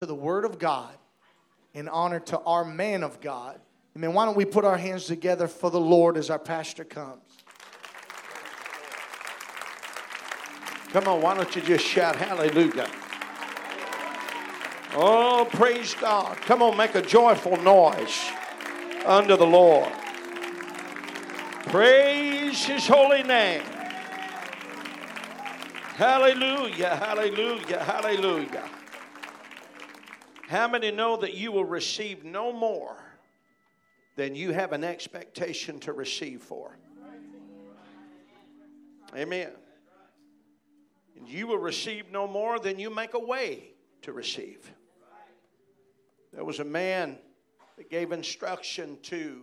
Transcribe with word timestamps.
to 0.00 0.06
the 0.06 0.14
Word 0.14 0.46
of 0.46 0.58
God, 0.58 0.96
in 1.74 1.86
honor 1.86 2.20
to 2.20 2.38
our 2.38 2.64
man 2.64 3.02
of 3.02 3.20
God. 3.20 3.60
Amen. 3.94 4.14
Why 4.14 4.24
don't 4.24 4.34
we 4.34 4.46
put 4.46 4.64
our 4.64 4.78
hands 4.78 5.04
together 5.04 5.46
for 5.46 5.70
the 5.70 5.78
Lord 5.78 6.16
as 6.16 6.30
our 6.30 6.38
pastor 6.38 6.84
comes? 6.84 7.20
Come 10.88 11.06
on, 11.06 11.20
why 11.20 11.34
don't 11.34 11.54
you 11.54 11.60
just 11.60 11.84
shout 11.84 12.16
hallelujah? 12.16 12.88
Oh, 14.94 15.46
praise 15.52 15.94
God. 16.00 16.34
Come 16.46 16.62
on, 16.62 16.78
make 16.78 16.94
a 16.94 17.02
joyful 17.02 17.58
noise 17.58 18.24
unto 19.04 19.36
the 19.36 19.46
Lord. 19.46 19.92
Praise 21.66 22.64
his 22.64 22.86
holy 22.86 23.22
name. 23.22 23.64
Hallelujah, 25.96 26.96
hallelujah, 26.96 27.84
hallelujah. 27.84 28.64
How 30.50 30.66
many 30.66 30.90
know 30.90 31.16
that 31.18 31.34
you 31.34 31.52
will 31.52 31.64
receive 31.64 32.24
no 32.24 32.52
more 32.52 32.96
than 34.16 34.34
you 34.34 34.50
have 34.50 34.72
an 34.72 34.82
expectation 34.82 35.78
to 35.78 35.92
receive 35.92 36.42
for? 36.42 36.76
Amen. 39.14 39.52
And 41.16 41.28
you 41.28 41.46
will 41.46 41.58
receive 41.58 42.10
no 42.10 42.26
more 42.26 42.58
than 42.58 42.80
you 42.80 42.90
make 42.90 43.14
a 43.14 43.18
way 43.20 43.74
to 44.02 44.12
receive. 44.12 44.68
There 46.32 46.44
was 46.44 46.58
a 46.58 46.64
man 46.64 47.16
that 47.76 47.88
gave 47.88 48.10
instruction 48.10 48.98
to 49.02 49.42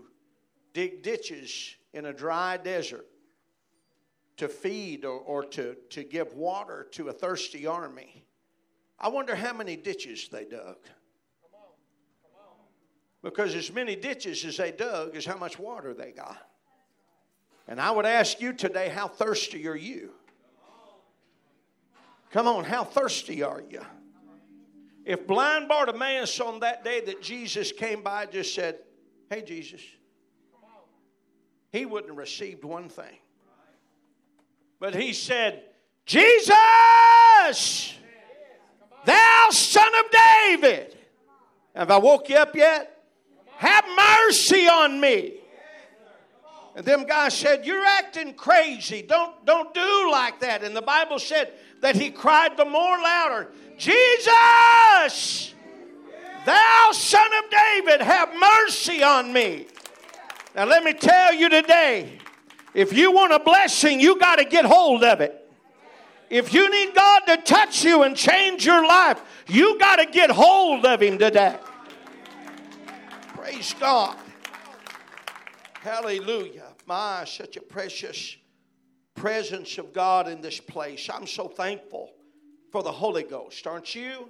dig 0.74 1.04
ditches 1.04 1.78
in 1.94 2.08
a 2.08 2.12
dry 2.12 2.58
desert 2.58 3.08
to 4.36 4.50
feed 4.50 5.06
or, 5.06 5.20
or 5.20 5.46
to, 5.46 5.78
to 5.92 6.04
give 6.04 6.34
water 6.34 6.86
to 6.92 7.08
a 7.08 7.14
thirsty 7.14 7.66
army. 7.66 8.26
I 9.00 9.08
wonder 9.08 9.36
how 9.36 9.54
many 9.54 9.78
ditches 9.78 10.28
they 10.30 10.44
dug. 10.44 10.76
Because 13.28 13.56
as 13.56 13.74
many 13.74 13.98
ditches 13.98 14.46
as 14.46 14.56
they 14.56 14.72
dug 14.72 15.14
is 15.14 15.26
how 15.26 15.36
much 15.36 15.60
water 15.60 15.94
they 15.94 16.12
got. 16.12 16.38
And 17.68 17.82
I 17.82 17.92
would 17.92 18.06
ask 18.06 18.40
you 18.40 18.54
today, 18.54 18.88
how 18.88 19.10
thirsty 19.10 19.68
are 19.68 19.76
you? 19.76 20.12
Come 22.32 22.48
on, 22.48 22.64
how 22.64 22.86
thirsty 22.86 23.44
are 23.44 23.62
you? 23.70 23.82
If 25.04 25.28
blind 25.28 25.68
Bartimaeus 25.68 26.40
on 26.40 26.62
that 26.62 26.86
day 26.86 27.02
that 27.02 27.22
Jesus 27.22 27.74
came 27.74 28.02
by 28.02 28.28
just 28.28 28.56
said, 28.56 28.78
Hey, 29.30 29.42
Jesus, 29.42 29.82
he 31.74 31.86
wouldn't 31.86 32.12
have 32.12 32.18
received 32.18 32.64
one 32.64 32.88
thing. 32.88 33.18
But 34.80 34.96
he 34.96 35.12
said, 35.12 35.64
Jesus, 36.06 36.56
thou 39.04 39.48
son 39.52 39.92
of 40.06 40.12
David. 40.12 40.96
Have 41.76 41.92
I 41.92 41.98
woke 41.98 42.30
you 42.30 42.38
up 42.38 42.56
yet? 42.56 42.94
Have 43.58 43.86
mercy 43.96 44.68
on 44.68 45.00
me. 45.00 45.34
And 46.76 46.86
them 46.86 47.06
guys 47.06 47.34
said, 47.34 47.66
You're 47.66 47.84
acting 47.84 48.36
crazy. 48.36 49.02
Don't, 49.02 49.44
don't 49.46 49.74
do 49.74 50.12
like 50.12 50.40
that. 50.42 50.64
And 50.64 50.76
the 50.76 50.82
Bible 50.82 51.18
said 51.18 51.52
that 51.82 51.96
he 51.96 52.12
cried 52.12 52.56
the 52.56 52.66
more 52.66 52.98
louder, 53.00 53.50
Jesus, 53.78 55.54
thou 56.46 56.90
son 56.92 57.30
of 57.44 57.50
David, 57.50 58.02
have 58.02 58.30
mercy 58.36 59.02
on 59.02 59.34
me. 59.34 59.66
Now, 60.56 60.66
let 60.66 60.84
me 60.84 60.94
tell 60.94 61.34
you 61.34 61.50
today 61.50 62.12
if 62.76 62.94
you 62.94 63.12
want 63.12 63.34
a 63.34 63.40
blessing, 63.40 64.00
you 64.00 64.20
got 64.20 64.36
to 64.36 64.46
get 64.46 64.64
hold 64.66 65.04
of 65.04 65.20
it. 65.20 65.44
If 66.30 66.54
you 66.54 66.70
need 66.70 66.94
God 66.94 67.22
to 67.28 67.38
touch 67.38 67.84
you 67.84 68.04
and 68.04 68.16
change 68.16 68.66
your 68.66 68.86
life, 68.86 69.20
you 69.48 69.80
got 69.80 69.96
to 69.96 70.06
get 70.06 70.30
hold 70.30 70.86
of 70.86 71.02
Him 71.02 71.18
today. 71.18 71.58
Praise 73.58 73.74
God. 73.80 74.16
Hallelujah. 75.82 76.68
My, 76.86 77.26
such 77.26 77.58
a 77.58 77.62
precious 77.62 78.38
presence 79.16 79.80
of 79.80 79.94
God 79.94 80.28
in 80.28 80.42
this 80.42 80.60
place. 80.60 81.10
I'm 81.12 81.26
so 81.26 81.48
thankful 81.48 82.12
for 82.72 82.84
the 82.84 82.92
Holy 82.92 83.24
Ghost, 83.24 83.66
aren't 83.66 83.96
you? 83.96 84.30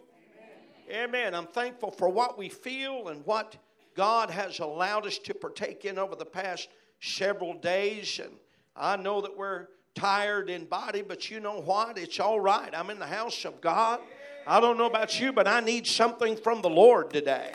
Amen. 0.88 1.10
Amen. 1.10 1.36
I'm 1.36 1.48
thankful 1.48 1.92
for 1.92 2.08
what 2.08 2.38
we 2.38 2.48
feel 2.48 3.10
and 3.10 3.26
what 3.26 3.58
God 3.98 4.30
has 4.30 4.60
allowed 4.60 5.06
us 5.06 5.18
to 5.18 5.34
partake 5.34 5.84
in 5.84 6.00
over 6.00 6.16
the 6.16 6.24
past 6.24 6.70
several 7.02 7.54
days. 7.54 8.22
And 8.24 8.32
I 8.78 8.96
know 8.96 9.20
that 9.20 9.36
we're 9.36 9.68
tired 9.94 10.50
in 10.50 10.64
body, 10.64 11.02
but 11.02 11.30
you 11.30 11.42
know 11.42 11.60
what? 11.60 11.98
It's 11.98 12.22
all 12.22 12.40
right. 12.40 12.74
I'm 12.74 12.90
in 12.90 13.00
the 13.00 13.06
house 13.06 13.44
of 13.44 13.60
God. 13.60 14.00
I 14.48 14.62
don't 14.62 14.78
know 14.78 14.88
about 14.88 15.20
you, 15.20 15.34
but 15.34 15.50
I 15.50 15.60
need 15.60 15.86
something 15.86 16.38
from 16.38 16.62
the 16.62 16.70
Lord 16.70 17.10
today. 17.10 17.52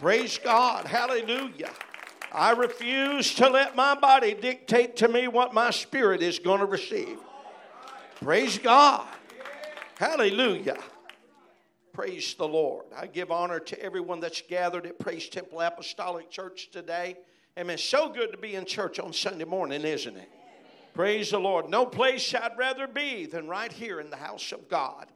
Praise 0.00 0.38
God. 0.38 0.86
Hallelujah. 0.86 1.70
I 2.32 2.52
refuse 2.52 3.34
to 3.34 3.50
let 3.50 3.76
my 3.76 3.94
body 3.94 4.32
dictate 4.32 4.96
to 4.96 5.08
me 5.08 5.28
what 5.28 5.52
my 5.52 5.70
spirit 5.70 6.22
is 6.22 6.38
going 6.38 6.60
to 6.60 6.66
receive. 6.66 7.18
Praise 8.22 8.58
God. 8.58 9.06
Hallelujah. 9.98 10.78
Praise 11.92 12.32
the 12.32 12.48
Lord. 12.48 12.86
I 12.96 13.08
give 13.08 13.30
honor 13.30 13.60
to 13.60 13.82
everyone 13.82 14.20
that's 14.20 14.40
gathered 14.40 14.86
at 14.86 14.98
Praise 14.98 15.28
Temple 15.28 15.60
Apostolic 15.60 16.30
Church 16.30 16.70
today. 16.70 17.18
Amen. 17.58 17.76
So 17.76 18.08
good 18.08 18.32
to 18.32 18.38
be 18.38 18.54
in 18.54 18.64
church 18.64 18.98
on 18.98 19.12
Sunday 19.12 19.44
morning, 19.44 19.82
isn't 19.82 20.16
it? 20.16 20.30
Praise 20.94 21.32
the 21.32 21.38
Lord. 21.38 21.68
No 21.68 21.84
place 21.84 22.34
I'd 22.34 22.56
rather 22.56 22.86
be 22.86 23.26
than 23.26 23.48
right 23.48 23.70
here 23.70 24.00
in 24.00 24.08
the 24.08 24.16
house 24.16 24.50
of 24.52 24.66
God. 24.66 25.08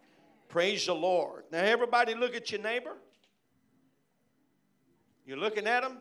Praise 0.49 0.85
the 0.87 0.95
Lord. 0.95 1.45
Now, 1.51 1.61
everybody, 1.61 2.15
look 2.15 2.35
at 2.35 2.53
your 2.53 2.61
neighbor. 2.61 2.97
You're 5.27 5.39
looking 5.39 5.67
at 5.67 5.83
them? 5.83 5.99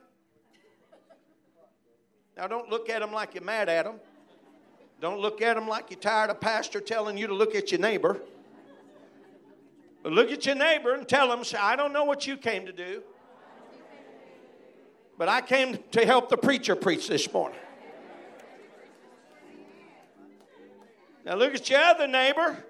Now, 2.36 2.48
don't 2.48 2.70
look 2.70 2.90
at 2.90 3.00
them 3.00 3.14
like 3.14 3.36
you're 3.36 3.44
mad 3.44 3.70
at 3.70 3.86
them. 3.86 3.96
Don't 5.00 5.20
look 5.20 5.42
at 5.42 5.56
them 5.56 5.68
like 5.68 5.90
you're 5.90 6.00
tired 6.00 6.30
of 6.30 6.42
pastor 6.42 6.80
telling 6.80 7.18
you 7.18 7.28
to 7.28 7.34
look 7.34 7.56
at 7.56 7.72
your 7.72 7.80
neighbor. 7.80 8.20
But 10.02 10.12
look 10.12 10.32
at 10.32 10.46
your 10.46 10.56
neighbor 10.56 10.94
and 10.94 11.08
tell 11.08 11.30
them, 11.30 11.44
I 11.58 11.76
don't 11.76 11.94
know 11.94 12.04
what 12.04 12.28
you 12.28 12.36
came 12.36 12.66
to 12.66 12.74
do, 12.74 13.04
but 15.18 15.30
I 15.30 15.42
came 15.42 15.78
to 15.92 16.06
help 16.06 16.30
the 16.30 16.38
preacher 16.38 16.76
preach 16.76 17.08
this 17.08 17.32
morning. 17.32 17.60
Now 21.26 21.36
look 21.36 21.54
at 21.54 21.70
your 21.70 21.80
other 21.80 22.08
neighbor. 22.08 22.62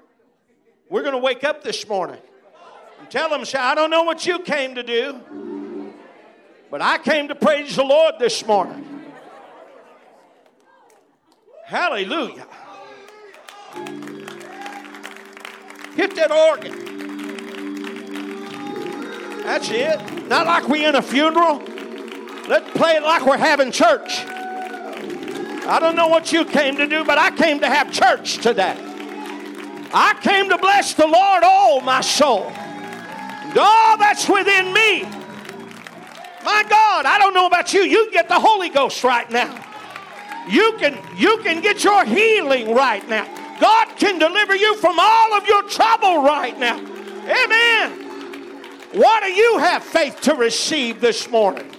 We're 0.89 1.01
going 1.01 1.13
to 1.13 1.19
wake 1.19 1.43
up 1.43 1.63
this 1.63 1.87
morning 1.87 2.19
and 2.99 3.09
tell 3.09 3.29
them, 3.29 3.43
I 3.57 3.73
don't 3.73 3.89
know 3.89 4.03
what 4.03 4.27
you 4.27 4.39
came 4.39 4.75
to 4.75 4.83
do. 4.83 5.52
But 6.73 6.81
I 6.81 6.97
came 6.97 7.27
to 7.27 7.35
praise 7.35 7.75
the 7.75 7.83
Lord 7.83 8.15
this 8.17 8.43
morning. 8.47 9.03
Hallelujah. 11.65 12.47
Hit 15.95 16.15
that 16.15 16.31
organ. 16.31 16.73
That's 19.43 19.69
it. 19.69 20.27
Not 20.27 20.47
like 20.47 20.67
we 20.67 20.83
in 20.83 20.95
a 20.95 21.03
funeral. 21.03 21.61
Let's 22.49 22.71
play 22.71 22.95
it 22.95 23.03
like 23.03 23.23
we're 23.23 23.37
having 23.37 23.71
church. 23.71 24.25
I 24.25 25.77
don't 25.79 25.95
know 25.95 26.07
what 26.07 26.31
you 26.33 26.43
came 26.43 26.77
to 26.77 26.87
do, 26.87 27.03
but 27.03 27.19
I 27.19 27.29
came 27.29 27.59
to 27.59 27.69
have 27.69 27.91
church 27.91 28.37
today. 28.37 28.75
I 29.93 30.17
came 30.23 30.49
to 30.49 30.57
bless 30.57 30.95
the 30.95 31.05
Lord, 31.05 31.43
oh 31.45 31.81
my 31.81 32.01
soul. 32.01 32.45
And 32.45 33.59
all 33.59 33.95
that's 33.99 34.27
within 34.27 34.73
me. 34.73 35.22
My 36.43 36.63
God, 36.69 37.05
I 37.05 37.17
don't 37.19 37.33
know 37.33 37.45
about 37.45 37.73
you. 37.73 37.81
You 37.81 38.11
get 38.11 38.27
the 38.27 38.39
Holy 38.39 38.69
Ghost 38.69 39.03
right 39.03 39.29
now. 39.31 39.53
You 40.49 40.75
can 40.77 40.99
you 41.15 41.37
can 41.43 41.61
get 41.61 41.83
your 41.83 42.03
healing 42.05 42.73
right 42.73 43.07
now. 43.07 43.25
God 43.59 43.95
can 43.97 44.19
deliver 44.19 44.55
you 44.55 44.75
from 44.77 44.97
all 44.99 45.33
of 45.33 45.47
your 45.47 45.63
trouble 45.69 46.23
right 46.23 46.57
now. 46.59 46.77
Amen. 46.77 48.03
What 48.93 49.23
do 49.23 49.31
you 49.31 49.57
have 49.59 49.83
faith 49.83 50.19
to 50.21 50.35
receive 50.35 50.99
this 50.99 51.29
morning? 51.29 51.69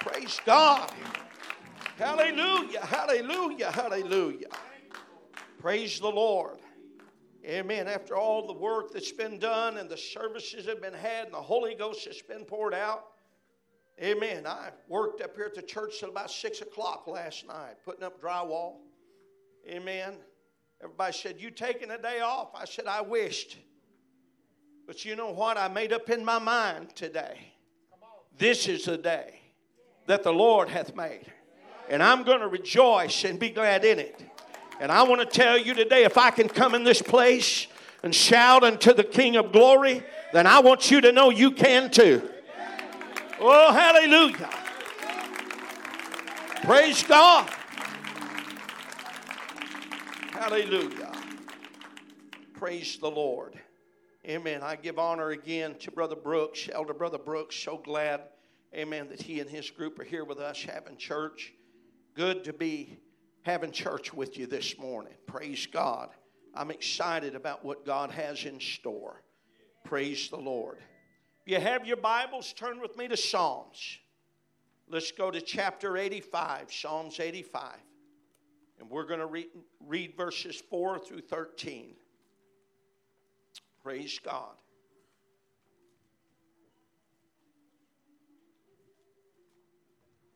Praise 0.00 0.40
God. 0.44 0.90
Hallelujah. 1.98 2.84
Hallelujah. 2.84 3.70
Hallelujah. 3.70 4.48
Praise 5.58 6.00
the 6.00 6.08
Lord. 6.08 6.58
Amen. 7.44 7.86
After 7.86 8.16
all 8.16 8.46
the 8.46 8.52
work 8.52 8.92
that's 8.92 9.12
been 9.12 9.38
done 9.38 9.76
and 9.76 9.88
the 9.88 9.96
services 9.96 10.66
have 10.66 10.80
been 10.80 10.94
had 10.94 11.26
and 11.26 11.34
the 11.34 11.40
Holy 11.40 11.74
Ghost 11.74 12.04
has 12.06 12.20
been 12.22 12.44
poured 12.44 12.74
out, 12.74 13.04
Amen. 14.02 14.46
I 14.46 14.70
worked 14.88 15.22
up 15.22 15.34
here 15.36 15.46
at 15.46 15.54
the 15.54 15.62
church 15.62 16.00
till 16.00 16.10
about 16.10 16.30
6 16.30 16.60
o'clock 16.60 17.06
last 17.06 17.46
night, 17.46 17.76
putting 17.84 18.04
up 18.04 18.20
drywall. 18.20 18.74
Amen. 19.66 20.14
Everybody 20.82 21.12
said, 21.14 21.36
You 21.38 21.50
taking 21.50 21.90
a 21.90 21.98
day 21.98 22.20
off? 22.20 22.50
I 22.54 22.66
said, 22.66 22.86
I 22.86 23.00
wished. 23.00 23.56
But 24.86 25.04
you 25.04 25.16
know 25.16 25.32
what? 25.32 25.56
I 25.56 25.68
made 25.68 25.92
up 25.92 26.10
in 26.10 26.24
my 26.24 26.38
mind 26.38 26.94
today. 26.94 27.38
This 28.38 28.68
is 28.68 28.84
the 28.84 28.98
day 28.98 29.40
that 30.06 30.22
the 30.22 30.32
Lord 30.32 30.68
hath 30.68 30.94
made. 30.94 31.32
And 31.88 32.02
I'm 32.02 32.22
going 32.22 32.40
to 32.40 32.48
rejoice 32.48 33.24
and 33.24 33.38
be 33.38 33.48
glad 33.48 33.84
in 33.84 33.98
it. 33.98 34.22
And 34.78 34.92
I 34.92 35.04
want 35.04 35.22
to 35.22 35.26
tell 35.26 35.56
you 35.56 35.72
today 35.72 36.04
if 36.04 36.18
I 36.18 36.30
can 36.30 36.48
come 36.48 36.74
in 36.74 36.84
this 36.84 37.00
place 37.00 37.66
and 38.02 38.14
shout 38.14 38.62
unto 38.62 38.92
the 38.92 39.04
King 39.04 39.36
of 39.36 39.52
glory, 39.52 40.02
then 40.34 40.46
I 40.46 40.60
want 40.60 40.90
you 40.90 41.00
to 41.00 41.12
know 41.12 41.30
you 41.30 41.50
can 41.50 41.90
too. 41.90 42.28
Oh, 43.38 43.72
hallelujah. 43.72 44.48
Praise 46.62 47.02
God. 47.02 47.50
Hallelujah. 50.32 51.12
Praise 52.54 52.96
the 52.98 53.10
Lord. 53.10 53.60
Amen. 54.26 54.62
I 54.62 54.76
give 54.76 54.98
honor 54.98 55.30
again 55.30 55.76
to 55.80 55.90
Brother 55.90 56.16
Brooks, 56.16 56.68
Elder 56.72 56.94
Brother 56.94 57.18
Brooks. 57.18 57.56
So 57.56 57.76
glad, 57.76 58.22
amen, 58.74 59.08
that 59.10 59.20
he 59.20 59.40
and 59.40 59.50
his 59.50 59.70
group 59.70 59.98
are 59.98 60.04
here 60.04 60.24
with 60.24 60.38
us 60.38 60.62
having 60.62 60.96
church. 60.96 61.52
Good 62.14 62.42
to 62.44 62.54
be 62.54 62.98
having 63.42 63.70
church 63.70 64.14
with 64.14 64.38
you 64.38 64.46
this 64.46 64.78
morning. 64.78 65.12
Praise 65.26 65.66
God. 65.66 66.08
I'm 66.54 66.70
excited 66.70 67.34
about 67.34 67.64
what 67.64 67.84
God 67.84 68.10
has 68.10 68.44
in 68.46 68.58
store. 68.60 69.22
Praise 69.84 70.30
the 70.30 70.38
Lord. 70.38 70.78
You 71.46 71.60
have 71.60 71.86
your 71.86 71.96
Bibles, 71.96 72.52
turn 72.52 72.80
with 72.80 72.96
me 72.96 73.06
to 73.06 73.16
Psalms. 73.16 73.98
Let's 74.88 75.12
go 75.12 75.30
to 75.30 75.40
chapter 75.40 75.96
85, 75.96 76.72
Psalms 76.72 77.20
85. 77.20 77.76
And 78.80 78.90
we're 78.90 79.06
going 79.06 79.20
to 79.20 79.26
read, 79.26 79.46
read 79.86 80.16
verses 80.16 80.60
4 80.68 80.98
through 80.98 81.20
13. 81.20 81.94
Praise 83.80 84.18
God. 84.18 84.56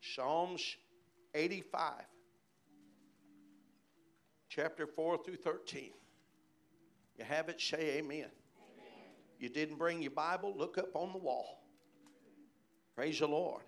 Psalms 0.01 0.77
85, 1.35 1.93
chapter 4.49 4.87
4 4.87 5.19
through 5.25 5.37
13. 5.37 5.91
You 7.19 7.25
have 7.25 7.49
it, 7.49 7.61
say 7.61 7.99
amen. 7.99 8.31
You 9.41 9.49
didn't 9.49 9.79
bring 9.79 10.03
your 10.03 10.13
Bible, 10.13 10.55
look 10.57 10.79
up 10.79 10.95
on 10.95 11.13
the 11.13 11.19
wall. 11.19 11.65
Praise 12.95 13.19
the 13.19 13.27
Lord. 13.27 13.63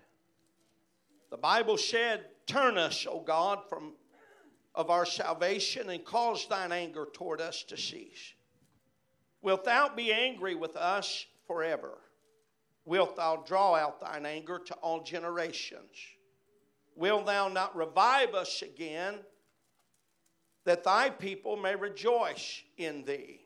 The 1.31 1.37
Bible 1.37 1.77
said, 1.77 2.25
Turn 2.45 2.77
us, 2.77 3.07
O 3.09 3.19
God, 3.19 3.59
from 3.67 3.93
of 4.75 4.89
our 4.89 5.05
salvation 5.05 5.89
and 5.89 6.03
cause 6.03 6.47
thine 6.47 6.71
anger 6.71 7.07
toward 7.13 7.41
us 7.41 7.63
to 7.63 7.77
cease. 7.77 8.33
Wilt 9.41 9.65
thou 9.65 9.89
be 9.93 10.11
angry 10.11 10.55
with 10.55 10.75
us 10.75 11.25
forever? 11.47 11.99
Wilt 12.85 13.15
thou 13.15 13.43
draw 13.45 13.75
out 13.75 14.01
thine 14.01 14.25
anger 14.25 14.59
to 14.65 14.73
all 14.75 15.03
generations? 15.03 15.95
Wilt 16.95 17.25
thou 17.25 17.49
not 17.49 17.75
revive 17.75 18.33
us 18.33 18.61
again, 18.61 19.19
that 20.65 20.83
thy 20.83 21.09
people 21.09 21.55
may 21.55 21.75
rejoice 21.75 22.61
in 22.77 23.03
thee? 23.05 23.42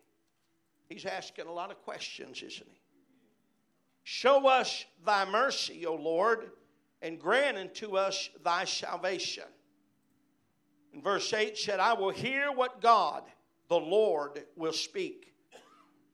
He's 0.90 1.06
asking 1.06 1.48
a 1.48 1.52
lot 1.52 1.72
of 1.72 1.82
questions, 1.84 2.42
isn't 2.42 2.68
he? 2.70 2.80
Show 4.04 4.48
us 4.48 4.86
thy 5.06 5.26
mercy, 5.30 5.86
O 5.86 5.96
Lord, 5.96 6.52
and 7.02 7.20
grant 7.20 7.58
unto 7.58 7.98
us 7.98 8.30
thy 8.44 8.64
salvation. 8.64 9.44
And 10.94 11.04
verse 11.04 11.34
8 11.34 11.58
said, 11.58 11.80
I 11.80 11.94
will 11.94 12.12
hear 12.12 12.52
what 12.52 12.82
God, 12.82 13.24
the 13.68 13.78
Lord, 13.78 14.46
will 14.56 14.72
speak. 14.72 15.34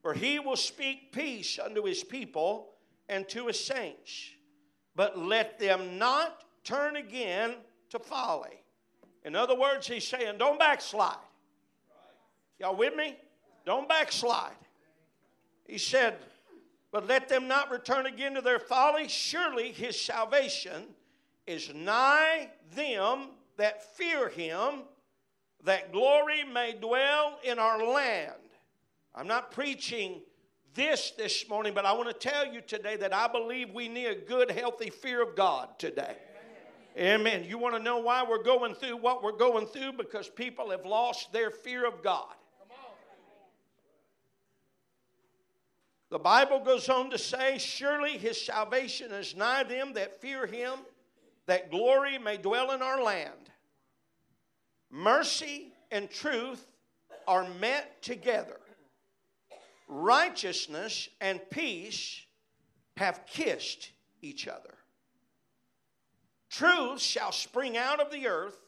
For 0.02 0.12
he 0.12 0.38
will 0.38 0.56
speak 0.56 1.12
peace 1.12 1.58
unto 1.58 1.84
his 1.84 2.02
people 2.02 2.70
and 3.08 3.28
to 3.28 3.46
his 3.46 3.64
saints. 3.64 4.30
But 4.96 5.18
let 5.18 5.58
them 5.58 5.96
not 5.96 6.42
turn 6.64 6.96
again 6.96 7.54
to 7.90 7.98
folly. 7.98 8.60
In 9.24 9.36
other 9.36 9.58
words, 9.58 9.86
he's 9.86 10.06
saying, 10.06 10.38
don't 10.38 10.58
backslide. 10.58 11.16
Y'all 12.58 12.76
with 12.76 12.94
me? 12.94 13.16
Don't 13.64 13.88
backslide. 13.88 14.52
He 15.66 15.78
said, 15.78 16.16
but 16.92 17.08
let 17.08 17.28
them 17.28 17.48
not 17.48 17.70
return 17.70 18.06
again 18.06 18.34
to 18.34 18.40
their 18.40 18.58
folly. 18.58 19.08
Surely 19.08 19.72
his 19.72 20.00
salvation 20.00 20.84
is 21.46 21.72
nigh 21.74 22.50
them 22.74 23.28
that 23.56 23.96
fear 23.96 24.28
him, 24.28 24.82
that 25.64 25.92
glory 25.92 26.44
may 26.44 26.72
dwell 26.72 27.38
in 27.42 27.58
our 27.58 27.84
land. 27.84 28.32
I'm 29.14 29.26
not 29.26 29.50
preaching 29.50 30.20
this 30.74 31.12
this 31.12 31.48
morning, 31.48 31.72
but 31.74 31.86
I 31.86 31.92
want 31.92 32.08
to 32.08 32.14
tell 32.14 32.52
you 32.52 32.60
today 32.60 32.96
that 32.96 33.14
I 33.14 33.28
believe 33.28 33.70
we 33.70 33.88
need 33.88 34.06
a 34.06 34.14
good, 34.14 34.50
healthy 34.50 34.90
fear 34.90 35.22
of 35.22 35.36
God 35.36 35.78
today. 35.78 36.16
Amen. 36.96 37.44
You 37.44 37.58
want 37.58 37.74
to 37.74 37.82
know 37.82 37.98
why 37.98 38.24
we're 38.28 38.42
going 38.42 38.74
through 38.74 38.96
what 38.98 39.22
we're 39.22 39.32
going 39.32 39.66
through? 39.66 39.94
Because 39.94 40.28
people 40.28 40.70
have 40.70 40.84
lost 40.84 41.32
their 41.32 41.50
fear 41.50 41.86
of 41.86 42.02
God. 42.02 42.34
The 46.14 46.20
Bible 46.20 46.60
goes 46.60 46.88
on 46.88 47.10
to 47.10 47.18
say, 47.18 47.58
Surely 47.58 48.16
his 48.16 48.40
salvation 48.40 49.10
is 49.10 49.34
nigh 49.34 49.64
them 49.64 49.94
that 49.94 50.20
fear 50.20 50.46
him, 50.46 50.78
that 51.46 51.72
glory 51.72 52.18
may 52.18 52.36
dwell 52.36 52.70
in 52.70 52.82
our 52.82 53.02
land. 53.02 53.50
Mercy 54.92 55.72
and 55.90 56.08
truth 56.08 56.64
are 57.26 57.48
met 57.58 58.00
together. 58.00 58.60
Righteousness 59.88 61.08
and 61.20 61.40
peace 61.50 62.22
have 62.96 63.26
kissed 63.26 63.90
each 64.22 64.46
other. 64.46 64.74
Truth 66.48 67.00
shall 67.00 67.32
spring 67.32 67.76
out 67.76 67.98
of 67.98 68.12
the 68.12 68.28
earth, 68.28 68.60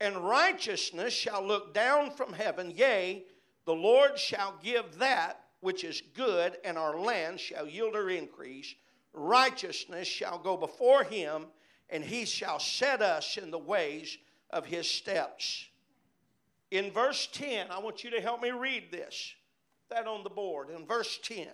and 0.00 0.16
righteousness 0.18 1.12
shall 1.12 1.44
look 1.44 1.74
down 1.74 2.12
from 2.12 2.32
heaven. 2.32 2.70
Yea, 2.70 3.24
the 3.64 3.74
Lord 3.74 4.16
shall 4.16 4.54
give 4.62 4.98
that 5.00 5.40
which 5.60 5.84
is 5.84 6.02
good, 6.14 6.56
and 6.64 6.78
our 6.78 6.98
land 6.98 7.40
shall 7.40 7.66
yield 7.66 7.94
her 7.94 8.10
increase. 8.10 8.74
Righteousness 9.12 10.06
shall 10.06 10.38
go 10.38 10.56
before 10.56 11.04
him, 11.04 11.46
and 11.90 12.04
he 12.04 12.24
shall 12.24 12.58
set 12.58 13.02
us 13.02 13.36
in 13.36 13.50
the 13.50 13.58
ways 13.58 14.18
of 14.50 14.66
his 14.66 14.88
steps. 14.88 15.66
In 16.70 16.90
verse 16.90 17.28
10, 17.32 17.70
I 17.70 17.78
want 17.78 18.04
you 18.04 18.10
to 18.10 18.20
help 18.20 18.42
me 18.42 18.50
read 18.50 18.90
this. 18.90 19.34
That 19.90 20.06
on 20.06 20.22
the 20.22 20.30
board. 20.30 20.68
In 20.70 20.86
verse 20.86 21.18
10, 21.22 21.48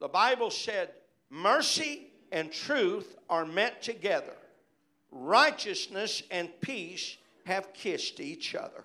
the 0.00 0.08
Bible 0.08 0.50
said, 0.50 0.90
Mercy 1.28 2.06
and 2.32 2.50
truth 2.50 3.16
are 3.28 3.44
met 3.44 3.82
together, 3.82 4.36
righteousness 5.10 6.22
and 6.30 6.48
peace 6.60 7.16
have 7.44 7.72
kissed 7.72 8.18
each 8.18 8.54
other. 8.54 8.84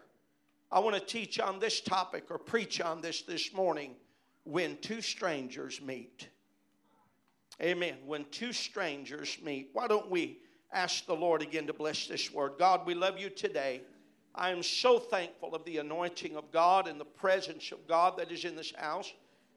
I 0.71 0.79
want 0.79 0.95
to 0.95 1.01
teach 1.01 1.39
on 1.39 1.59
this 1.59 1.81
topic 1.81 2.25
or 2.29 2.37
preach 2.37 2.79
on 2.79 3.01
this 3.01 3.23
this 3.23 3.53
morning 3.53 3.95
when 4.43 4.77
two 4.77 5.01
strangers 5.01 5.81
meet. 5.81 6.29
Amen. 7.61 7.97
When 8.05 8.25
two 8.31 8.53
strangers 8.53 9.37
meet. 9.43 9.69
Why 9.73 9.87
don't 9.87 10.09
we 10.09 10.39
ask 10.71 11.05
the 11.05 11.15
Lord 11.15 11.41
again 11.41 11.67
to 11.67 11.73
bless 11.73 12.07
this 12.07 12.31
word? 12.31 12.53
God, 12.57 12.85
we 12.85 12.93
love 12.93 13.19
you 13.19 13.29
today. 13.29 13.81
I 14.33 14.51
am 14.51 14.63
so 14.63 14.97
thankful 14.97 15.53
of 15.53 15.65
the 15.65 15.77
anointing 15.79 16.37
of 16.37 16.51
God 16.51 16.87
and 16.87 16.99
the 16.99 17.05
presence 17.05 17.71
of 17.73 17.85
God 17.85 18.17
that 18.17 18.31
is 18.31 18.45
in 18.45 18.55
this 18.55 18.73
house. 18.77 19.11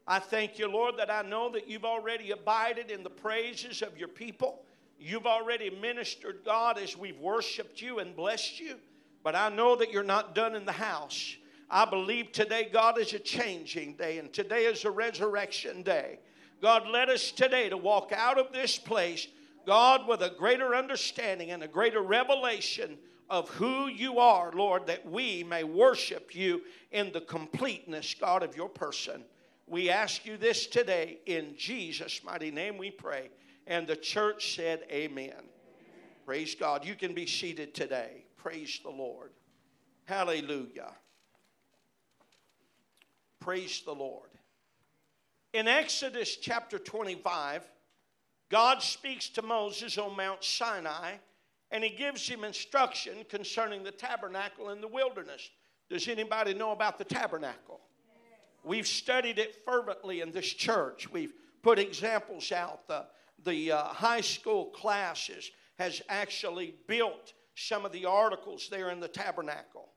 I 0.07 0.19
thank 0.19 0.59
you, 0.59 0.69
Lord, 0.69 0.97
that 0.99 1.11
I 1.11 1.23
know 1.23 1.51
that 1.53 1.69
you've 1.69 1.85
already 1.85 2.33
abided 2.33 2.91
in 2.91 3.05
the 3.05 3.11
praises 3.11 3.83
of 3.83 3.97
your 3.97 4.09
people. 4.09 4.65
You've 4.99 5.27
already 5.27 5.71
ministered, 5.71 6.41
God, 6.45 6.77
as 6.77 6.97
we've 6.97 7.19
worshiped 7.19 7.81
you 7.81 8.01
and 8.01 8.17
blessed 8.17 8.59
you. 8.59 8.77
But 9.25 9.35
I 9.35 9.49
know 9.49 9.75
that 9.77 9.91
you're 9.91 10.05
not 10.05 10.35
done 10.35 10.55
in 10.55 10.67
the 10.67 10.73
house. 10.73 11.37
I 11.71 11.87
believe 11.87 12.31
today, 12.31 12.69
God, 12.71 12.99
is 12.99 13.15
a 13.15 13.19
changing 13.19 13.95
day, 13.95 14.19
and 14.19 14.33
today 14.33 14.67
is 14.67 14.85
a 14.85 14.91
resurrection 14.91 15.83
day. 15.83 16.21
God, 16.61 16.87
let 16.89 17.09
us 17.09 17.33
today 17.33 17.71
to 17.71 17.77
walk 17.77 18.13
out 18.15 18.39
of 18.39 18.53
this 18.53 18.79
place, 18.79 19.27
God, 19.67 20.07
with 20.07 20.21
a 20.21 20.31
greater 20.39 20.75
understanding 20.75 21.51
and 21.51 21.63
a 21.63 21.69
greater 21.69 22.03
revelation 22.03 22.99
of 23.31 23.49
who 23.49 23.87
you 23.87 24.19
are, 24.19 24.53
Lord, 24.53 24.87
that 24.87 25.11
we 25.11 25.43
may 25.43 25.65
worship 25.65 26.35
you 26.35 26.61
in 26.93 27.11
the 27.13 27.23
completeness, 27.23 28.15
God, 28.15 28.43
of 28.43 28.55
your 28.55 28.69
person. 28.69 29.25
We 29.67 29.89
ask 29.89 30.27
you 30.27 30.37
this 30.37 30.67
today 30.67 31.19
in 31.25 31.55
Jesus' 31.57 32.23
mighty 32.23 32.51
name 32.51 32.77
we 32.77 32.91
pray. 32.91 33.31
And 33.67 33.87
the 33.87 33.97
church 33.97 34.55
said, 34.55 34.83
Amen. 34.91 35.31
Amen. 35.31 35.45
Praise 36.27 36.55
God. 36.55 36.85
You 36.85 36.95
can 36.95 37.15
be 37.15 37.27
seated 37.27 37.75
today. 37.75 38.24
Praise 38.45 38.79
the 38.83 38.91
Lord. 38.91 39.31
Hallelujah. 40.05 40.93
Praise 43.41 43.81
the 43.87 43.95
Lord. 43.95 44.29
In 45.55 45.67
Exodus 45.67 46.37
chapter 46.37 46.79
25, 46.79 47.63
God 48.51 48.83
speaks 48.83 49.31
to 49.31 49.41
Moses 49.41 49.97
on 49.97 50.15
Mount 50.15 50.45
Sinai 50.45 51.13
and 51.71 51.83
he 51.83 51.89
gives 51.89 52.29
him 52.29 52.45
instruction 52.45 53.25
concerning 53.31 53.83
the 53.83 53.91
tabernacle 53.91 54.69
in 54.69 54.83
the 54.83 54.89
wilderness. 54.89 55.49
Does 55.89 56.07
anybody 56.07 56.53
know 56.53 56.73
about 56.73 56.99
the 56.99 57.05
tabernacle? 57.05 57.81
We've 58.63 58.87
studied 58.87 59.39
it 59.39 59.57
fervently 59.65 60.21
in 60.21 60.33
this 60.33 60.53
church. 60.53 61.11
We've 61.11 61.33
put 61.63 61.79
examples 61.79 62.53
out. 62.53 62.89
The, 62.89 63.07
the 63.43 63.73
uh, 63.73 63.85
high 63.85 64.21
school 64.21 64.67
classes 64.67 65.51
has 65.79 66.03
actually 66.11 66.75
built 66.87 67.33
some 67.55 67.85
of 67.85 67.93
the 67.93 68.07
articles 68.07 68.69
there 68.71 68.91
in 68.91 69.01
the 69.01 69.09
tabernacle. 69.09 69.89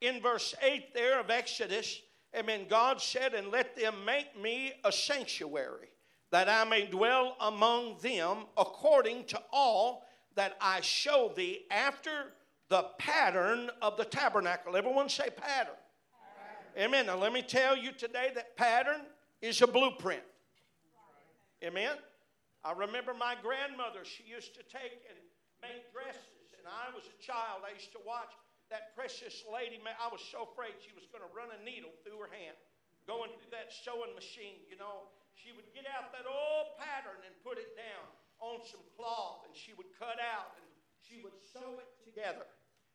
In 0.00 0.20
verse 0.20 0.54
8 0.62 0.94
there 0.94 1.20
of 1.20 1.30
Exodus, 1.30 2.00
Amen. 2.36 2.66
God 2.68 3.00
said, 3.00 3.34
And 3.34 3.50
let 3.50 3.76
them 3.76 3.94
make 4.04 4.40
me 4.40 4.72
a 4.84 4.92
sanctuary, 4.92 5.88
that 6.30 6.48
I 6.48 6.64
may 6.64 6.86
dwell 6.86 7.36
among 7.40 7.98
them 8.02 8.46
according 8.56 9.24
to 9.26 9.42
all 9.52 10.04
that 10.36 10.56
I 10.60 10.80
show 10.80 11.32
thee 11.34 11.62
after 11.70 12.32
the 12.68 12.84
pattern 12.98 13.68
of 13.82 13.96
the 13.96 14.04
tabernacle. 14.04 14.76
Everyone 14.76 15.08
say 15.08 15.28
pattern. 15.28 15.74
pattern. 16.76 16.84
Amen. 16.84 17.06
Now 17.06 17.16
let 17.16 17.32
me 17.32 17.42
tell 17.42 17.76
you 17.76 17.90
today 17.90 18.30
that 18.36 18.56
pattern 18.56 19.00
is 19.42 19.60
a 19.60 19.66
blueprint. 19.66 20.22
Amen. 21.64 21.96
I 22.64 22.72
remember 22.72 23.12
my 23.12 23.34
grandmother, 23.42 24.04
she 24.04 24.22
used 24.22 24.54
to 24.54 24.62
take 24.62 25.02
and 25.08 25.18
make 25.62 25.92
dresses. 25.92 26.39
I 26.70 26.94
was 26.94 27.04
a 27.10 27.18
child, 27.18 27.66
I 27.66 27.74
used 27.74 27.92
to 27.92 28.02
watch 28.06 28.30
that 28.70 28.94
precious 28.94 29.42
lady. 29.50 29.82
I 29.82 30.08
was 30.08 30.22
so 30.22 30.46
afraid 30.46 30.78
she 30.78 30.94
was 30.94 31.10
going 31.10 31.26
to 31.26 31.32
run 31.34 31.50
a 31.50 31.60
needle 31.66 31.90
through 32.06 32.22
her 32.22 32.30
hand, 32.30 32.54
going 33.04 33.34
through 33.34 33.50
that 33.50 33.74
sewing 33.74 34.14
machine, 34.14 34.62
you 34.70 34.78
know. 34.78 35.10
She 35.34 35.50
would 35.50 35.66
get 35.74 35.90
out 35.90 36.14
that 36.14 36.28
old 36.28 36.78
pattern 36.78 37.18
and 37.26 37.34
put 37.42 37.58
it 37.58 37.74
down 37.74 38.06
on 38.38 38.62
some 38.62 38.80
cloth, 38.96 39.42
and 39.46 39.52
she 39.56 39.74
would 39.74 39.90
cut 39.98 40.22
out 40.22 40.54
and 40.56 40.66
she 41.02 41.18
would 41.22 41.34
sew 41.52 41.82
it 41.82 41.90
together. 42.06 42.46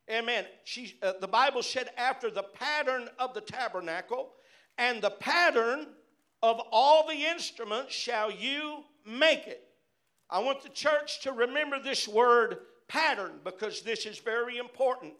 Amen. 0.09 0.45
She, 0.63 0.95
uh, 1.01 1.13
the 1.19 1.27
Bible 1.27 1.63
said, 1.63 1.89
after 1.97 2.29
the 2.29 2.43
pattern 2.43 3.09
of 3.19 3.33
the 3.33 3.41
tabernacle 3.41 4.29
and 4.77 5.01
the 5.01 5.09
pattern 5.09 5.87
of 6.43 6.61
all 6.71 7.07
the 7.07 7.25
instruments 7.25 7.93
shall 7.93 8.31
you 8.31 8.83
make 9.05 9.47
it. 9.47 9.63
I 10.29 10.39
want 10.39 10.61
the 10.63 10.69
church 10.69 11.21
to 11.21 11.31
remember 11.31 11.79
this 11.79 12.07
word 12.07 12.57
pattern 12.87 13.39
because 13.43 13.81
this 13.81 14.05
is 14.05 14.19
very 14.19 14.57
important. 14.57 15.13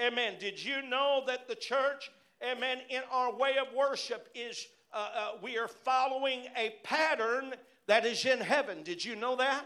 Amen. 0.00 0.34
Did 0.38 0.62
you 0.62 0.82
know 0.82 1.22
that 1.26 1.48
the 1.48 1.54
church, 1.54 2.10
amen, 2.42 2.78
in 2.88 3.02
our 3.10 3.34
way 3.34 3.56
of 3.60 3.74
worship 3.74 4.28
is 4.34 4.66
uh, 4.92 5.08
uh, 5.14 5.28
we 5.42 5.58
are 5.58 5.68
following 5.68 6.46
a 6.56 6.74
pattern 6.82 7.54
that 7.86 8.04
is 8.04 8.24
in 8.24 8.40
heaven? 8.40 8.82
Did 8.82 9.04
you 9.04 9.16
know 9.16 9.36
that? 9.36 9.64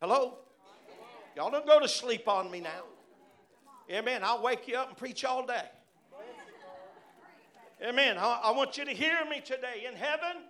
Hello? 0.00 0.38
Y'all 1.36 1.50
don't 1.50 1.66
go 1.66 1.80
to 1.80 1.88
sleep 1.88 2.28
on 2.28 2.50
me 2.50 2.60
now. 2.60 2.82
Amen. 3.90 4.22
I'll 4.22 4.42
wake 4.42 4.68
you 4.68 4.76
up 4.76 4.88
and 4.88 4.96
preach 4.96 5.24
all 5.24 5.46
day. 5.46 5.64
Amen. 7.82 8.16
I, 8.16 8.40
I 8.44 8.50
want 8.52 8.78
you 8.78 8.84
to 8.84 8.92
hear 8.92 9.24
me 9.28 9.40
today. 9.40 9.86
In 9.88 9.96
heaven, 9.96 10.44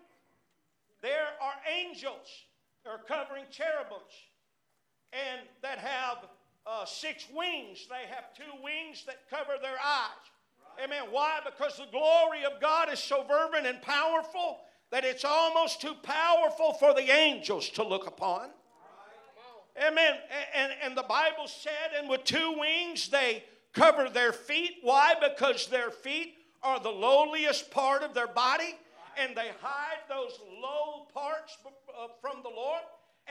there 1.01 1.29
are 1.41 1.55
angels 1.81 2.29
that 2.85 2.91
are 2.91 2.99
covering 2.99 3.45
cherubims 3.51 4.13
and 5.13 5.41
that 5.63 5.79
have 5.79 6.19
uh, 6.67 6.85
six 6.85 7.27
wings. 7.35 7.87
They 7.89 8.09
have 8.15 8.35
two 8.35 8.63
wings 8.63 9.05
that 9.07 9.29
cover 9.29 9.59
their 9.61 9.79
eyes. 9.85 10.83
Amen. 10.83 11.05
Why? 11.11 11.41
Because 11.45 11.77
the 11.77 11.91
glory 11.91 12.45
of 12.45 12.61
God 12.61 12.91
is 12.93 12.99
so 12.99 13.25
fervent 13.25 13.67
and 13.67 13.83
powerful 13.83 14.61
that 14.91 15.05
it's 15.05 15.25
almost 15.25 15.81
too 15.81 15.95
powerful 16.03 16.75
for 16.75 16.95
the 16.95 17.11
angels 17.11 17.69
to 17.71 17.83
look 17.83 18.07
upon. 18.07 18.49
Amen. 19.77 20.15
And, 20.55 20.73
and 20.83 20.97
the 20.97 21.03
Bible 21.03 21.47
said, 21.47 21.99
and 21.99 22.09
with 22.09 22.25
two 22.25 22.55
wings 22.59 23.09
they 23.09 23.43
cover 23.73 24.09
their 24.09 24.33
feet. 24.33 24.77
Why? 24.83 25.15
Because 25.21 25.67
their 25.67 25.91
feet 25.91 26.35
are 26.63 26.79
the 26.79 26.91
lowliest 26.91 27.71
part 27.71 28.03
of 28.03 28.15
their 28.15 28.29
body, 28.29 28.77
and 29.19 29.37
they 29.37 29.51
hide 29.61 29.99
those 30.09 30.39
low 30.61 31.07
parts 31.13 31.57
uh, 31.67 32.09
from 32.21 32.43
the 32.43 32.51
Lord. 32.51 32.83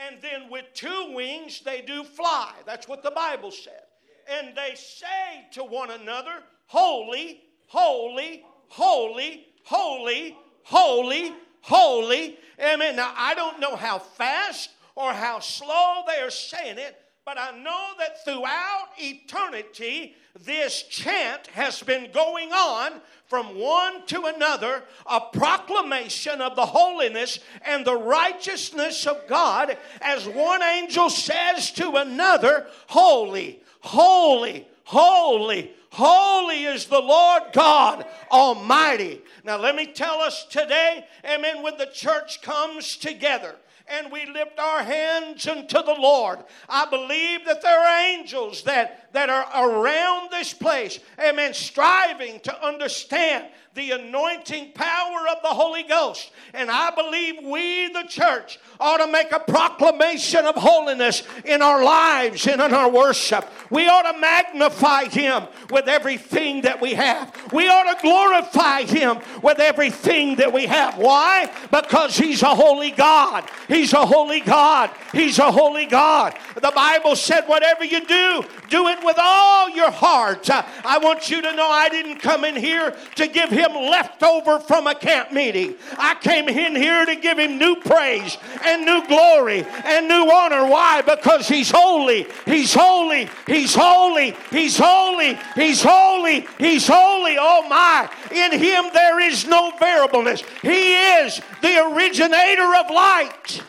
And 0.06 0.20
then 0.20 0.50
with 0.50 0.66
two 0.74 1.12
wings 1.14 1.60
they 1.60 1.80
do 1.82 2.04
fly. 2.04 2.52
That's 2.66 2.88
what 2.88 3.02
the 3.02 3.10
Bible 3.10 3.50
said. 3.50 3.82
And 4.30 4.56
they 4.56 4.74
say 4.74 5.46
to 5.52 5.64
one 5.64 5.90
another, 5.90 6.42
Holy, 6.66 7.42
holy, 7.66 8.44
holy, 8.68 9.46
holy, 9.64 10.36
holy, 10.64 11.32
holy. 11.60 12.38
Amen. 12.58 12.96
Now, 12.96 13.12
I 13.16 13.34
don't 13.34 13.60
know 13.60 13.76
how 13.76 13.98
fast 13.98 14.70
or 14.94 15.12
how 15.12 15.40
slow 15.40 16.02
they 16.06 16.20
are 16.20 16.30
saying 16.30 16.78
it, 16.78 16.96
but 17.24 17.38
I 17.38 17.56
know 17.56 17.90
that 17.98 18.24
throughout 18.24 18.88
eternity, 18.98 20.16
this 20.44 20.82
chant 20.84 21.46
has 21.48 21.80
been 21.82 22.10
going 22.12 22.52
on 22.52 23.00
from 23.26 23.58
one 23.58 24.04
to 24.06 24.24
another, 24.24 24.82
a 25.06 25.20
proclamation 25.20 26.40
of 26.40 26.56
the 26.56 26.66
holiness 26.66 27.38
and 27.64 27.84
the 27.84 27.96
righteousness 27.96 29.06
of 29.06 29.26
God, 29.28 29.76
as 30.00 30.26
one 30.26 30.62
angel 30.62 31.08
says 31.10 31.70
to 31.72 31.92
another, 31.92 32.66
Holy, 32.88 33.62
holy, 33.80 34.66
holy, 34.84 35.72
holy 35.90 36.64
is 36.64 36.86
the 36.86 37.00
Lord 37.00 37.44
God 37.52 38.04
Almighty. 38.32 39.22
Now, 39.44 39.58
let 39.58 39.76
me 39.76 39.86
tell 39.86 40.20
us 40.20 40.44
today, 40.46 41.06
amen, 41.24 41.62
when 41.62 41.78
the 41.78 41.86
church 41.86 42.42
comes 42.42 42.96
together 42.96 43.54
and 43.92 44.10
we 44.10 44.26
lift 44.26 44.58
our 44.58 44.82
hands 44.82 45.46
unto 45.46 45.82
the 45.82 45.96
Lord. 45.98 46.38
I 46.68 46.86
believe 46.86 47.44
that 47.44 47.62
there 47.62 47.78
are 47.78 48.00
angels 48.04 48.62
that, 48.64 49.01
that 49.12 49.28
are 49.30 49.82
around 49.82 50.30
this 50.30 50.52
place, 50.52 50.98
amen, 51.18 51.54
striving 51.54 52.40
to 52.40 52.66
understand 52.66 53.46
the 53.74 53.92
anointing 53.92 54.70
power 54.72 55.28
of 55.30 55.40
the 55.42 55.48
Holy 55.48 55.82
Ghost. 55.82 56.30
And 56.52 56.70
I 56.70 56.94
believe 56.94 57.42
we, 57.42 57.88
the 57.88 58.02
church, 58.02 58.58
ought 58.78 58.98
to 58.98 59.10
make 59.10 59.32
a 59.32 59.40
proclamation 59.40 60.44
of 60.44 60.56
holiness 60.56 61.22
in 61.46 61.62
our 61.62 61.82
lives 61.82 62.46
and 62.46 62.60
in 62.60 62.74
our 62.74 62.90
worship. 62.90 63.48
We 63.70 63.88
ought 63.88 64.12
to 64.12 64.18
magnify 64.18 65.04
Him 65.04 65.44
with 65.70 65.88
everything 65.88 66.62
that 66.62 66.82
we 66.82 66.92
have. 66.92 67.34
We 67.52 67.68
ought 67.68 67.94
to 67.94 68.02
glorify 68.02 68.82
Him 68.82 69.20
with 69.42 69.58
everything 69.58 70.36
that 70.36 70.52
we 70.52 70.66
have. 70.66 70.98
Why? 70.98 71.50
Because 71.70 72.18
He's 72.18 72.42
a 72.42 72.54
holy 72.54 72.90
God. 72.90 73.48
He's 73.68 73.94
a 73.94 74.04
holy 74.04 74.40
God. 74.40 74.90
He's 75.12 75.38
a 75.38 75.50
holy 75.50 75.86
God. 75.86 76.34
The 76.56 76.72
Bible 76.74 77.16
said, 77.16 77.46
whatever 77.46 77.84
you 77.84 78.04
do, 78.04 78.44
do 78.68 78.88
it 78.88 79.01
with 79.04 79.18
all 79.20 79.68
your 79.70 79.90
heart. 79.90 80.48
I 80.50 80.98
want 80.98 81.30
you 81.30 81.42
to 81.42 81.52
know 81.54 81.68
I 81.68 81.88
didn't 81.88 82.18
come 82.18 82.44
in 82.44 82.56
here 82.56 82.94
to 83.16 83.28
give 83.28 83.50
Him 83.50 83.72
leftover 83.72 84.58
from 84.60 84.86
a 84.86 84.94
camp 84.94 85.32
meeting. 85.32 85.74
I 85.98 86.14
came 86.14 86.48
in 86.48 86.74
here 86.74 87.04
to 87.04 87.16
give 87.16 87.38
him 87.38 87.58
new 87.58 87.76
praise 87.76 88.38
and 88.64 88.84
new 88.84 89.06
glory 89.06 89.64
and 89.84 90.08
new 90.08 90.30
honor. 90.30 90.66
Why? 90.66 91.02
Because 91.02 91.48
he's 91.48 91.70
holy. 91.70 92.26
He's 92.44 92.74
holy. 92.74 93.28
He's 93.46 93.74
holy. 93.74 94.36
He's 94.50 94.76
holy. 94.76 95.38
He's 95.54 95.82
holy. 95.82 96.46
He's 96.58 96.86
holy. 96.86 97.36
Oh 97.38 97.66
my. 97.68 98.10
In 98.30 98.52
him 98.52 98.86
there 98.92 99.20
is 99.20 99.46
no 99.46 99.72
variableness. 99.78 100.42
He 100.62 100.94
is 100.94 101.40
the 101.60 101.92
originator 101.92 102.74
of 102.74 102.90
light. 102.90 103.62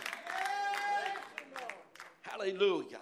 Hallelujah. 2.22 2.93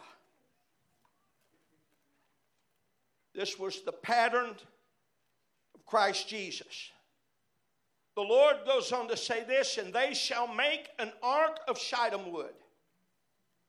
This 3.41 3.57
was 3.57 3.81
the 3.81 3.91
pattern 3.91 4.55
of 5.73 5.85
Christ 5.87 6.27
Jesus. 6.27 6.91
The 8.15 8.21
Lord 8.21 8.57
goes 8.67 8.91
on 8.91 9.07
to 9.07 9.17
say 9.17 9.43
this, 9.43 9.79
and 9.79 9.91
they 9.91 10.13
shall 10.13 10.45
make 10.45 10.89
an 10.99 11.11
ark 11.23 11.59
of 11.67 11.79
shittim 11.79 12.31
wood. 12.31 12.53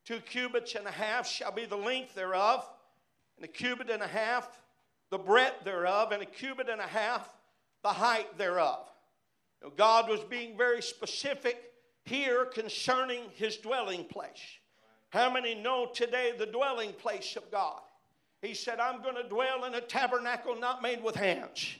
Two 0.05 0.19
cubits 0.19 0.75
and 0.75 0.85
a 0.85 0.91
half 0.91 1.27
shall 1.27 1.51
be 1.51 1.65
the 1.65 1.75
length 1.75 2.13
thereof, 2.13 2.63
and 3.35 3.45
a 3.45 3.47
cubit 3.47 3.89
and 3.89 4.03
a 4.03 4.07
half 4.07 4.47
the 5.09 5.17
breadth 5.17 5.63
thereof, 5.63 6.11
and 6.11 6.21
a 6.21 6.27
cubit 6.27 6.69
and 6.69 6.79
a 6.79 6.85
half 6.85 7.27
the 7.81 7.89
height 7.89 8.37
thereof. 8.37 8.87
Now, 9.63 9.71
God 9.75 10.07
was 10.07 10.19
being 10.19 10.55
very 10.55 10.83
specific 10.83 11.59
here 12.05 12.45
concerning 12.45 13.23
his 13.33 13.57
dwelling 13.57 14.03
place. 14.03 14.59
How 15.09 15.33
many 15.33 15.55
know 15.55 15.87
today 15.91 16.31
the 16.37 16.45
dwelling 16.45 16.93
place 16.93 17.35
of 17.35 17.49
God? 17.49 17.81
He 18.43 18.53
said, 18.53 18.81
I'm 18.81 19.01
going 19.01 19.15
to 19.15 19.23
dwell 19.23 19.63
in 19.63 19.73
a 19.73 19.79
tabernacle 19.79 20.59
not 20.59 20.81
made 20.81 21.01
with 21.01 21.15
hands. 21.15 21.77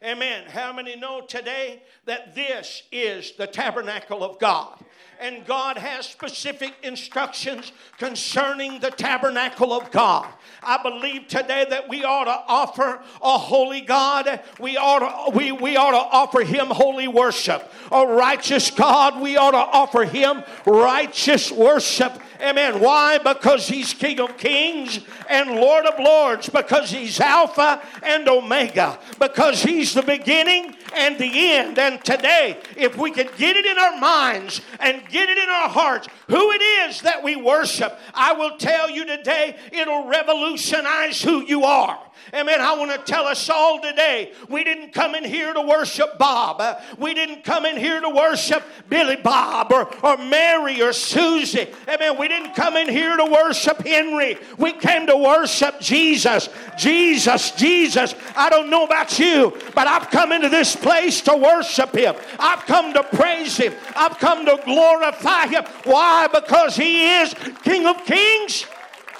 Amen. 0.00 0.44
How 0.46 0.72
many 0.72 0.94
know 0.94 1.22
today 1.22 1.82
that 2.04 2.36
this 2.36 2.84
is 2.92 3.32
the 3.32 3.48
tabernacle 3.48 4.22
of 4.22 4.38
God? 4.38 4.78
And 5.24 5.46
God 5.46 5.78
has 5.78 6.04
specific 6.04 6.74
instructions 6.82 7.72
concerning 7.96 8.78
the 8.80 8.90
tabernacle 8.90 9.72
of 9.72 9.90
God. 9.90 10.28
I 10.62 10.82
believe 10.82 11.28
today 11.28 11.64
that 11.70 11.88
we 11.88 12.04
ought 12.04 12.24
to 12.24 12.42
offer 12.46 13.00
a 13.22 13.38
holy 13.38 13.80
God. 13.80 14.42
We 14.60 14.76
ought 14.76 14.98
to, 14.98 15.34
we, 15.34 15.50
we 15.50 15.78
ought 15.78 15.92
to 15.92 16.14
offer 16.14 16.42
him 16.42 16.66
holy 16.66 17.08
worship. 17.08 17.72
A 17.90 18.06
righteous 18.06 18.70
God, 18.70 19.18
we 19.18 19.38
ought 19.38 19.52
to 19.52 19.56
offer 19.56 20.04
him 20.04 20.42
righteous 20.66 21.50
worship 21.50 22.20
Amen. 22.44 22.80
Why? 22.80 23.18
Because 23.18 23.68
He's 23.68 23.94
King 23.94 24.20
of 24.20 24.36
Kings 24.36 25.00
and 25.30 25.52
Lord 25.52 25.86
of 25.86 25.98
Lords. 25.98 26.48
Because 26.48 26.90
He's 26.90 27.18
Alpha 27.18 27.80
and 28.02 28.28
Omega. 28.28 28.98
Because 29.18 29.62
He's 29.62 29.94
the 29.94 30.02
beginning 30.02 30.76
and 30.96 31.18
the 31.18 31.52
end. 31.52 31.78
And 31.78 32.04
today, 32.04 32.60
if 32.76 32.96
we 32.96 33.10
could 33.10 33.36
get 33.36 33.56
it 33.56 33.66
in 33.66 33.78
our 33.78 33.98
minds 33.98 34.60
and 34.80 35.06
get 35.08 35.28
it 35.28 35.38
in 35.38 35.48
our 35.48 35.68
hearts, 35.68 36.08
who 36.28 36.52
it 36.52 36.62
is 36.62 37.02
that 37.02 37.22
we 37.22 37.36
worship, 37.36 37.98
I 38.12 38.32
will 38.32 38.56
tell 38.58 38.90
you 38.90 39.04
today, 39.04 39.56
it'll 39.72 40.06
revolutionize 40.06 41.22
who 41.22 41.42
you 41.42 41.64
are. 41.64 41.98
Amen. 42.32 42.60
I 42.60 42.74
want 42.76 42.90
to 42.90 42.98
tell 42.98 43.26
us 43.26 43.48
all 43.50 43.80
today 43.80 44.32
we 44.48 44.64
didn't 44.64 44.92
come 44.92 45.14
in 45.14 45.24
here 45.24 45.52
to 45.52 45.60
worship 45.60 46.18
Bob. 46.18 46.62
We 46.98 47.14
didn't 47.14 47.44
come 47.44 47.66
in 47.66 47.76
here 47.76 48.00
to 48.00 48.08
worship 48.08 48.62
Billy 48.88 49.16
Bob 49.16 49.72
or, 49.72 49.88
or 50.04 50.16
Mary 50.16 50.80
or 50.80 50.92
Susie. 50.92 51.66
Amen. 51.88 52.18
We 52.18 52.28
didn't 52.28 52.54
come 52.54 52.76
in 52.76 52.88
here 52.88 53.16
to 53.16 53.24
worship 53.24 53.78
Henry. 53.86 54.38
We 54.58 54.72
came 54.72 55.06
to 55.06 55.16
worship 55.16 55.80
Jesus. 55.80 56.48
Jesus, 56.78 57.50
Jesus. 57.52 58.14
I 58.36 58.50
don't 58.50 58.70
know 58.70 58.84
about 58.84 59.18
you, 59.18 59.56
but 59.74 59.86
I've 59.86 60.10
come 60.10 60.32
into 60.32 60.48
this 60.48 60.74
place 60.76 61.20
to 61.22 61.36
worship 61.36 61.94
Him. 61.94 62.14
I've 62.38 62.64
come 62.66 62.92
to 62.94 63.02
praise 63.02 63.56
Him. 63.56 63.74
I've 63.96 64.18
come 64.18 64.44
to 64.46 64.60
glorify 64.64 65.46
Him. 65.48 65.64
Why? 65.84 66.28
Because 66.28 66.76
He 66.76 67.06
is 67.18 67.34
King 67.62 67.86
of 67.86 68.04
Kings 68.04 68.66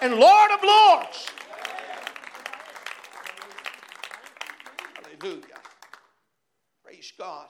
and 0.02 0.16
Lord 0.16 0.50
of 0.50 0.62
Lords. 0.62 1.26
Hallelujah. 5.02 5.60
Praise 6.84 7.12
God. 7.24 7.46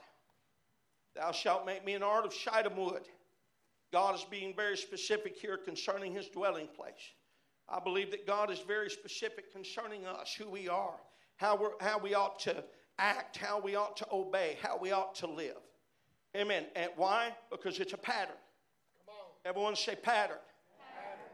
Thou 1.17 1.33
shalt 1.33 1.67
make 1.67 1.85
me 1.85 1.95
an 1.95 2.03
ark 2.05 2.27
of 2.27 2.33
shittim 2.33 2.77
wood. 2.77 3.03
God 3.93 4.15
is 4.15 4.25
being 4.31 4.55
very 4.55 4.77
specific 4.77 5.37
here 5.37 5.57
concerning 5.57 6.13
his 6.13 6.29
dwelling 6.29 6.69
place. 6.69 7.13
I 7.69 7.81
believe 7.81 8.13
that 8.13 8.25
God 8.25 8.53
is 8.53 8.61
very 8.61 8.89
specific 8.89 9.53
concerning 9.53 10.07
us, 10.07 10.33
who 10.33 10.49
we 10.49 10.69
are, 10.69 11.01
how, 11.37 11.57
we 11.57 11.67
how 11.81 11.99
we 11.99 12.15
ought 12.15 12.39
to 12.41 12.63
act, 13.01 13.37
how 13.37 13.61
we 13.61 13.75
ought 13.75 13.97
to 13.97 14.07
obey, 14.13 14.59
how 14.63 14.79
we 14.79 14.93
ought 14.93 15.17
to 15.17 15.27
live. 15.27 15.57
Amen. 16.37 16.67
And 16.77 16.91
why? 16.95 17.33
Because 17.51 17.81
it's 17.81 17.95
a 17.95 17.99
pattern. 17.99 18.37
Everyone 19.45 19.75
say 19.75 19.97
pattern. 19.97 20.39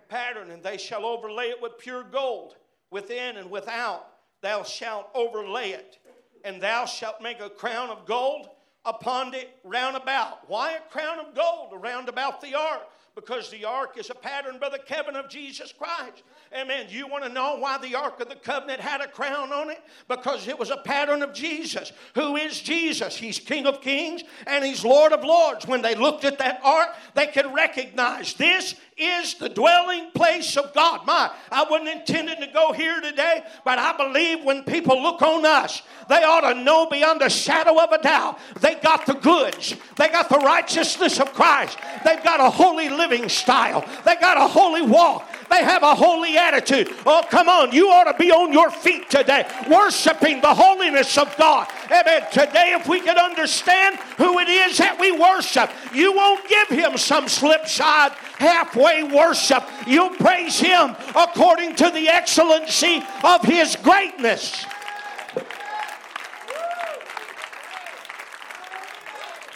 pattern. 0.08 0.44
Pattern, 0.44 0.50
and 0.50 0.62
they 0.62 0.78
shall 0.78 1.04
overlay 1.04 1.48
it 1.48 1.60
with 1.60 1.72
pure 1.78 2.04
gold, 2.04 2.54
within 2.90 3.36
and 3.36 3.50
without. 3.50 4.06
Thou 4.40 4.62
shalt 4.62 5.08
overlay 5.14 5.72
it 5.72 5.98
and 6.44 6.60
thou 6.60 6.84
shalt 6.86 7.22
make 7.22 7.40
a 7.40 7.50
crown 7.50 7.90
of 7.90 8.06
gold 8.06 8.48
upon 8.84 9.34
it 9.34 9.58
round 9.64 9.96
about. 9.96 10.48
Why 10.48 10.72
a 10.72 10.80
crown 10.90 11.18
of 11.18 11.34
gold 11.34 11.72
around 11.72 12.08
about 12.08 12.40
the 12.40 12.54
ark? 12.54 12.82
Because 13.14 13.50
the 13.50 13.64
ark 13.64 13.98
is 13.98 14.08
a 14.08 14.14
pattern, 14.14 14.58
Brother 14.58 14.78
Kevin, 14.78 15.16
of 15.16 15.28
Jesus 15.28 15.72
Christ. 15.72 16.22
Amen. 16.56 16.86
You 16.88 17.06
want 17.06 17.22
to 17.24 17.28
know 17.28 17.56
why 17.58 17.78
the 17.78 17.94
Ark 17.94 18.20
of 18.20 18.28
the 18.28 18.34
Covenant 18.34 18.80
had 18.80 19.00
a 19.00 19.06
crown 19.06 19.52
on 19.52 19.70
it? 19.70 19.80
Because 20.08 20.48
it 20.48 20.58
was 20.58 20.70
a 20.70 20.78
pattern 20.78 21.22
of 21.22 21.32
Jesus. 21.32 21.92
Who 22.14 22.36
is 22.36 22.60
Jesus? 22.60 23.16
He's 23.16 23.38
King 23.38 23.66
of 23.66 23.80
Kings 23.80 24.22
and 24.46 24.64
He's 24.64 24.84
Lord 24.84 25.12
of 25.12 25.22
Lords. 25.22 25.66
When 25.66 25.82
they 25.82 25.94
looked 25.94 26.24
at 26.24 26.38
that 26.38 26.60
ark, 26.64 26.88
they 27.14 27.28
could 27.28 27.52
recognize 27.54 28.34
this 28.34 28.74
is 29.00 29.34
the 29.34 29.48
dwelling 29.48 30.10
place 30.12 30.56
of 30.56 30.72
God. 30.74 31.06
My, 31.06 31.30
I 31.50 31.64
wasn't 31.68 31.88
intending 31.88 32.40
to 32.40 32.46
go 32.52 32.72
here 32.72 33.00
today, 33.00 33.42
but 33.64 33.78
I 33.78 33.96
believe 33.96 34.44
when 34.44 34.62
people 34.64 35.02
look 35.02 35.22
on 35.22 35.44
us, 35.44 35.82
they 36.08 36.22
ought 36.22 36.52
to 36.52 36.62
know 36.62 36.86
beyond 36.86 37.22
a 37.22 37.30
shadow 37.30 37.82
of 37.82 37.92
a 37.92 38.02
doubt 38.02 38.38
they 38.60 38.74
got 38.76 39.06
the 39.06 39.14
goods, 39.14 39.74
they 39.96 40.08
got 40.08 40.28
the 40.28 40.38
righteousness 40.38 41.20
of 41.20 41.32
Christ, 41.32 41.78
they've 42.04 42.22
got 42.22 42.40
a 42.40 42.50
holy 42.50 42.88
living 42.88 43.28
style, 43.28 43.84
they 44.04 44.16
got 44.16 44.36
a 44.36 44.46
holy 44.46 44.82
walk, 44.82 45.26
they 45.50 45.64
have 45.64 45.82
a 45.82 45.94
holy 45.94 46.36
attitude. 46.36 46.88
Oh, 47.04 47.24
come 47.28 47.48
on. 47.48 47.72
You 47.72 47.88
ought 47.90 48.10
to 48.10 48.16
be 48.16 48.30
on 48.30 48.52
your 48.52 48.70
feet 48.70 49.10
today, 49.10 49.46
worshiping 49.68 50.40
the 50.40 50.54
holiness 50.54 51.18
of 51.18 51.36
God. 51.36 51.68
Amen. 51.86 52.22
Today, 52.30 52.76
if 52.78 52.88
we 52.88 53.00
could 53.00 53.18
understand 53.18 53.96
who 54.16 54.38
it 54.38 54.48
is 54.48 54.78
that 54.78 54.98
we 54.98 55.10
worship, 55.10 55.70
you 55.92 56.12
won't 56.12 56.48
give 56.48 56.68
him 56.68 56.96
some 56.96 57.28
slipshod 57.28 58.12
halfway 58.38 58.89
worship. 59.12 59.64
You'll 59.86 60.16
praise 60.16 60.58
him 60.58 60.96
according 61.14 61.76
to 61.76 61.90
the 61.90 62.08
excellency 62.08 63.02
of 63.24 63.42
his 63.42 63.76
greatness. 63.76 64.64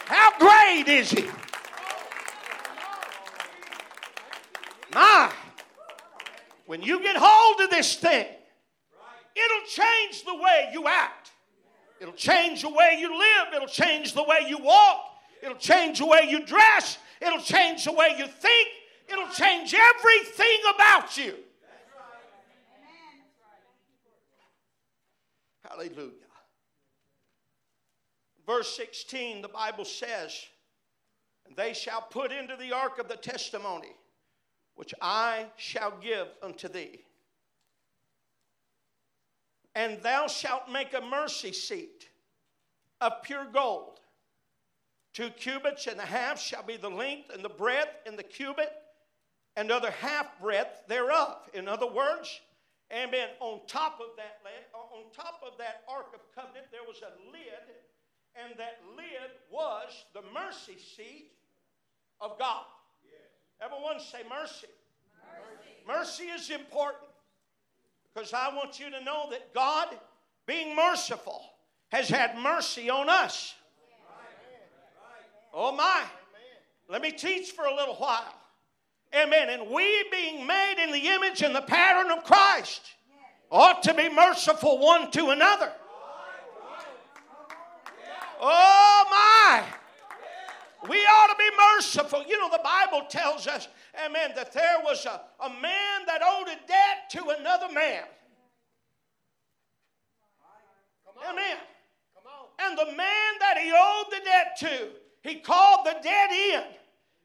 How 0.07 0.37
great 0.37 0.87
is 0.87 1.11
he? 1.11 1.25
My. 4.93 5.31
When 6.65 6.81
you 6.81 7.01
get 7.01 7.15
hold 7.19 7.61
of 7.61 7.69
this 7.69 7.95
thing, 7.95 8.25
it'll 9.35 9.67
change 9.67 10.23
the 10.25 10.35
way 10.35 10.69
you 10.73 10.87
act. 10.87 11.31
It'll 11.99 12.13
change 12.13 12.61
the 12.61 12.69
way 12.69 12.97
you 12.99 13.17
live. 13.17 13.53
It'll 13.55 13.67
change 13.67 14.13
the 14.13 14.23
way 14.23 14.45
you 14.47 14.57
walk. 14.57 15.01
It'll 15.41 15.57
change 15.57 15.99
the 15.99 16.05
way 16.05 16.27
you 16.29 16.45
dress. 16.45 16.97
It'll 17.21 17.41
change 17.41 17.85
the 17.85 17.91
way 17.91 18.15
you 18.17 18.27
think. 18.27 18.67
It'll 19.07 19.29
change 19.29 19.73
everything 19.73 20.59
about 20.73 21.17
you. 21.17 21.35
Hallelujah. 25.67 26.11
Verse 28.45 28.75
16, 28.75 29.41
the 29.41 29.47
Bible 29.47 29.85
says, 29.85 30.45
And 31.45 31.55
they 31.55 31.73
shall 31.73 32.01
put 32.01 32.31
into 32.31 32.55
the 32.55 32.71
ark 32.71 32.99
of 32.99 33.07
the 33.07 33.17
testimony 33.17 33.95
which 34.75 34.93
I 35.01 35.47
shall 35.55 35.93
give 36.01 36.27
unto 36.43 36.67
thee. 36.67 37.01
And 39.73 40.01
thou 40.03 40.27
shalt 40.27 40.69
make 40.69 40.93
a 40.93 41.01
mercy 41.01 41.51
seat 41.51 42.09
of 43.01 43.23
pure 43.23 43.47
gold. 43.51 43.99
Two 45.13 45.29
cubits 45.29 45.87
and 45.87 45.99
a 45.99 46.05
half 46.05 46.39
shall 46.39 46.63
be 46.63 46.77
the 46.77 46.89
length 46.89 47.29
and 47.33 47.43
the 47.43 47.49
breadth 47.49 48.05
in 48.05 48.15
the 48.15 48.23
cubit, 48.23 48.71
and 49.55 49.71
other 49.71 49.91
half 49.91 50.27
breadth 50.39 50.87
thereof. 50.87 51.37
In 51.53 51.67
other 51.67 51.87
words, 51.87 52.41
amen, 52.91 53.29
on 53.39 53.61
top 53.67 53.99
of 53.99 54.15
that 54.17 54.39
on 54.73 55.11
top 55.15 55.41
of 55.45 55.57
that 55.57 55.83
ark 55.89 56.07
of 56.13 56.21
covenant, 56.35 56.67
there 56.71 56.83
was 56.87 57.01
a 57.01 57.31
lid, 57.31 57.65
and 58.35 58.57
that 58.57 58.79
lid 58.95 59.31
was 59.51 60.05
the 60.13 60.21
mercy 60.33 60.77
seat 60.77 61.31
of 62.21 62.37
God. 62.37 62.65
Everyone 63.61 63.99
say 63.99 64.19
mercy. 64.29 64.67
mercy. 65.87 65.87
Mercy 65.87 66.23
is 66.25 66.49
important 66.49 67.09
because 68.13 68.33
I 68.33 68.53
want 68.53 68.79
you 68.79 68.89
to 68.89 69.03
know 69.03 69.27
that 69.31 69.53
God, 69.53 69.87
being 70.45 70.75
merciful, 70.75 71.41
has 71.89 72.09
had 72.09 72.37
mercy 72.37 72.89
on 72.89 73.09
us. 73.09 73.55
Oh 75.53 75.71
my. 75.71 76.03
Let 76.89 77.01
me 77.01 77.11
teach 77.11 77.51
for 77.51 77.65
a 77.65 77.73
little 77.73 77.95
while. 77.95 78.33
Amen. 79.15 79.49
And 79.49 79.71
we, 79.71 80.05
being 80.11 80.45
made 80.45 80.83
in 80.83 80.91
the 80.91 81.07
image 81.09 81.41
and 81.41 81.55
the 81.55 81.61
pattern 81.61 82.11
of 82.11 82.23
Christ, 82.23 82.81
ought 83.49 83.81
to 83.83 83.93
be 83.93 84.09
merciful 84.09 84.79
one 84.79 85.09
to 85.11 85.29
another. 85.29 85.71
Oh 88.41 89.05
my. 89.09 89.63
We 90.89 90.97
ought 90.97 91.27
to 91.27 91.37
be 91.37 91.49
merciful. 91.75 92.23
You 92.27 92.37
know, 92.39 92.49
the 92.49 92.61
Bible 92.63 93.07
tells 93.09 93.47
us, 93.47 93.67
amen, 94.05 94.31
that 94.35 94.51
there 94.51 94.79
was 94.83 95.05
a, 95.05 95.21
a 95.43 95.49
man 95.49 96.05
that 96.05 96.21
owed 96.23 96.47
a 96.47 96.67
debt 96.67 97.09
to 97.11 97.29
another 97.39 97.73
man. 97.73 98.03
Amen. 101.27 101.57
And 102.59 102.77
the 102.77 102.85
man 102.85 103.33
that 103.39 103.57
he 103.57 103.71
owed 103.71 104.11
the 104.11 104.23
debt 104.25 104.57
to, 104.59 104.89
he 105.23 105.35
called 105.35 105.85
the 105.85 105.95
debt 106.03 106.31
in. 106.31 106.63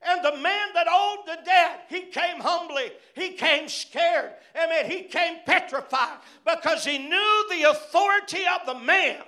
And 0.02 0.24
the 0.24 0.36
man 0.38 0.68
that 0.74 0.86
owed 0.88 1.26
the 1.26 1.38
debt, 1.44 1.84
he 1.88 2.02
came 2.06 2.40
humbly. 2.40 2.90
He 3.14 3.32
came 3.32 3.68
scared. 3.68 4.32
Amen. 4.56 4.90
He 4.90 5.02
came 5.02 5.38
petrified 5.44 6.18
because 6.44 6.84
he 6.84 6.98
knew 6.98 7.46
the 7.50 7.70
authority 7.70 8.42
of 8.60 8.66
the 8.66 8.82
man 8.82 9.22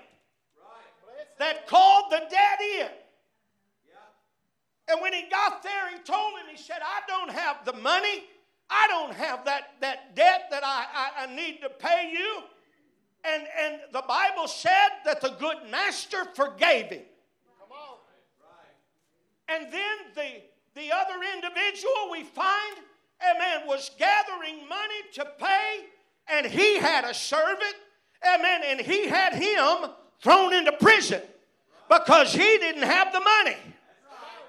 that 1.39 1.67
called 1.67 2.05
the 2.11 2.23
debt 2.31 2.61
in. 2.81 2.89
And 4.89 5.01
when 5.01 5.13
he 5.13 5.29
got 5.31 5.63
there, 5.63 5.91
he 5.91 6.03
told 6.03 6.33
him, 6.33 6.47
he 6.51 6.57
said, 6.57 6.79
I 6.83 7.01
don't 7.07 7.31
have 7.31 7.65
the 7.65 7.75
money. 7.75 8.25
I 8.69 8.87
don't 8.89 9.15
have 9.15 9.45
that, 9.45 9.75
that 9.81 10.17
debt 10.17 10.49
that 10.51 10.65
I, 10.65 10.87
I, 10.95 11.25
I 11.25 11.35
need 11.35 11.61
to 11.63 11.69
pay 11.69 12.11
you. 12.13 12.43
And, 13.25 13.45
and 13.61 13.81
the 13.93 14.03
Bible 14.09 14.49
said 14.49 14.89
that 15.05 15.21
the 15.21 15.37
good 15.39 15.59
master 15.71 16.25
forgave 16.35 16.87
him. 16.87 17.03
And 19.49 19.73
then 19.73 19.97
the, 20.15 20.43
the 20.75 20.91
other 20.93 21.21
individual 21.35 22.11
we 22.11 22.23
find, 22.23 22.77
amen, 23.23 23.67
was 23.67 23.91
gathering 23.99 24.69
money 24.69 25.03
to 25.15 25.27
pay, 25.39 25.85
and 26.29 26.47
he 26.47 26.79
had 26.79 27.05
a 27.05 27.15
servant, 27.15 27.75
amen, 28.27 28.63
and 28.67 28.81
he 28.81 29.07
had 29.07 29.35
him 29.35 29.91
thrown 30.21 30.55
into 30.55 30.73
prison 30.73 31.21
because 31.89 32.33
he 32.33 32.59
didn't 32.59 32.83
have 32.85 33.13
the 33.13 33.21
money. 33.21 33.57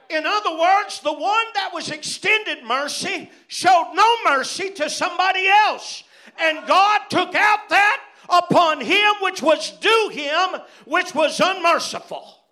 In 0.09 0.25
other 0.25 0.57
words, 0.57 0.99
the 0.99 1.13
one 1.13 1.45
that 1.55 1.71
was 1.73 1.89
extended 1.89 2.63
mercy 2.63 3.31
showed 3.47 3.93
no 3.95 4.15
mercy 4.25 4.69
to 4.71 4.89
somebody 4.89 5.47
else. 5.47 6.03
And 6.39 6.65
God 6.67 7.01
took 7.09 7.36
out 7.36 7.69
that 7.69 8.03
upon 8.29 8.81
him 8.81 9.13
which 9.21 9.41
was 9.41 9.71
due 9.71 10.09
him, 10.13 10.62
which 10.86 11.15
was 11.15 11.39
unmerciful. 11.39 12.43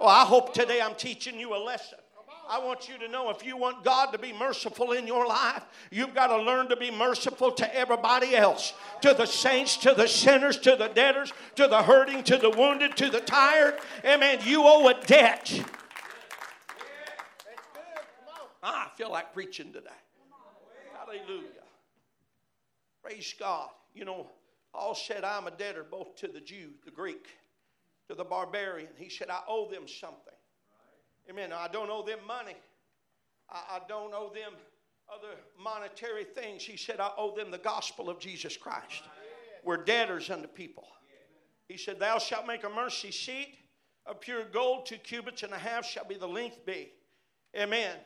Oh, 0.00 0.06
I 0.06 0.24
hope 0.24 0.52
today 0.52 0.80
I'm 0.80 0.96
teaching 0.96 1.38
you 1.38 1.54
a 1.54 1.60
lesson. 1.62 1.98
I 2.52 2.58
want 2.58 2.86
you 2.86 2.98
to 2.98 3.08
know 3.08 3.30
if 3.30 3.46
you 3.46 3.56
want 3.56 3.82
God 3.82 4.12
to 4.12 4.18
be 4.18 4.30
merciful 4.30 4.92
in 4.92 5.06
your 5.06 5.26
life, 5.26 5.62
you've 5.90 6.14
got 6.14 6.26
to 6.26 6.36
learn 6.36 6.68
to 6.68 6.76
be 6.76 6.90
merciful 6.90 7.50
to 7.52 7.74
everybody 7.74 8.36
else 8.36 8.74
to 9.00 9.14
the 9.14 9.24
saints, 9.24 9.78
to 9.78 9.94
the 9.94 10.06
sinners, 10.06 10.58
to 10.58 10.76
the 10.76 10.88
debtors, 10.88 11.32
to 11.56 11.66
the 11.66 11.82
hurting, 11.82 12.22
to 12.24 12.36
the 12.36 12.50
wounded, 12.50 12.94
to 12.98 13.08
the 13.08 13.20
tired. 13.20 13.78
Amen. 14.04 14.40
You 14.44 14.64
owe 14.64 14.86
a 14.86 15.00
debt. 15.06 15.64
Ah, 18.62 18.90
I 18.92 18.96
feel 18.98 19.10
like 19.10 19.32
preaching 19.32 19.72
today. 19.72 19.88
Hallelujah. 20.92 21.46
Praise 23.02 23.34
God. 23.40 23.70
You 23.94 24.04
know, 24.04 24.26
Paul 24.74 24.94
said, 24.94 25.24
I'm 25.24 25.46
a 25.46 25.52
debtor 25.52 25.86
both 25.90 26.16
to 26.16 26.28
the 26.28 26.40
Jew, 26.40 26.72
the 26.84 26.90
Greek, 26.90 27.28
to 28.10 28.14
the 28.14 28.24
barbarian. 28.24 28.90
He 28.98 29.08
said, 29.08 29.30
I 29.30 29.40
owe 29.48 29.70
them 29.70 29.88
something. 29.88 30.31
Amen. 31.30 31.52
I 31.52 31.68
don't 31.68 31.90
owe 31.90 32.02
them 32.02 32.18
money. 32.26 32.56
I, 33.48 33.76
I 33.76 33.80
don't 33.88 34.12
owe 34.14 34.32
them 34.34 34.52
other 35.12 35.34
monetary 35.62 36.24
things. 36.24 36.62
He 36.62 36.76
said, 36.76 37.00
I 37.00 37.10
owe 37.16 37.34
them 37.34 37.50
the 37.50 37.58
gospel 37.58 38.08
of 38.08 38.18
Jesus 38.18 38.56
Christ. 38.56 39.02
We're 39.64 39.76
debtors 39.78 40.30
unto 40.30 40.48
people. 40.48 40.86
He 41.68 41.76
said, 41.76 41.98
Thou 41.98 42.18
shalt 42.18 42.46
make 42.46 42.64
a 42.64 42.70
mercy 42.70 43.10
seat 43.10 43.56
of 44.04 44.20
pure 44.20 44.44
gold, 44.44 44.86
two 44.86 44.96
cubits 44.96 45.42
and 45.42 45.52
a 45.52 45.58
half 45.58 45.86
shall 45.86 46.04
be 46.04 46.16
the 46.16 46.26
length 46.26 46.66
be. 46.66 46.92
Amen. 47.56 47.96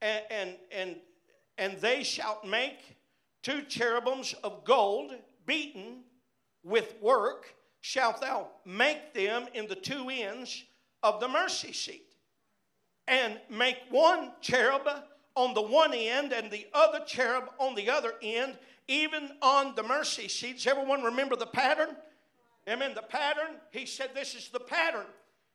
And 0.00 0.22
and 0.30 0.50
and, 0.72 0.96
and 1.58 1.78
they 1.80 2.02
shall 2.02 2.40
make 2.46 2.96
two 3.42 3.62
cherubims 3.62 4.34
of 4.42 4.64
gold, 4.64 5.12
beaten 5.44 6.04
with 6.62 6.94
work, 7.02 7.54
shalt 7.82 8.22
thou 8.22 8.48
make 8.64 9.12
them 9.12 9.46
in 9.52 9.68
the 9.68 9.74
two 9.74 10.08
ends 10.08 10.64
of 11.02 11.20
the 11.20 11.28
mercy 11.28 11.72
seat 11.72 12.03
and 13.06 13.38
make 13.50 13.76
one 13.90 14.32
cherub 14.40 14.88
on 15.36 15.54
the 15.54 15.62
one 15.62 15.92
end 15.92 16.32
and 16.32 16.50
the 16.50 16.66
other 16.72 17.00
cherub 17.06 17.50
on 17.58 17.74
the 17.74 17.90
other 17.90 18.14
end, 18.22 18.56
even 18.88 19.30
on 19.42 19.74
the 19.74 19.82
mercy 19.82 20.28
seats. 20.28 20.66
Everyone 20.66 21.02
remember 21.02 21.36
the 21.36 21.46
pattern? 21.46 21.96
Amen. 22.68 22.92
The 22.94 23.02
pattern, 23.02 23.56
he 23.70 23.84
said, 23.84 24.10
this 24.14 24.34
is 24.34 24.48
the 24.48 24.60
pattern. 24.60 25.06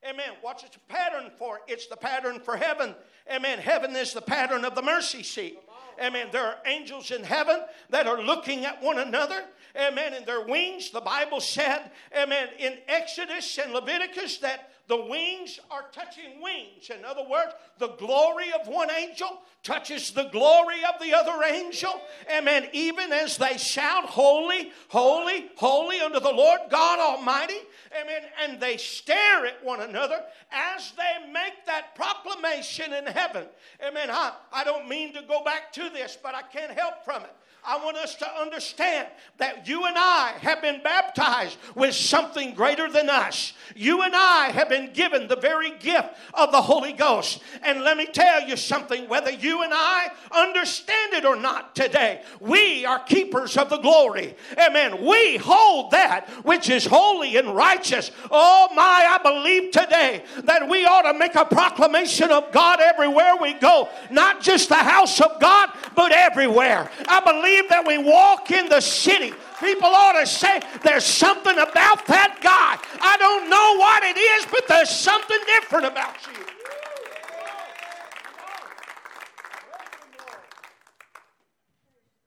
Amen. 0.08 0.32
What's 0.42 0.64
it 0.64 0.76
a 0.76 0.94
pattern 0.94 1.32
for? 1.38 1.60
It's 1.68 1.88
the 1.88 1.98
pattern 1.98 2.40
for 2.40 2.56
heaven. 2.56 2.96
Amen. 3.32 3.60
Heaven 3.60 3.96
is 3.96 4.14
the 4.14 4.22
pattern 4.22 4.64
of 4.64 4.76
the 4.76 4.82
mercy 4.82 5.24
seat. 5.24 5.60
Amen. 6.02 6.28
There 6.32 6.46
are 6.46 6.58
angels 6.66 7.12
in 7.12 7.24
heaven 7.24 7.60
that 7.90 8.08
are 8.08 8.22
looking 8.22 8.66
at 8.66 8.82
one 8.82 9.00
another. 9.00 9.44
Amen. 9.76 10.14
In 10.14 10.26
their 10.26 10.46
wings, 10.46 10.92
the 10.92 11.02
Bible 11.02 11.42
said, 11.42 11.92
Amen, 12.18 12.48
in 12.58 12.78
Exodus 12.88 13.58
and 13.58 13.74
Leviticus 13.74 14.38
that 14.38 14.69
the 14.90 15.06
wings 15.06 15.60
are 15.70 15.86
touching 15.92 16.42
wings. 16.42 16.90
In 16.90 17.06
other 17.06 17.24
words, 17.30 17.54
the 17.78 17.90
glory 17.90 18.52
of 18.60 18.68
one 18.68 18.90
angel 18.90 19.40
touches 19.62 20.12
the 20.12 20.30
glory 20.32 20.78
of 20.84 21.00
the 21.00 21.14
other 21.14 21.44
angel. 21.46 22.02
Amen. 22.36 22.68
Even 22.74 23.14
as 23.14 23.38
they 23.38 23.56
shout, 23.58 24.06
Holy, 24.06 24.72
holy, 24.88 25.52
holy 25.58 26.00
unto 26.00 26.20
the 26.20 26.32
Lord 26.32 26.62
God 26.72 27.00
Almighty. 27.00 27.60
Amen. 28.02 28.24
And 28.44 28.60
they 28.60 28.78
stare 28.78 29.46
at 29.46 29.64
one 29.64 29.82
another 29.82 30.24
as 30.52 30.92
they 30.98 31.32
make 31.32 31.66
that 31.68 31.94
proclamation 31.94 32.92
in 32.92 33.06
heaven. 33.06 33.46
Amen. 33.88 34.10
I, 34.10 34.34
I 34.52 34.64
don't 34.64 34.90
mean 34.90 35.14
to 35.14 35.22
go 35.22 35.44
back 35.44 35.72
to 35.74 35.90
this, 35.92 36.18
but 36.22 36.34
I 36.34 36.42
can't 36.42 36.72
help 36.72 37.06
from 37.06 37.24
it. 37.24 37.36
I 37.70 37.78
want 37.86 37.98
us 37.98 38.16
to 38.16 38.28
understand 38.42 39.08
that 39.38 39.68
you 39.68 39.86
and 39.86 39.96
I 39.96 40.34
have 40.42 40.60
been 40.60 40.82
baptized 40.82 41.56
with 41.76 41.94
something 41.94 42.56
greater 42.56 42.90
than 42.90 43.12
us. 43.12 43.54
You 43.76 44.02
and 44.02 44.16
I 44.16 44.50
have 44.52 44.70
been 44.70 44.92
given 44.92 45.28
the 45.28 45.36
very 45.36 45.78
gift 45.78 46.10
of 46.34 46.52
the 46.52 46.64
Holy 46.64 46.94
Ghost. 46.94 47.44
And 47.62 47.84
let 47.84 47.96
me 47.96 48.08
tell 48.08 48.42
you 48.42 48.58
something 48.58 49.08
whether 49.08 49.30
you 49.30 49.62
and 49.62 49.72
I 49.72 50.08
understand 50.32 51.14
it 51.14 51.26
or 51.26 51.36
not 51.36 51.76
today, 51.76 52.24
we 52.40 52.88
are 52.88 53.04
keepers 53.04 53.56
of 53.56 53.70
the 53.70 53.78
glory. 53.78 54.36
Amen. 54.58 55.06
We 55.06 55.38
hold 55.38 55.92
that 55.92 56.28
which 56.44 56.72
is 56.72 56.88
holy 56.88 57.38
and 57.38 57.56
righteous. 57.56 58.10
Oh 58.32 58.70
my, 58.74 58.82
I 59.08 59.20
believe 59.22 59.70
today 59.70 60.24
that 60.46 60.68
we 60.68 60.88
ought 60.88 61.04
to 61.04 61.14
make 61.14 61.36
a 61.36 61.46
proclamation 61.46 62.32
of 62.32 62.52
God 62.52 62.80
everywhere 62.82 63.36
we 63.40 63.54
go, 63.54 63.90
not 64.10 64.42
just 64.42 64.70
the 64.70 64.76
house 64.76 65.22
of 65.22 65.40
God, 65.40 65.70
but 65.96 66.12
everywhere. 66.12 66.90
I 67.08 67.20
believe 67.20 67.59
believe 67.60 67.70
that 67.70 67.86
we 67.86 67.98
walk 67.98 68.52
in 68.52 68.70
the 68.70 68.82
city, 68.82 69.34
people 69.60 69.90
ought 69.90 70.20
to 70.20 70.26
say, 70.26 70.62
There's 70.84 71.06
something 71.06 71.58
about 71.58 72.06
that 72.08 72.40
guy. 72.42 72.80
I 73.02 73.18
don't 73.18 73.50
know 73.50 73.78
what 73.78 74.04
it 74.04 74.18
is, 74.18 74.46
but 74.52 74.68
there's 74.68 74.90
something 74.90 75.40
different 75.46 75.86
about 75.86 76.16
you. 76.28 76.40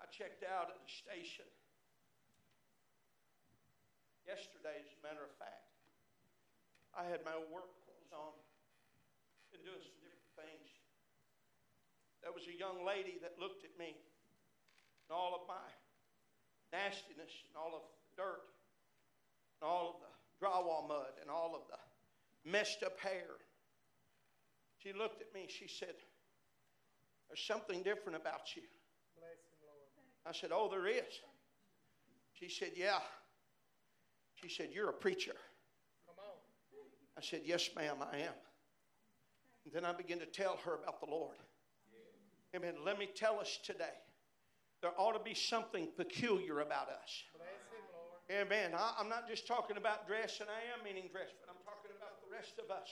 I 0.01 0.05
checked 0.11 0.45
out 0.45 0.69
at 0.69 0.79
the 0.81 0.93
station 0.93 1.49
yesterday, 4.27 4.77
as 4.81 4.93
a 4.93 5.01
matter 5.07 5.25
of 5.25 5.33
fact. 5.39 5.73
I 6.93 7.09
had 7.09 7.25
my 7.25 7.37
work 7.49 7.73
clothes 7.89 8.13
on, 8.13 8.37
been 9.49 9.65
doing 9.65 9.81
some 9.81 9.97
different 10.05 10.33
things. 10.37 10.69
There 12.21 12.33
was 12.33 12.45
a 12.47 12.57
young 12.57 12.85
lady 12.85 13.17
that 13.25 13.41
looked 13.41 13.65
at 13.65 13.73
me 13.81 13.97
and 15.13 15.21
all 15.21 15.35
of 15.35 15.43
my 15.47 15.69
nastiness 16.73 17.45
and 17.49 17.55
all 17.55 17.77
of 17.77 17.83
the 17.85 18.23
dirt 18.23 18.49
and 19.61 19.69
all 19.69 19.91
of 19.91 19.97
the 20.01 20.47
drywall 20.47 20.89
mud 20.89 21.13
and 21.21 21.29
all 21.29 21.55
of 21.55 21.61
the 21.69 22.51
messed 22.51 22.83
up 22.83 22.99
hair. 22.99 23.29
She 24.79 24.95
looked 24.95 25.21
at 25.21 25.33
me. 25.35 25.49
She 25.49 25.69
said, 25.69 25.93
There's 27.29 27.45
something 27.45 27.83
different 27.83 28.17
about 28.19 28.57
you. 28.57 28.63
I 30.25 30.33
said, 30.33 30.51
Oh, 30.51 30.69
there 30.71 30.87
is. 30.87 31.21
She 32.33 32.49
said, 32.49 32.71
Yeah. 32.75 33.01
She 34.37 34.49
said, 34.49 34.71
You're 34.73 34.89
a 34.89 34.95
preacher. 34.95 35.37
I 37.19 37.21
said, 37.21 37.43
Yes, 37.45 37.69
ma'am, 37.77 37.97
I 38.01 38.17
am. 38.17 38.33
And 39.67 39.75
then 39.75 39.85
I 39.85 39.93
began 39.93 40.21
to 40.21 40.27
tell 40.27 40.59
her 40.65 40.77
about 40.83 41.01
the 41.01 41.11
Lord. 41.11 41.37
Amen. 42.57 42.77
Let 42.83 42.99
me 42.99 43.11
tell 43.15 43.39
us 43.39 43.59
today 43.63 43.93
there 44.83 44.91
ought 44.99 45.13
to 45.13 45.23
be 45.23 45.35
something 45.35 45.89
peculiar 45.97 46.61
about 46.61 46.89
us. 46.89 47.23
Amen. 48.31 48.73
I, 48.77 49.01
am 49.01 49.09
not 49.09 49.29
just 49.29 49.47
talking 49.47 49.77
about 49.77 50.07
dress, 50.07 50.41
and 50.41 50.49
I 50.51 50.77
am 50.77 50.85
meaning 50.85 51.09
dress, 51.13 51.29
but 51.41 51.51
I'm 51.51 51.63
talking 51.65 51.91
about 51.97 52.21
the 52.23 52.35
rest 52.35 52.55
of 52.59 52.71
us. 52.71 52.89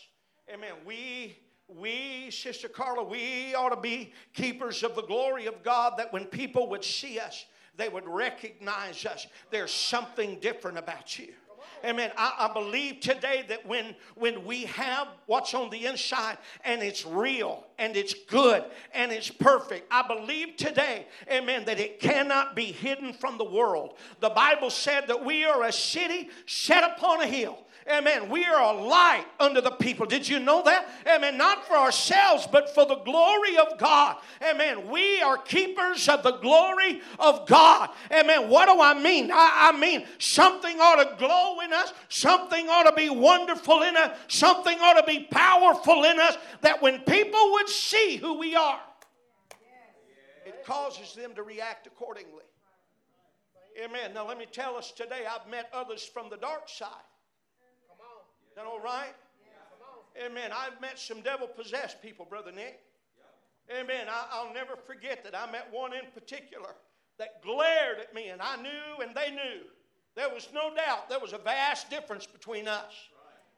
Amen. 0.53 0.73
We, 0.85 1.39
we, 1.67 2.31
Sister 2.31 2.69
Carla, 2.69 3.03
we 3.03 3.55
ought 3.55 3.71
to 3.71 3.81
be 3.81 4.13
keepers 4.35 4.83
of 4.83 4.95
the 4.95 5.03
glory 5.03 5.47
of 5.47 5.63
God 5.63 5.95
that 5.99 6.13
when 6.13 6.27
people 6.27 6.69
would 6.71 6.85
see 6.85 7.19
us, 7.19 7.47
they 7.77 7.89
would 7.89 8.07
recognize 8.07 9.07
us. 9.07 9.27
There's 9.51 9.73
something 9.73 10.39
different 10.41 10.79
about 10.79 11.19
you. 11.19 11.33
Amen. 11.85 12.11
I, 12.17 12.49
I, 12.49 12.53
believe 12.53 13.01
today 13.01 13.45
that 13.49 13.67
when, 13.67 13.95
when 14.15 14.45
we 14.45 14.65
have 14.65 15.09
what's 15.27 15.55
on 15.55 15.71
the 15.71 15.87
inside 15.87 16.39
and 16.65 16.83
it's 16.83 17.07
real 17.07 17.65
and 17.79 17.97
it's 17.97 18.15
good 18.29 18.65
and 18.93 19.11
it's 19.11 19.31
perfect, 19.31 19.87
I 19.91 20.07
believe 20.07 20.57
today, 20.57 21.07
amen, 21.31 21.65
that 21.65 21.81
it 21.81 22.01
cannot 22.01 22.55
be 22.55 22.67
hidden 22.67 23.13
from 23.13 23.39
the 23.39 23.45
world. 23.45 23.95
The 24.21 24.31
Bible 24.31 24.71
said 24.71 25.07
that 25.09 25.25
we 25.25 25.45
are 25.45 25.65
a 25.65 25.73
city 25.73 26.29
set 26.47 26.85
upon 26.85 27.23
a 27.23 27.27
hill 27.27 27.59
Amen. 27.91 28.29
We 28.29 28.45
are 28.45 28.75
a 28.75 28.81
light 28.81 29.25
unto 29.41 29.61
the 29.61 29.73
people. 29.73 30.07
Did 30.07 30.29
you 30.29 30.39
know 30.39 30.63
that? 30.63 30.89
Amen. 31.13 31.37
Not 31.37 31.67
for 31.67 31.75
ourselves, 31.75 32.47
but 32.51 32.73
for 32.75 32.87
the 32.87 32.97
glory 32.97 33.57
of 33.57 33.79
God. 33.79 34.17
Amen. 34.49 34.89
We 34.89 35.21
are 35.21 35.37
keepers 35.37 36.09
of 36.09 36.23
the 36.23 36.33
glory 36.39 37.01
of 37.19 37.47
God. 37.49 37.91
Amen. 38.13 38.49
What 38.49 38.67
do 38.67 38.81
I 38.81 38.95
mean? 39.01 39.31
I, 39.33 39.73
I 39.73 39.79
mean, 39.79 40.07
something 40.19 40.79
ought 40.79 41.03
to 41.03 41.17
glow 41.17 41.61
in 41.61 41.73
us, 41.73 41.93
something 42.09 42.69
ought 42.69 42.85
to 42.85 42.93
be 42.93 43.11
wonderful 43.11 43.83
in 43.83 43.97
us, 43.97 44.17
something 44.29 44.79
ought 44.81 45.01
to 45.01 45.07
be 45.07 45.27
powerful 45.31 46.05
in 46.05 46.21
us 46.21 46.37
that 46.61 46.81
when 46.81 47.01
people 47.01 47.53
would 47.53 47.69
see 47.69 48.17
who 48.17 48.39
we 48.39 48.55
are, 48.55 48.81
it 50.47 50.65
causes 50.65 51.15
them 51.15 51.35
to 51.35 51.43
react 51.43 51.87
accordingly. 51.87 52.45
Amen. 53.83 54.13
Now, 54.15 54.29
let 54.29 54.39
me 54.39 54.47
tell 54.51 54.77
us 54.77 54.93
today, 54.93 55.25
I've 55.29 55.49
met 55.51 55.71
others 55.73 56.05
from 56.05 56.29
the 56.29 56.37
dark 56.37 56.69
side 56.69 56.89
that 58.57 58.67
all 58.67 58.81
right? 58.81 59.15
Amen. 60.25 60.51
I've 60.55 60.81
met 60.81 60.99
some 60.99 61.21
devil 61.21 61.47
possessed 61.47 62.03
people, 62.03 62.27
Brother 62.29 62.53
Nick. 62.53 62.81
Amen. 63.71 64.07
I, 64.11 64.45
will 64.45 64.53
never 64.53 64.75
forget 64.75 65.23
that 65.25 65.35
I 65.35 65.51
met 65.51 65.69
one 65.71 65.93
in 65.93 66.11
particular 66.13 66.71
that 67.19 67.43
glared 67.43 67.99
at 68.01 68.15
me, 68.15 68.29
and 68.29 68.43
I 68.43 68.57
knew 68.57 69.05
and 69.05 69.15
they 69.15 69.31
knew. 69.31 69.63
There 70.17 70.29
was 70.29 70.49
no 70.53 70.75
doubt 70.75 71.09
there 71.09 71.21
was 71.21 71.33
a 71.33 71.39
vast 71.39 71.89
difference 71.89 72.27
between 72.27 72.67
us. 72.67 72.93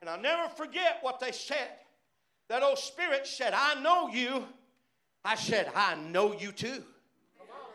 And 0.00 0.10
I'll 0.10 0.20
never 0.20 0.48
forget 0.48 0.98
what 1.00 1.20
they 1.20 1.32
said. 1.32 1.68
That 2.48 2.62
old 2.62 2.78
spirit 2.78 3.26
said, 3.26 3.54
I 3.54 3.80
know 3.80 4.08
you. 4.08 4.44
I 5.24 5.36
said, 5.36 5.70
I 5.74 5.94
know 5.94 6.34
you 6.38 6.52
too. 6.52 6.68
Come 7.38 7.48
on. 7.48 7.70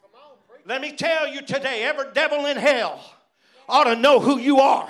Come 0.00 0.14
on, 0.14 0.60
Let 0.64 0.80
me 0.80 0.92
tell 0.92 1.26
you 1.26 1.42
today, 1.42 1.82
every 1.82 2.06
devil 2.14 2.46
in 2.46 2.56
hell 2.56 3.04
ought 3.68 3.84
to 3.84 3.96
know 3.96 4.20
who 4.20 4.38
you 4.38 4.60
are. 4.60 4.88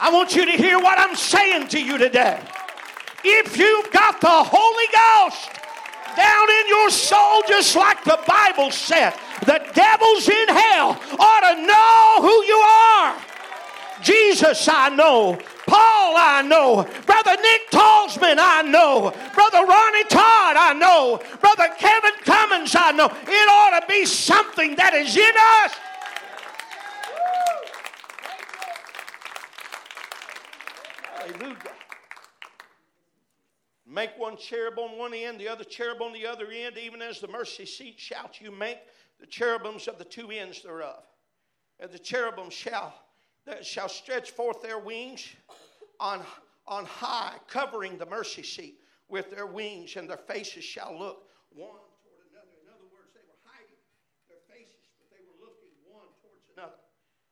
I 0.00 0.10
want 0.10 0.34
you 0.34 0.46
to 0.46 0.52
hear 0.52 0.78
what 0.78 0.98
I'm 0.98 1.14
saying 1.14 1.68
to 1.68 1.80
you 1.80 1.98
today. 1.98 2.40
If 3.22 3.58
you've 3.58 3.92
got 3.92 4.20
the 4.20 4.28
Holy 4.28 4.88
Ghost 4.88 5.50
down 6.16 6.50
in 6.50 6.68
your 6.68 6.88
soul, 6.88 7.42
just 7.46 7.76
like 7.76 8.02
the 8.04 8.18
Bible 8.26 8.70
said, 8.70 9.12
the 9.44 9.60
devils 9.74 10.26
in 10.26 10.48
hell 10.48 10.98
ought 11.18 11.40
to 11.52 11.66
know 11.66 12.22
who 12.22 12.44
you 12.44 12.56
are. 12.56 13.16
Jesus, 14.02 14.66
I 14.68 14.88
know. 14.88 15.38
Paul, 15.66 16.14
I 16.16 16.42
know. 16.42 16.88
Brother 17.04 17.36
Nick 17.36 17.70
Talsman, 17.70 18.38
I 18.40 18.62
know. 18.62 19.12
Brother 19.34 19.66
Ronnie 19.66 20.04
Todd, 20.04 20.56
I 20.56 20.72
know. 20.72 21.20
Brother 21.40 21.68
Kevin 21.78 22.16
Cummins, 22.24 22.74
I 22.74 22.92
know. 22.92 23.06
It 23.06 23.48
ought 23.48 23.80
to 23.80 23.86
be 23.86 24.06
something 24.06 24.76
that 24.76 24.94
is 24.94 25.14
in 25.14 25.32
us. 25.64 25.89
Hallelujah. 31.30 31.56
Make 33.86 34.10
one 34.18 34.36
cherub 34.36 34.78
on 34.78 34.98
one 34.98 35.14
end, 35.14 35.40
the 35.40 35.48
other 35.48 35.64
cherub 35.64 36.00
on 36.00 36.12
the 36.12 36.26
other 36.26 36.46
end, 36.50 36.76
even 36.78 37.02
as 37.02 37.20
the 37.20 37.28
mercy 37.28 37.66
seat 37.66 37.98
shalt 37.98 38.40
you 38.40 38.50
make 38.50 38.78
the 39.18 39.26
cherubims 39.26 39.88
of 39.88 39.98
the 39.98 40.04
two 40.04 40.30
ends 40.30 40.62
thereof. 40.62 41.02
And 41.78 41.90
the 41.90 41.98
cherubim 41.98 42.50
shall, 42.50 42.94
that 43.46 43.66
shall 43.66 43.88
stretch 43.88 44.30
forth 44.30 44.62
their 44.62 44.78
wings 44.78 45.28
on, 45.98 46.20
on 46.66 46.84
high, 46.84 47.34
covering 47.48 47.98
the 47.98 48.06
mercy 48.06 48.42
seat 48.42 48.76
with 49.08 49.30
their 49.30 49.46
wings, 49.46 49.96
and 49.96 50.08
their 50.08 50.16
faces 50.16 50.64
shall 50.64 50.96
look 50.96 51.24
one 51.50 51.68
toward 51.68 52.26
another. 52.30 52.54
In 52.62 52.70
other 52.70 52.86
words, 52.92 53.10
they 53.12 53.26
were 53.26 53.38
hiding 53.44 53.76
their 54.28 54.38
faces, 54.48 54.86
but 54.98 55.10
they 55.10 55.22
were 55.26 55.44
looking 55.44 55.70
one 55.90 56.06
towards 56.22 56.46
another. 56.56 56.78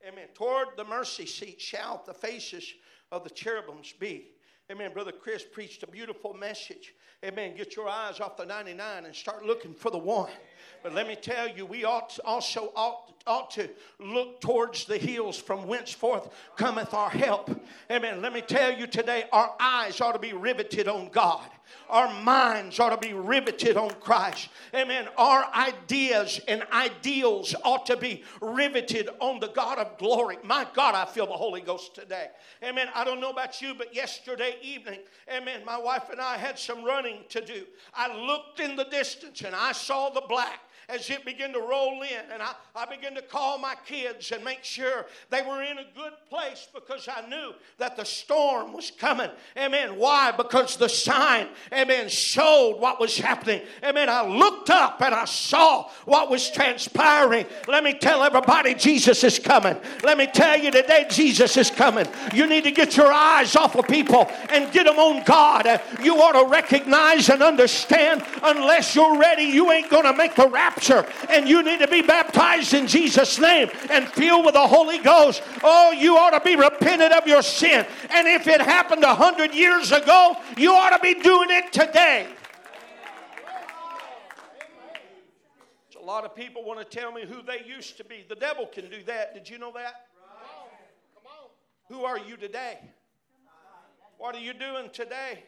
Amen. 0.06 0.28
Toward 0.34 0.76
the 0.76 0.84
mercy 0.84 1.26
seat 1.26 1.61
shall 1.61 2.02
the 2.04 2.14
faces 2.14 2.74
of 3.12 3.24
the 3.24 3.30
cherubims 3.30 3.92
be. 3.98 4.28
Amen. 4.70 4.92
Brother 4.92 5.12
Chris 5.12 5.44
preached 5.44 5.82
a 5.82 5.86
beautiful 5.86 6.34
message. 6.34 6.94
Amen. 7.24 7.56
Get 7.56 7.74
your 7.74 7.88
eyes 7.88 8.20
off 8.20 8.36
the 8.36 8.44
99 8.44 9.06
and 9.06 9.14
start 9.14 9.44
looking 9.44 9.72
for 9.72 9.90
the 9.90 9.98
one. 9.98 10.30
But 10.82 10.94
let 10.94 11.06
me 11.06 11.16
tell 11.16 11.48
you, 11.48 11.66
we 11.66 11.84
ought 11.84 12.18
also 12.24 12.72
ought, 12.74 13.12
ought 13.26 13.50
to 13.52 13.68
look 13.98 14.40
towards 14.40 14.84
the 14.84 14.98
hills 14.98 15.38
from 15.38 15.66
whence 15.66 15.92
forth 15.92 16.28
cometh 16.56 16.94
our 16.94 17.10
help. 17.10 17.50
Amen. 17.90 18.22
Let 18.22 18.32
me 18.32 18.40
tell 18.40 18.72
you 18.72 18.86
today, 18.86 19.24
our 19.32 19.54
eyes 19.60 20.00
ought 20.00 20.12
to 20.12 20.18
be 20.18 20.32
riveted 20.32 20.88
on 20.88 21.08
God. 21.08 21.48
Our 21.88 22.12
minds 22.22 22.78
ought 22.80 22.90
to 22.90 23.08
be 23.08 23.14
riveted 23.14 23.76
on 23.76 23.90
Christ. 24.00 24.48
Amen. 24.74 25.08
Our 25.16 25.46
ideas 25.54 26.40
and 26.46 26.62
ideals 26.72 27.54
ought 27.64 27.86
to 27.86 27.96
be 27.96 28.24
riveted 28.40 29.08
on 29.20 29.40
the 29.40 29.48
God 29.48 29.78
of 29.78 29.96
glory. 29.98 30.38
My 30.42 30.66
God, 30.74 30.94
I 30.94 31.04
feel 31.06 31.26
the 31.26 31.32
Holy 31.32 31.60
Ghost 31.60 31.94
today. 31.94 32.28
Amen. 32.62 32.88
I 32.94 33.04
don't 33.04 33.20
know 33.20 33.30
about 33.30 33.62
you, 33.62 33.74
but 33.74 33.94
yesterday 33.94 34.56
evening, 34.62 35.00
amen, 35.34 35.62
my 35.64 35.78
wife 35.78 36.10
and 36.10 36.20
I 36.20 36.36
had 36.36 36.58
some 36.58 36.84
running 36.84 37.24
to 37.30 37.40
do. 37.40 37.64
I 37.94 38.14
looked 38.14 38.60
in 38.60 38.76
the 38.76 38.84
distance 38.84 39.42
and 39.42 39.54
I 39.54 39.72
saw 39.72 40.10
the 40.10 40.22
black 40.28 40.47
as 40.88 41.11
it 41.11 41.24
began 41.24 41.53
to 41.53 41.61
roll 41.61 42.03
in. 42.03 42.33
And 42.33 42.42
I, 42.42 42.53
I 42.74 42.87
began 42.87 43.14
to 43.14 43.22
call 43.22 43.59
my 43.59 43.74
kids 43.87 44.33
and 44.33 44.42
make 44.42 44.64
sure 44.64 45.07
they 45.29 45.42
were 45.42 45.62
in 45.62 45.79
a 45.79 45.85
good 45.94 46.12
place 46.31 46.66
because 46.74 47.09
I 47.09 47.29
knew 47.29 47.53
that 47.77 47.96
the 47.96 48.05
storm 48.05 48.72
was 48.72 48.90
coming. 48.90 49.31
Amen. 49.57 49.96
Why? 49.96 50.33
Because 50.33 50.77
the 50.77 50.88
sign, 50.88 51.48
amen, 51.72 52.09
showed 52.09 52.79
what 52.79 52.98
was 52.98 53.18
happening. 53.18 53.62
Amen. 53.85 54.09
I 54.09 54.27
looked 54.27 54.70
up 54.70 55.03
and 55.03 55.14
I 55.14 55.27
saw 55.27 55.90
what 56.07 56.31
was 56.31 56.51
transpiring. 56.51 57.44
Let 57.66 57.85
me 57.85 57.92
tell 57.92 58.22
everybody, 58.22 58.74
Jesus 58.74 59.22
is 59.24 59.38
coming. 59.38 59.77
Let 60.03 60.16
me 60.16 60.27
tell 60.27 60.59
you 60.59 60.70
today, 60.70 61.07
Jesus 61.11 61.57
is 61.59 61.70
coming. 61.70 62.07
You 62.33 62.46
need 62.46 62.64
to 62.64 62.72
get 62.72 62.96
your 62.96 63.12
eyes 63.12 63.57
off 63.57 63.77
of 63.77 63.87
people 63.88 64.27
and 64.48 64.72
get 64.72 64.87
them 64.87 64.98
on 64.98 65.22
God. 65.24 65.83
You 66.03 66.16
ought 66.16 66.42
to 66.42 66.51
recognize 66.51 67.29
and 67.29 67.42
understand 67.42 68.24
unless 68.42 68.94
you're 68.94 69.18
ready, 69.18 69.42
you 69.42 69.70
ain't 69.70 69.90
going 69.90 70.05
to 70.05 70.14
make 70.14 70.35
the 70.35 70.48
rapture 70.48 70.77
rapture 70.78 71.06
and 71.28 71.48
you 71.48 71.62
need 71.62 71.80
to 71.80 71.88
be 71.88 72.02
baptized 72.02 72.74
in 72.74 72.86
Jesus' 72.86 73.38
name 73.38 73.68
and 73.90 74.06
filled 74.08 74.44
with 74.44 74.54
the 74.54 74.66
Holy 74.66 74.98
Ghost, 74.98 75.42
oh, 75.62 75.92
you 75.92 76.16
ought 76.16 76.30
to 76.30 76.40
be 76.40 76.56
repentant 76.56 77.12
of 77.12 77.26
your 77.26 77.42
sin. 77.42 77.86
And 78.10 78.28
if 78.28 78.46
it 78.46 78.60
happened 78.60 79.04
a 79.04 79.14
hundred 79.14 79.54
years 79.54 79.92
ago, 79.92 80.36
you 80.56 80.72
ought 80.72 80.90
to 80.90 81.00
be 81.00 81.14
doing 81.14 81.48
it 81.50 81.72
today. 81.72 82.28
A 86.00 86.04
lot 86.08 86.24
of 86.24 86.34
people 86.34 86.64
want 86.64 86.78
to 86.78 86.86
tell 86.86 87.12
me 87.12 87.26
who 87.26 87.42
they 87.42 87.62
used 87.66 87.98
to 87.98 88.04
be. 88.04 88.24
The 88.26 88.34
devil 88.34 88.66
can 88.66 88.88
do 88.88 89.02
that. 89.04 89.34
Did 89.34 89.48
you 89.50 89.58
know 89.58 89.72
that? 89.74 90.06
Who 91.88 92.04
are 92.04 92.18
you 92.18 92.36
today? 92.36 92.78
What 94.16 94.34
are 94.34 94.40
you 94.40 94.54
doing 94.54 94.88
today? 94.92 95.44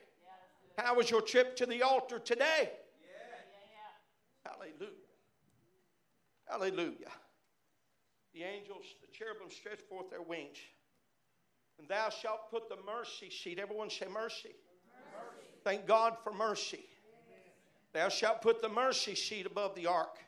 How 0.76 0.94
was 0.94 1.10
your 1.10 1.22
trip 1.22 1.56
to 1.56 1.66
the 1.66 1.82
altar 1.82 2.18
today? 2.18 2.70
Hallelujah. 4.44 4.99
Hallelujah. 6.50 7.12
The 8.34 8.42
angels, 8.42 8.84
the 9.00 9.06
cherubim 9.12 9.50
stretch 9.50 9.80
forth 9.88 10.10
their 10.10 10.22
wings. 10.22 10.58
And 11.78 11.88
thou 11.88 12.10
shalt 12.10 12.50
put 12.50 12.68
the 12.68 12.76
mercy 12.84 13.30
seat. 13.30 13.58
Everyone 13.58 13.88
say 13.88 14.06
mercy. 14.06 14.50
mercy. 14.94 15.48
Thank 15.64 15.86
God 15.86 16.16
for 16.22 16.32
mercy. 16.32 16.84
Amen. 17.28 17.52
Thou 17.92 18.08
shalt 18.08 18.42
put 18.42 18.60
the 18.60 18.68
mercy 18.68 19.14
seat 19.14 19.46
above 19.46 19.74
the 19.74 19.86
ark. 19.86 20.18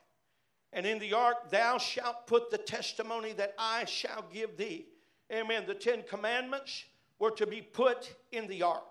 And 0.73 0.87
in 0.87 0.99
the 0.99 1.13
ark 1.13 1.51
thou 1.51 1.79
shalt 1.79 2.27
put 2.27 2.51
the 2.51 2.59
testimony 2.59 3.33
that 3.35 3.55
I 3.59 3.85
shall 3.85 4.25
give 4.33 4.57
thee. 4.57 4.87
Amen. 5.31 5.65
The 5.67 5.75
Ten 5.75 6.03
Commandments 6.09 6.85
were 7.19 7.33
to 7.33 7.47
be 7.47 7.61
put 7.61 8.15
in 8.31 8.47
the 8.47 8.63
ark. 8.63 8.85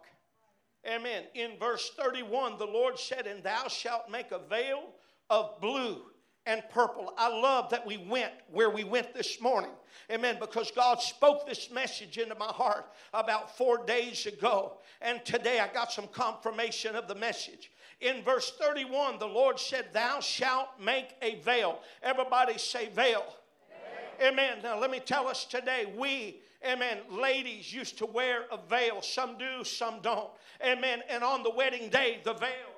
Amen. 0.88 1.24
In 1.34 1.58
verse 1.60 1.92
31, 1.98 2.58
the 2.58 2.66
Lord 2.66 3.00
said, 3.00 3.26
And 3.26 3.44
thou 3.44 3.68
shalt 3.68 4.10
make 4.10 4.32
a 4.32 4.40
veil 4.40 4.84
of 5.30 5.60
blue 5.62 6.11
and 6.46 6.64
purple. 6.70 7.14
I 7.18 7.30
love 7.30 7.70
that 7.70 7.86
we 7.86 7.98
went 7.98 8.32
where 8.52 8.70
we 8.70 8.84
went 8.84 9.14
this 9.14 9.40
morning. 9.42 9.72
Amen. 10.12 10.38
Because 10.40 10.72
God 10.72 11.02
spoke 11.02 11.48
this 11.48 11.70
message 11.72 12.18
into 12.18 12.36
my 12.36 12.48
heart 12.48 12.92
about 13.14 13.56
four 13.58 13.86
days 13.86 14.26
ago. 14.26 14.78
And 15.02 15.24
today 15.24 15.60
I 15.60 15.68
got 15.68 15.92
some 15.92 16.08
confirmation 16.08 16.96
of 16.96 17.08
the 17.08 17.16
message. 17.16 17.72
In 18.02 18.24
verse 18.24 18.52
31, 18.60 19.20
the 19.20 19.28
Lord 19.28 19.60
said, 19.60 19.86
Thou 19.94 20.20
shalt 20.20 20.70
make 20.80 21.16
a 21.22 21.36
veil. 21.42 21.80
Everybody 22.02 22.58
say 22.58 22.88
veil. 22.88 23.24
veil. 24.20 24.32
Amen. 24.32 24.58
Now 24.64 24.80
let 24.80 24.90
me 24.90 25.00
tell 25.00 25.28
us 25.28 25.46
today, 25.46 25.94
we 25.96 26.42
Amen. 26.64 27.00
Ladies 27.10 27.74
used 27.74 27.98
to 27.98 28.06
wear 28.06 28.44
a 28.52 28.58
veil. 28.70 29.02
Some 29.02 29.36
do, 29.38 29.64
some 29.64 30.00
don't. 30.02 30.30
Amen. 30.64 31.02
And 31.10 31.24
on 31.24 31.42
the 31.42 31.50
wedding 31.50 31.90
day, 31.90 32.20
the 32.24 32.34
veil 32.34 32.71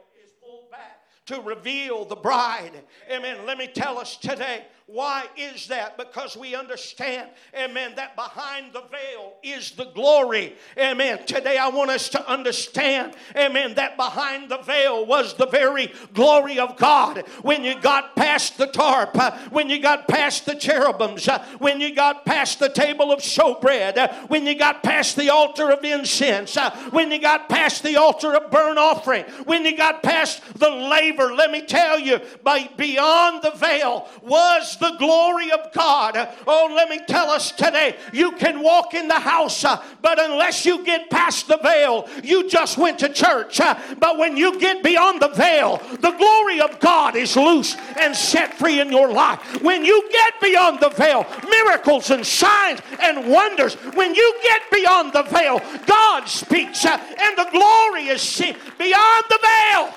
to 1.25 1.41
reveal 1.41 2.05
the 2.05 2.15
bride. 2.15 2.83
Amen. 3.11 3.45
Let 3.45 3.57
me 3.57 3.67
tell 3.67 3.97
us 3.97 4.17
today 4.17 4.65
why 4.85 5.25
is 5.37 5.67
that? 5.67 5.97
Because 5.97 6.35
we 6.35 6.55
understand, 6.55 7.29
amen, 7.57 7.93
that 7.95 8.17
behind 8.17 8.73
the 8.73 8.83
veil 8.91 9.33
is 9.41 9.71
the 9.71 9.85
glory. 9.85 10.55
Amen. 10.77 11.25
Today 11.25 11.57
I 11.57 11.69
want 11.69 11.89
us 11.89 12.09
to 12.09 12.29
understand, 12.29 13.13
amen, 13.33 13.75
that 13.75 13.95
behind 13.95 14.49
the 14.49 14.57
veil 14.57 15.05
was 15.05 15.35
the 15.35 15.47
very 15.47 15.93
glory 16.13 16.59
of 16.59 16.75
God. 16.75 17.19
When 17.43 17.63
you 17.63 17.79
got 17.79 18.17
past 18.17 18.57
the 18.57 18.67
tarp, 18.67 19.17
uh, 19.17 19.31
when 19.51 19.69
you 19.69 19.81
got 19.81 20.09
past 20.09 20.45
the 20.45 20.55
cherubims, 20.55 21.29
uh, 21.29 21.45
when 21.59 21.79
you 21.79 21.95
got 21.95 22.25
past 22.25 22.59
the 22.59 22.69
table 22.69 23.13
of 23.13 23.19
showbread, 23.19 23.97
uh, 23.97 24.13
when 24.27 24.45
you 24.45 24.53
got 24.53 24.83
past 24.83 25.15
the 25.15 25.29
altar 25.29 25.71
of 25.71 25.85
incense, 25.85 26.57
when 26.91 27.09
you 27.09 27.19
got 27.19 27.47
past 27.47 27.83
the 27.83 27.95
altar 27.95 28.35
of 28.35 28.51
burnt 28.51 28.77
offering, 28.77 29.23
when 29.45 29.63
you 29.63 29.77
got 29.77 30.03
past 30.03 30.41
the 30.59 30.69
laver, 30.69 31.33
let 31.33 31.51
me 31.51 31.61
tell 31.61 31.97
you, 31.97 32.19
by 32.43 32.69
beyond 32.75 33.41
the 33.41 33.51
veil 33.51 34.09
was 34.21 34.72
the 34.75 34.95
glory 34.97 35.51
of 35.51 35.71
God. 35.73 36.29
Oh, 36.47 36.71
let 36.75 36.89
me 36.89 36.99
tell 37.07 37.29
us 37.29 37.51
today 37.51 37.95
you 38.11 38.31
can 38.33 38.61
walk 38.61 38.93
in 38.93 39.07
the 39.07 39.19
house, 39.19 39.63
uh, 39.65 39.83
but 40.01 40.19
unless 40.19 40.65
you 40.65 40.83
get 40.83 41.09
past 41.09 41.47
the 41.47 41.57
veil, 41.57 42.07
you 42.23 42.49
just 42.49 42.77
went 42.77 42.99
to 42.99 43.09
church. 43.09 43.59
Uh, 43.59 43.77
but 43.99 44.17
when 44.17 44.37
you 44.37 44.59
get 44.59 44.83
beyond 44.83 45.21
the 45.21 45.29
veil, 45.29 45.81
the 45.99 46.11
glory 46.11 46.61
of 46.61 46.79
God 46.79 47.15
is 47.15 47.35
loose 47.35 47.75
and 47.99 48.15
set 48.15 48.53
free 48.53 48.79
in 48.79 48.91
your 48.91 49.11
life. 49.11 49.61
When 49.61 49.85
you 49.85 50.09
get 50.11 50.39
beyond 50.41 50.79
the 50.79 50.89
veil, 50.89 51.25
miracles 51.49 52.09
and 52.11 52.25
signs 52.25 52.79
and 53.01 53.29
wonders, 53.29 53.75
when 53.95 54.15
you 54.15 54.39
get 54.43 54.61
beyond 54.71 55.13
the 55.13 55.23
veil, 55.23 55.61
God 55.85 56.27
speaks 56.27 56.85
uh, 56.85 56.99
and 57.21 57.37
the 57.37 57.47
glory 57.51 58.07
is 58.07 58.21
seen 58.21 58.55
beyond 58.77 59.25
the 59.29 59.39
veil. 59.41 59.93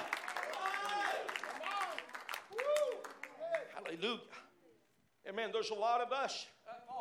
Hallelujah. 3.74 4.35
Amen. 5.28 5.50
There's 5.52 5.70
a 5.70 5.74
lot 5.74 6.00
of 6.00 6.12
us. 6.12 6.46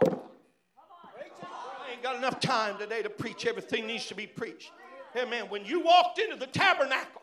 I 0.04 1.92
ain't 1.92 2.04
got 2.04 2.16
enough 2.16 2.40
time 2.40 2.78
today 2.78 3.04
to 3.04 3.10
preach 3.10 3.46
everything 3.46 3.86
needs 3.86 4.08
to 4.08 4.16
be 4.16 4.26
preached. 4.26 4.72
Amen. 5.16 5.46
When 5.50 5.64
you 5.64 5.82
walked 5.82 6.20
into 6.20 6.36
the 6.36 6.48
tabernacle, 6.48 7.22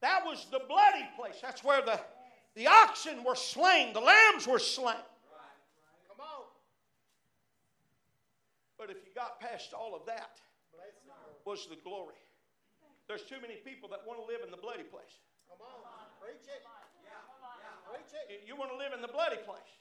That 0.00 0.24
was 0.24 0.46
the 0.50 0.60
bloody 0.68 1.06
place. 1.18 1.40
That's 1.42 1.64
where 1.64 1.82
the, 1.82 1.98
the 2.54 2.66
oxen 2.66 3.24
were 3.24 3.34
slain, 3.34 3.92
the 3.92 4.00
lambs 4.00 4.46
were 4.46 4.60
slain. 4.60 5.02
Come 6.08 6.20
on. 6.20 6.46
But 8.78 8.90
if 8.90 8.98
you 9.04 9.10
got 9.14 9.40
past 9.40 9.74
all 9.74 9.94
of 9.94 10.06
that, 10.06 10.38
was 11.44 11.66
the 11.66 11.76
glory. 11.82 12.14
There's 13.08 13.22
too 13.22 13.40
many 13.40 13.56
people 13.64 13.88
that 13.88 14.04
want 14.06 14.20
to 14.20 14.26
live 14.26 14.44
in 14.44 14.50
the 14.50 14.60
bloody 14.60 14.84
place. 14.84 15.18
Come 15.48 15.64
on, 15.64 15.80
preach 16.20 16.44
it. 16.44 16.62
Yeah. 17.88 17.96
Preach 17.96 18.12
it. 18.28 18.44
You 18.46 18.56
want 18.56 18.70
to 18.70 18.76
live 18.76 18.92
in 18.92 19.00
the 19.00 19.08
bloody 19.08 19.40
place. 19.44 19.78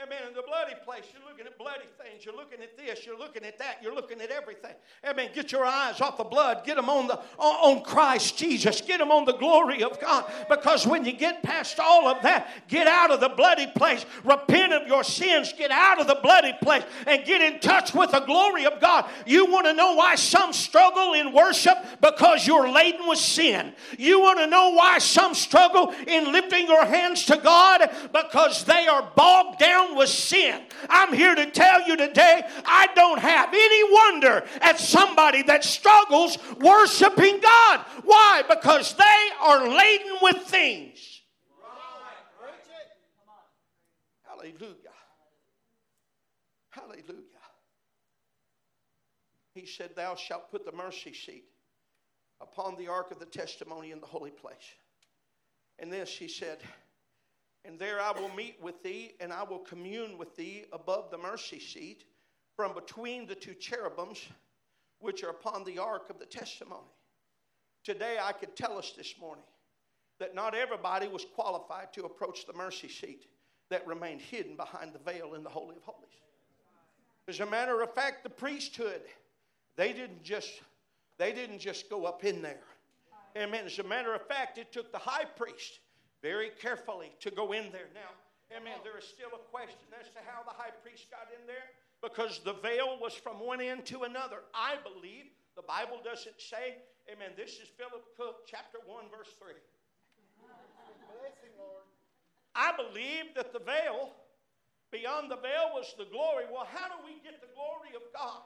Amen. 0.00 0.18
In 0.28 0.34
the 0.34 0.42
bloody 0.42 0.74
place, 0.84 1.02
you're 1.12 1.28
looking 1.28 1.46
at 1.46 1.58
bloody 1.58 1.88
things. 2.00 2.24
You're 2.24 2.36
looking 2.36 2.62
at 2.62 2.76
this. 2.76 3.04
You're 3.04 3.18
looking 3.18 3.44
at 3.44 3.58
that. 3.58 3.78
You're 3.82 3.94
looking 3.94 4.20
at 4.20 4.30
everything. 4.30 4.74
Amen. 5.04 5.30
Get 5.34 5.50
your 5.50 5.64
eyes 5.64 6.00
off 6.00 6.16
the 6.16 6.24
blood. 6.24 6.64
Get 6.64 6.76
them 6.76 6.88
on 6.88 7.08
the 7.08 7.18
on 7.36 7.82
Christ 7.82 8.38
Jesus. 8.38 8.80
Get 8.80 8.98
them 8.98 9.10
on 9.10 9.24
the 9.24 9.32
glory 9.32 9.82
of 9.82 9.98
God. 10.00 10.30
Because 10.48 10.86
when 10.86 11.04
you 11.04 11.12
get 11.12 11.42
past 11.42 11.80
all 11.80 12.06
of 12.06 12.22
that, 12.22 12.68
get 12.68 12.86
out 12.86 13.10
of 13.10 13.18
the 13.18 13.30
bloody 13.30 13.66
place. 13.74 14.06
Repent 14.22 14.57
of 14.72 14.86
your 14.86 15.04
sins. 15.04 15.52
Get 15.56 15.70
out 15.70 16.00
of 16.00 16.06
the 16.06 16.18
bloody 16.22 16.52
place 16.62 16.84
and 17.06 17.24
get 17.24 17.40
in 17.40 17.60
touch 17.60 17.94
with 17.94 18.10
the 18.10 18.20
glory 18.20 18.66
of 18.66 18.80
God. 18.80 19.06
You 19.26 19.46
want 19.46 19.66
to 19.66 19.72
know 19.72 19.94
why 19.94 20.16
some 20.16 20.52
struggle 20.52 21.14
in 21.14 21.32
worship? 21.32 21.76
Because 22.00 22.46
you're 22.46 22.70
laden 22.70 23.08
with 23.08 23.18
sin. 23.18 23.72
You 23.98 24.20
want 24.20 24.38
to 24.38 24.46
know 24.46 24.70
why 24.70 24.98
some 24.98 25.34
struggle 25.34 25.94
in 26.06 26.32
lifting 26.32 26.66
your 26.66 26.84
hands 26.84 27.24
to 27.26 27.36
God? 27.36 27.90
Because 28.12 28.64
they 28.64 28.86
are 28.86 29.10
bogged 29.16 29.58
down 29.58 29.78
down 29.78 29.96
with 29.96 30.08
sin. 30.08 30.62
I'm 30.88 31.12
here 31.12 31.34
to 31.34 31.50
tell 31.50 31.86
you 31.86 31.96
today, 31.96 32.42
I 32.64 32.88
don't 32.94 33.18
have 33.18 33.50
any 33.52 33.92
wonder 33.92 34.44
at 34.60 34.78
somebody 34.78 35.42
that 35.42 35.64
struggles 35.64 36.38
worshiping 36.60 37.40
God. 37.40 37.80
Why? 38.04 38.42
Because 38.48 38.94
they 38.94 39.28
are 39.40 39.68
laden 39.68 40.16
with 40.22 40.38
things. 40.38 41.17
Hallelujah. 44.52 44.76
Hallelujah. 46.70 47.24
He 49.54 49.66
said, 49.66 49.90
Thou 49.94 50.14
shalt 50.14 50.50
put 50.50 50.64
the 50.64 50.72
mercy 50.72 51.12
seat 51.12 51.44
upon 52.40 52.76
the 52.76 52.88
ark 52.88 53.10
of 53.10 53.18
the 53.18 53.26
testimony 53.26 53.90
in 53.90 54.00
the 54.00 54.06
holy 54.06 54.30
place. 54.30 54.74
And 55.78 55.92
this, 55.92 56.10
he 56.10 56.28
said, 56.28 56.58
and 57.64 57.78
there 57.78 58.00
I 58.00 58.12
will 58.12 58.30
meet 58.34 58.56
with 58.62 58.82
thee, 58.82 59.14
and 59.20 59.32
I 59.32 59.42
will 59.42 59.58
commune 59.58 60.16
with 60.16 60.36
thee 60.36 60.64
above 60.72 61.10
the 61.10 61.18
mercy 61.18 61.58
seat 61.58 62.04
from 62.56 62.74
between 62.74 63.26
the 63.26 63.34
two 63.34 63.54
cherubims 63.54 64.26
which 65.00 65.22
are 65.22 65.30
upon 65.30 65.64
the 65.64 65.78
ark 65.78 66.10
of 66.10 66.18
the 66.18 66.26
testimony. 66.26 66.92
Today 67.84 68.18
I 68.22 68.32
could 68.32 68.56
tell 68.56 68.78
us 68.78 68.92
this 68.96 69.14
morning 69.20 69.44
that 70.18 70.34
not 70.34 70.54
everybody 70.54 71.08
was 71.08 71.24
qualified 71.34 71.92
to 71.92 72.04
approach 72.04 72.46
the 72.46 72.52
mercy 72.52 72.88
seat 72.88 73.26
that 73.70 73.86
remained 73.86 74.20
hidden 74.20 74.56
behind 74.56 74.92
the 74.92 74.98
veil 74.98 75.34
in 75.34 75.42
the 75.42 75.50
Holy 75.50 75.76
of 75.76 75.82
Holies. 75.82 76.08
As 77.26 77.40
a 77.40 77.46
matter 77.46 77.82
of 77.82 77.92
fact, 77.94 78.22
the 78.22 78.30
priesthood, 78.30 79.02
they 79.76 79.92
didn't 79.92 80.22
just 80.22 80.60
they 81.18 81.32
didn't 81.32 81.58
just 81.58 81.90
go 81.90 82.04
up 82.04 82.24
in 82.24 82.40
there. 82.42 82.62
Amen. 83.36 83.66
As 83.66 83.78
a 83.78 83.82
matter 83.82 84.14
of 84.14 84.26
fact, 84.26 84.56
it 84.56 84.72
took 84.72 84.92
the 84.92 84.98
high 84.98 85.24
priest 85.24 85.80
very 86.22 86.50
carefully 86.60 87.12
to 87.20 87.30
go 87.30 87.52
in 87.52 87.70
there. 87.72 87.90
Now, 87.94 88.10
amen, 88.56 88.78
there 88.82 88.96
is 88.96 89.04
still 89.04 89.30
a 89.34 89.42
question 89.50 89.86
as 90.00 90.08
to 90.10 90.18
how 90.26 90.42
the 90.42 90.56
high 90.56 90.72
priest 90.82 91.10
got 91.10 91.28
in 91.38 91.46
there 91.46 91.70
because 92.02 92.40
the 92.44 92.54
veil 92.54 92.98
was 93.00 93.14
from 93.14 93.40
one 93.40 93.60
end 93.60 93.84
to 93.86 94.02
another. 94.02 94.38
I 94.54 94.76
believe 94.82 95.26
the 95.56 95.62
Bible 95.62 96.00
doesn't 96.02 96.40
say, 96.40 96.78
amen, 97.10 97.30
this 97.36 97.58
is 97.58 97.68
Philip 97.76 98.06
Cook, 98.16 98.46
chapter 98.46 98.78
1, 98.86 99.04
verse 99.10 99.34
3. 99.38 99.54
I 102.58 102.72
believe 102.76 103.36
that 103.36 103.52
the 103.52 103.60
veil, 103.60 104.10
beyond 104.90 105.30
the 105.30 105.36
veil, 105.36 105.70
was 105.74 105.94
the 105.96 106.06
glory. 106.06 106.44
Well, 106.52 106.66
how 106.68 106.88
do 106.88 106.94
we 107.06 107.22
get 107.22 107.40
the 107.40 107.46
glory 107.54 107.94
of 107.94 108.02
God? 108.12 108.42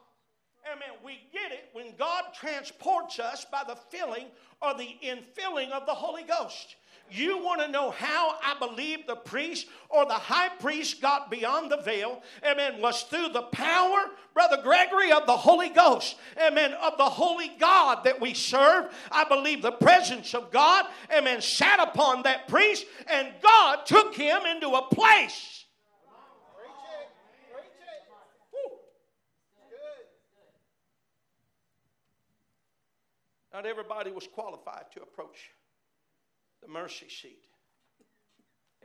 Amen. 0.70 1.00
We 1.02 1.18
get 1.32 1.50
it 1.50 1.70
when 1.72 1.96
God 1.96 2.24
transports 2.34 3.18
us 3.18 3.46
by 3.50 3.64
the 3.66 3.74
filling 3.74 4.26
or 4.60 4.74
the 4.74 4.96
infilling 5.02 5.70
of 5.70 5.86
the 5.86 5.94
Holy 5.94 6.24
Ghost. 6.24 6.76
You 7.12 7.38
want 7.38 7.60
to 7.60 7.68
know 7.68 7.90
how 7.90 8.36
I 8.42 8.56
believe 8.58 9.06
the 9.06 9.16
priest 9.16 9.66
or 9.90 10.06
the 10.06 10.14
high 10.14 10.48
priest 10.48 11.02
got 11.02 11.30
beyond 11.30 11.70
the 11.70 11.76
veil? 11.76 12.22
Amen. 12.44 12.80
Was 12.80 13.02
through 13.02 13.28
the 13.28 13.42
power, 13.42 13.98
Brother 14.32 14.62
Gregory, 14.62 15.12
of 15.12 15.26
the 15.26 15.36
Holy 15.36 15.68
Ghost. 15.68 16.16
Amen. 16.42 16.72
Of 16.72 16.96
the 16.96 17.04
Holy 17.04 17.52
God 17.58 18.04
that 18.04 18.20
we 18.20 18.32
serve. 18.32 18.94
I 19.10 19.24
believe 19.24 19.60
the 19.60 19.72
presence 19.72 20.34
of 20.34 20.50
God, 20.50 20.86
amen, 21.14 21.42
sat 21.42 21.80
upon 21.80 22.22
that 22.22 22.48
priest 22.48 22.86
and 23.08 23.28
God 23.42 23.84
took 23.84 24.14
him 24.14 24.42
into 24.46 24.68
a 24.68 24.82
place. 24.82 25.66
Not 33.52 33.66
everybody 33.66 34.10
was 34.10 34.26
qualified 34.26 34.86
to 34.94 35.02
approach 35.02 35.50
the 36.62 36.68
mercy 36.68 37.08
seat. 37.08 37.44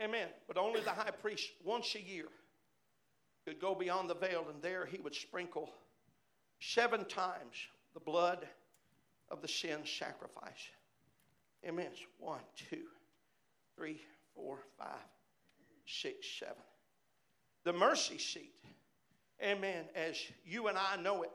Amen. 0.01 0.27
But 0.47 0.57
only 0.57 0.81
the 0.81 0.91
high 0.91 1.11
priest 1.11 1.49
once 1.63 1.95
a 1.95 2.01
year 2.01 2.27
could 3.45 3.59
go 3.59 3.73
beyond 3.73 4.09
the 4.09 4.15
veil, 4.15 4.45
and 4.51 4.61
there 4.61 4.85
he 4.85 4.99
would 4.99 5.15
sprinkle 5.15 5.69
seven 6.59 7.05
times 7.05 7.55
the 7.93 7.99
blood 7.99 8.47
of 9.29 9.41
the 9.41 9.47
sin 9.47 9.79
sacrifice. 9.85 10.69
Amen. 11.65 11.87
One, 12.19 12.41
two, 12.69 12.83
three, 13.75 14.01
four, 14.35 14.59
five, 14.77 14.87
six, 15.85 16.27
seven. 16.39 16.55
The 17.63 17.73
mercy 17.73 18.17
seat, 18.17 18.53
amen, 19.43 19.85
as 19.95 20.17
you 20.45 20.67
and 20.67 20.77
I 20.77 21.01
know 21.01 21.23
it, 21.23 21.31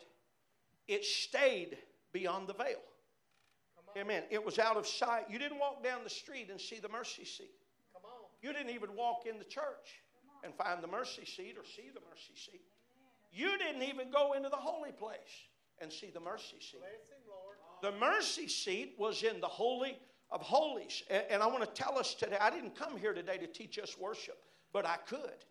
it 0.89 1.05
stayed 1.05 1.77
beyond 2.13 2.49
the 2.49 2.55
veil. 2.55 2.81
Amen. 3.97 4.23
It 4.31 4.45
was 4.45 4.59
out 4.59 4.77
of 4.77 4.87
sight. 4.87 5.25
You 5.29 5.39
didn't 5.39 5.59
walk 5.59 5.85
down 5.85 6.01
the 6.05 6.11
street 6.11 6.49
and 6.51 6.61
see 6.61 6.79
the 6.81 6.89
mercy 6.89 7.25
seat. 7.25 7.55
Come 7.93 8.03
on. 8.05 8.29
You 8.43 8.53
didn't 8.53 8.75
even 8.75 8.95
walk 8.97 9.27
in 9.27 9.39
the 9.39 9.45
church 9.45 10.01
and 10.45 10.55
find 10.55 10.83
the 10.83 10.89
mercy 10.89 11.25
seat 11.25 11.57
or 11.59 11.65
see 11.65 11.91
the 11.93 12.01
mercy 12.09 12.35
seat. 12.35 12.63
You 13.33 13.57
didn't 13.59 13.83
even 13.83 14.11
go 14.11 14.33
into 14.33 14.49
the 14.49 14.57
holy 14.57 14.93
place 14.93 15.47
and 15.81 15.91
see 15.91 16.11
the 16.13 16.21
mercy 16.21 16.57
seat. 16.61 16.81
The 17.83 17.93
mercy 17.93 18.49
seat 18.49 18.95
was 18.99 19.23
in 19.23 19.41
the 19.41 19.49
holy 19.49 19.99
of 20.31 20.41
holies. 20.41 21.03
And 21.11 21.43
I 21.43 21.47
want 21.47 21.63
to 21.63 21.83
tell 21.83 21.99
us 21.99 22.15
today, 22.15 22.37
I 22.41 22.51
didn't 22.51 22.77
come 22.77 22.97
here 22.97 23.13
today 23.13 23.39
to 23.39 23.47
teach 23.47 23.79
us 23.79 23.97
worship, 23.99 24.39
but 24.73 24.87
I 24.87 24.97
could. 25.07 25.45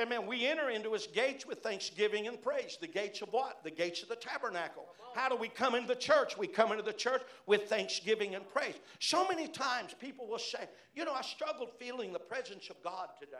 Amen. 0.00 0.26
We 0.26 0.46
enter 0.46 0.70
into 0.70 0.94
his 0.94 1.06
gates 1.06 1.46
with 1.46 1.62
thanksgiving 1.62 2.26
and 2.26 2.40
praise. 2.40 2.78
The 2.80 2.86
gates 2.86 3.20
of 3.20 3.28
what? 3.30 3.62
The 3.62 3.70
gates 3.70 4.02
of 4.02 4.08
the 4.08 4.16
tabernacle. 4.16 4.86
How 5.14 5.28
do 5.28 5.36
we 5.36 5.48
come 5.48 5.74
into 5.74 5.88
the 5.88 6.00
church? 6.00 6.38
We 6.38 6.46
come 6.46 6.72
into 6.72 6.82
the 6.82 6.94
church 6.94 7.20
with 7.46 7.68
thanksgiving 7.68 8.34
and 8.34 8.48
praise. 8.48 8.74
So 9.00 9.28
many 9.28 9.48
times 9.48 9.94
people 10.00 10.26
will 10.26 10.38
say, 10.38 10.66
You 10.94 11.04
know, 11.04 11.12
I 11.12 11.20
struggled 11.20 11.68
feeling 11.78 12.12
the 12.12 12.18
presence 12.18 12.70
of 12.70 12.82
God 12.82 13.08
today. 13.20 13.36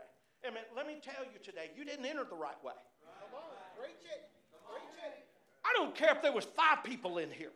Amen. 0.47 0.63
Let 0.77 0.87
me 0.87 1.01
tell 1.03 1.25
you 1.25 1.39
today, 1.43 1.71
you 1.75 1.85
didn't 1.85 2.05
enter 2.05 2.25
the 2.29 2.37
right 2.37 2.63
way. 2.63 2.75
Come 3.21 3.35
on, 3.35 3.57
preach 3.79 4.05
it. 4.05 4.29
Preach 4.69 4.83
it. 5.07 5.25
I 5.65 5.73
don't 5.75 5.95
care 5.95 6.15
if 6.15 6.21
there 6.21 6.33
was 6.33 6.45
five 6.45 6.85
people 6.85 7.19
in 7.19 7.31
here. 7.31 7.53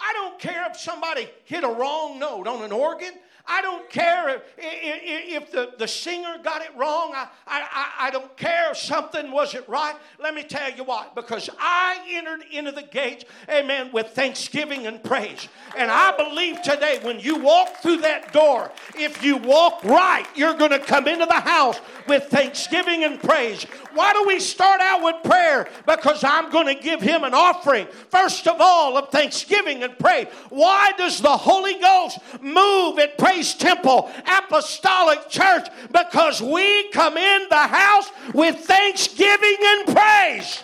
I 0.00 0.12
don't 0.12 0.38
care 0.38 0.66
if 0.70 0.76
somebody 0.76 1.28
hit 1.44 1.64
a 1.64 1.68
wrong 1.68 2.18
note 2.18 2.46
on 2.46 2.62
an 2.62 2.72
organ. 2.72 3.12
I 3.46 3.60
don't 3.60 3.90
care 3.90 4.30
if, 4.36 4.42
if 4.56 5.50
the, 5.50 5.74
the 5.78 5.86
singer 5.86 6.38
got 6.42 6.62
it 6.62 6.70
wrong. 6.76 7.12
I, 7.14 7.28
I, 7.46 8.06
I 8.06 8.10
don't 8.10 8.34
care 8.38 8.70
if 8.70 8.78
something 8.78 9.30
wasn't 9.30 9.68
right. 9.68 9.94
Let 10.18 10.34
me 10.34 10.44
tell 10.44 10.72
you 10.72 10.84
what, 10.84 11.14
because 11.14 11.50
I 11.58 11.98
entered 12.08 12.40
into 12.50 12.72
the 12.72 12.82
gates, 12.82 13.26
amen, 13.50 13.90
with 13.92 14.08
thanksgiving 14.08 14.86
and 14.86 15.02
praise. 15.02 15.48
And 15.76 15.90
I 15.90 16.16
believe 16.16 16.62
today 16.62 17.00
when 17.02 17.20
you 17.20 17.36
walk 17.36 17.76
through 17.82 17.98
that 17.98 18.32
door, 18.32 18.72
if 18.96 19.22
you 19.22 19.36
walk 19.36 19.84
right, 19.84 20.24
you're 20.34 20.54
going 20.54 20.70
to 20.70 20.78
come 20.78 21.06
into 21.06 21.26
the 21.26 21.34
house 21.34 21.78
with 22.08 22.24
thanksgiving 22.24 23.04
and 23.04 23.20
praise. 23.20 23.64
Why 23.92 24.14
do 24.14 24.24
we 24.26 24.40
start 24.40 24.80
out 24.80 25.02
with 25.02 25.22
prayer? 25.22 25.68
Because 25.86 26.24
I'm 26.24 26.50
going 26.50 26.66
to 26.66 26.82
give 26.82 27.02
him 27.02 27.24
an 27.24 27.34
offering, 27.34 27.88
first 28.08 28.48
of 28.48 28.56
all, 28.58 28.96
of 28.96 29.10
thanksgiving 29.10 29.82
and 29.82 29.98
praise. 29.98 30.28
Why 30.48 30.92
does 30.96 31.20
the 31.20 31.36
Holy 31.36 31.78
Ghost 31.78 32.18
move 32.40 32.98
at 32.98 33.18
praise? 33.18 33.33
Praise 33.34 33.54
Temple 33.54 34.08
Apostolic 34.28 35.28
Church 35.28 35.66
because 35.90 36.40
we 36.40 36.88
come 36.90 37.16
in 37.16 37.48
the 37.50 37.56
house 37.56 38.08
with 38.32 38.60
thanksgiving 38.60 39.56
and 39.60 39.86
praise. 39.86 40.62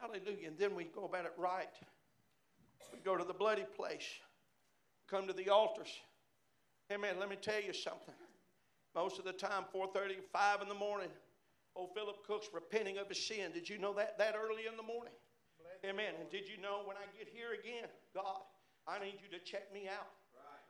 Hallelujah. 0.00 0.46
And 0.46 0.56
then 0.56 0.74
we 0.74 0.84
go 0.84 1.04
about 1.04 1.26
it 1.26 1.34
right. 1.36 1.68
We 2.90 3.00
go 3.00 3.18
to 3.18 3.24
the 3.24 3.34
bloody 3.34 3.66
place, 3.76 4.06
come 5.10 5.26
to 5.26 5.34
the 5.34 5.50
altars. 5.50 5.92
Amen. 6.90 7.16
Let 7.20 7.28
me 7.28 7.36
tell 7.36 7.60
you 7.60 7.74
something. 7.74 8.14
Most 8.94 9.18
of 9.18 9.26
the 9.26 9.34
time, 9.34 9.66
4:30, 9.74 10.22
5 10.32 10.62
in 10.62 10.68
the 10.68 10.74
morning, 10.74 11.10
Old 11.78 11.94
Philip 11.94 12.26
Cook's 12.26 12.48
repenting 12.52 12.98
of 12.98 13.06
his 13.06 13.24
sin. 13.24 13.52
Did 13.54 13.68
you 13.68 13.78
know 13.78 13.94
that 13.94 14.18
that 14.18 14.34
early 14.34 14.66
in 14.66 14.76
the 14.76 14.82
morning? 14.82 15.14
Amen. 15.86 16.18
And 16.18 16.28
did 16.28 16.50
you 16.50 16.58
know 16.58 16.82
when 16.84 16.96
I 16.96 17.06
get 17.16 17.30
here 17.30 17.54
again, 17.54 17.86
God, 18.10 18.42
I 18.88 18.98
need 18.98 19.22
you 19.22 19.30
to 19.30 19.38
check 19.44 19.72
me 19.72 19.86
out. 19.86 20.10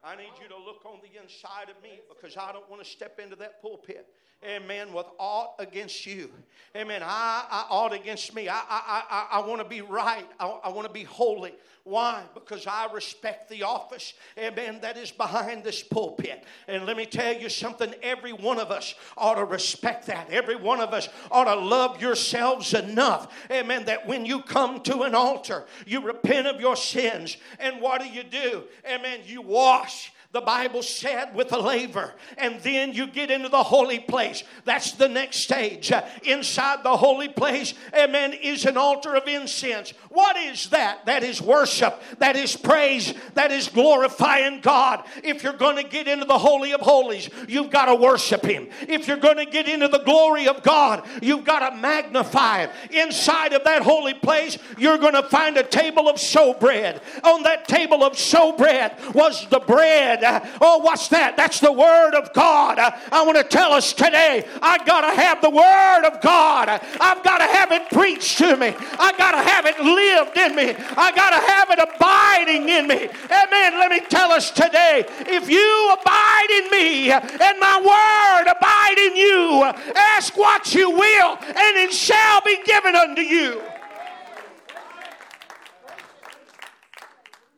I 0.05 0.17
need 0.17 0.33
you 0.41 0.49
to 0.49 0.57
look 0.57 0.85
on 0.85 1.01
the 1.03 1.21
inside 1.21 1.69
of 1.69 1.83
me 1.83 2.01
because 2.09 2.37
I 2.37 2.53
don't 2.53 2.69
want 2.71 2.83
to 2.83 2.89
step 2.89 3.19
into 3.19 3.37
that 3.37 3.61
pulpit 3.61 4.07
amen, 4.47 4.93
with 4.93 5.07
aught 5.19 5.55
against 5.59 6.07
you. 6.07 6.31
Amen. 6.77 7.03
I, 7.03 7.45
I 7.51 7.67
ought 7.71 7.93
against 7.93 8.35
me. 8.35 8.49
I, 8.49 8.57
I, 8.57 9.03
I, 9.11 9.27
I 9.39 9.47
want 9.47 9.61
to 9.63 9.69
be 9.69 9.81
right. 9.81 10.27
I, 10.39 10.47
I 10.47 10.69
want 10.69 10.87
to 10.87 10.93
be 10.93 11.03
holy. 11.03 11.55
Why? 11.85 12.23
Because 12.35 12.67
I 12.67 12.93
respect 12.93 13.49
the 13.49 13.63
office, 13.63 14.13
amen, 14.39 14.81
that 14.83 14.99
is 14.99 15.11
behind 15.11 15.65
this 15.65 15.83
pulpit. 15.83 16.45
And 16.67 16.85
let 16.85 16.99
me 16.99 17.07
tell 17.07 17.35
you 17.35 17.49
something 17.49 17.95
every 18.03 18.35
one 18.35 18.59
of 18.59 18.71
us 18.71 18.95
ought 19.17 19.37
to 19.37 19.45
respect 19.47 20.07
that. 20.09 20.29
Every 20.29 20.57
one 20.57 20.81
of 20.81 20.93
us 20.93 21.09
ought 21.31 21.45
to 21.45 21.55
love 21.55 22.03
yourselves 22.03 22.75
enough, 22.75 23.33
amen, 23.51 23.87
that 23.87 24.07
when 24.07 24.27
you 24.27 24.43
come 24.43 24.83
to 24.83 25.03
an 25.03 25.15
altar, 25.15 25.65
you 25.87 26.03
repent 26.03 26.47
of 26.47 26.61
your 26.61 26.77
sins. 26.77 27.39
And 27.59 27.81
what 27.81 28.03
do 28.03 28.09
you 28.09 28.23
do? 28.23 28.65
Amen. 28.87 29.21
You 29.25 29.41
wash 29.41 29.98
the 30.31 30.41
Bible 30.43 30.83
said 30.83 31.35
with 31.35 31.55
a 31.55 31.59
laver, 31.59 32.13
and 32.37 32.61
then 32.61 32.93
you 32.93 33.07
get 33.07 33.31
into 33.31 33.49
the 33.49 33.63
holy 33.63 33.99
place. 33.99 34.45
That's 34.67 34.93
the 34.93 35.09
next 35.09 35.39
stage. 35.39 35.91
Inside 36.23 36.83
the 36.83 36.99
holy 36.99 37.31
place, 37.31 37.73
amen, 37.95 38.35
is 38.35 38.67
an 38.67 38.77
altar 38.77 39.15
of 39.15 39.27
incense. 39.27 39.95
What 40.11 40.37
is 40.37 40.69
that? 40.69 41.07
That 41.07 41.23
is 41.23 41.41
worship, 41.41 42.03
that 42.19 42.37
is 42.37 42.55
praise, 42.57 43.15
that 43.35 43.51
is 43.51 43.69
glorifying 43.69 44.61
God. 44.61 45.07
If 45.25 45.43
you're 45.43 45.55
going 45.55 45.77
to 45.77 45.89
get 45.89 46.07
into 46.07 46.27
the 46.27 46.39
Holy 46.39 46.73
of 46.73 46.83
Holies, 46.83 47.31
you've 47.49 47.71
got 47.71 47.87
to 47.87 47.95
worship 47.95 48.45
Him. 48.45 48.69
If 48.83 49.09
you're 49.09 49.17
going 49.17 49.39
to 49.39 49.47
get 49.47 49.67
into 49.67 49.89
the 49.89 50.01
glory 50.01 50.47
of 50.47 50.63
God, 50.63 51.07
you've 51.23 51.47
got 51.47 51.71
to 51.71 51.77
magnify 51.77 52.67
Him. 52.67 52.71
Inside 52.91 53.55
of 53.55 53.65
that 53.65 53.81
holy 53.81 54.13
place, 54.13 54.59
you're 54.77 54.99
going 54.99 55.15
to 55.15 55.23
find 55.23 55.57
a 55.57 55.63
table 55.63 56.07
of 56.07 56.17
showbread. 56.17 57.01
On 57.25 57.45
that 57.45 57.67
table 57.67 58.05
of 58.05 58.13
showbread 58.13 59.15
was 59.15 59.47
the 59.49 59.61
bread 59.61 60.18
Uh, 60.23 60.41
oh, 60.61 60.79
what's 60.79 61.09
that? 61.09 61.37
That's 61.37 61.61
the 61.61 61.73
Word 61.73 62.15
of 62.15 62.33
God. 62.33 62.79
Uh, 62.79 62.91
I 63.13 63.25
want 63.25 63.39
to 63.39 63.45
tell 63.45 63.73
us 63.73 63.93
today, 63.93 64.47
I 64.63 64.79
got 64.85 65.03
to 65.03 65.21
have 65.21 65.41
the 65.41 65.51
Word 65.51 66.05
of 66.07 66.21
God. 66.21 66.69
I've 66.69 67.23
got 67.23 67.39
to 67.39 67.45
have 67.45 67.73
it 67.73 67.89
preached 67.91 68.39
to 68.39 68.57
me. 68.57 68.75
I 68.99 69.13
got 69.17 69.33
to 69.33 69.39
have 69.39 69.67
it 69.67 69.81
lived 69.81 70.37
in 70.37 70.57
me. 70.57 70.75
I 70.97 71.13
got 71.13 71.31
to 71.31 71.51
have 71.51 71.71
it 71.71 71.79
abiding 71.79 72.69
in 72.69 72.87
me. 72.87 73.09
Amen. 73.31 73.79
Let 73.79 73.91
me 73.91 74.01
tell 74.09 74.31
us 74.31 74.51
today, 74.51 75.05
if 75.21 75.49
you 75.49 75.97
abide 76.01 76.51
in 76.51 76.71
me 76.71 77.11
and 77.11 77.61
my 77.61 77.79
Word 77.79 78.51
abide 78.51 78.99
in 78.99 79.17
you, 79.17 79.65
ask 79.95 80.37
what 80.37 80.75
you 80.75 80.91
will, 80.91 81.39
and 81.41 81.77
it 81.77 81.93
shall 81.93 82.41
be 82.43 82.63
given 82.65 82.95
unto 82.95 83.23
you. 83.23 83.63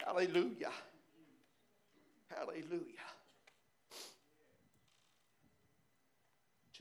Hallelujah. 0.05 0.71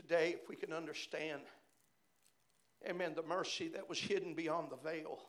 Today, 0.10 0.36
if 0.42 0.50
we 0.50 0.56
can 0.56 0.74
understand, 0.74 1.42
amen, 2.90 3.14
the 3.16 3.22
mercy 3.22 3.68
that 3.68 3.88
was 3.88 4.00
hidden 4.00 4.34
beyond 4.34 4.72
the 4.72 4.78
veil 4.78 5.20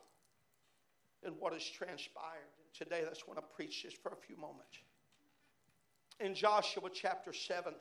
and 1.23 1.35
what 1.37 1.53
has 1.53 1.63
transpired. 1.63 2.49
today, 2.73 3.03
that's 3.03 3.27
when 3.27 3.37
I 3.37 3.41
preach 3.55 3.83
just 3.83 4.01
for 4.01 4.09
a 4.09 4.15
few 4.15 4.35
moments. 4.37 4.79
In 6.19 6.33
Joshua 6.33 6.89
chapter 6.91 7.31
7, 7.31 7.75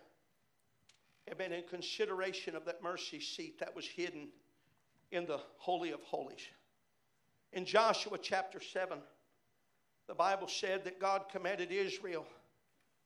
amen, 1.33 1.53
in 1.53 1.63
consideration 1.71 2.55
of 2.55 2.67
that 2.67 2.83
mercy 2.83 3.19
seat 3.19 3.59
that 3.61 3.75
was 3.75 3.87
hidden 3.87 4.29
in 5.11 5.25
the 5.25 5.41
Holy 5.57 5.93
of 5.93 6.03
Holies. 6.03 6.47
In 7.55 7.65
Joshua 7.65 8.19
chapter 8.21 8.61
7, 8.61 8.99
the 10.07 10.15
Bible 10.15 10.49
said 10.49 10.85
that 10.85 11.01
God 11.01 11.31
commanded 11.33 11.73
Israel 11.73 12.27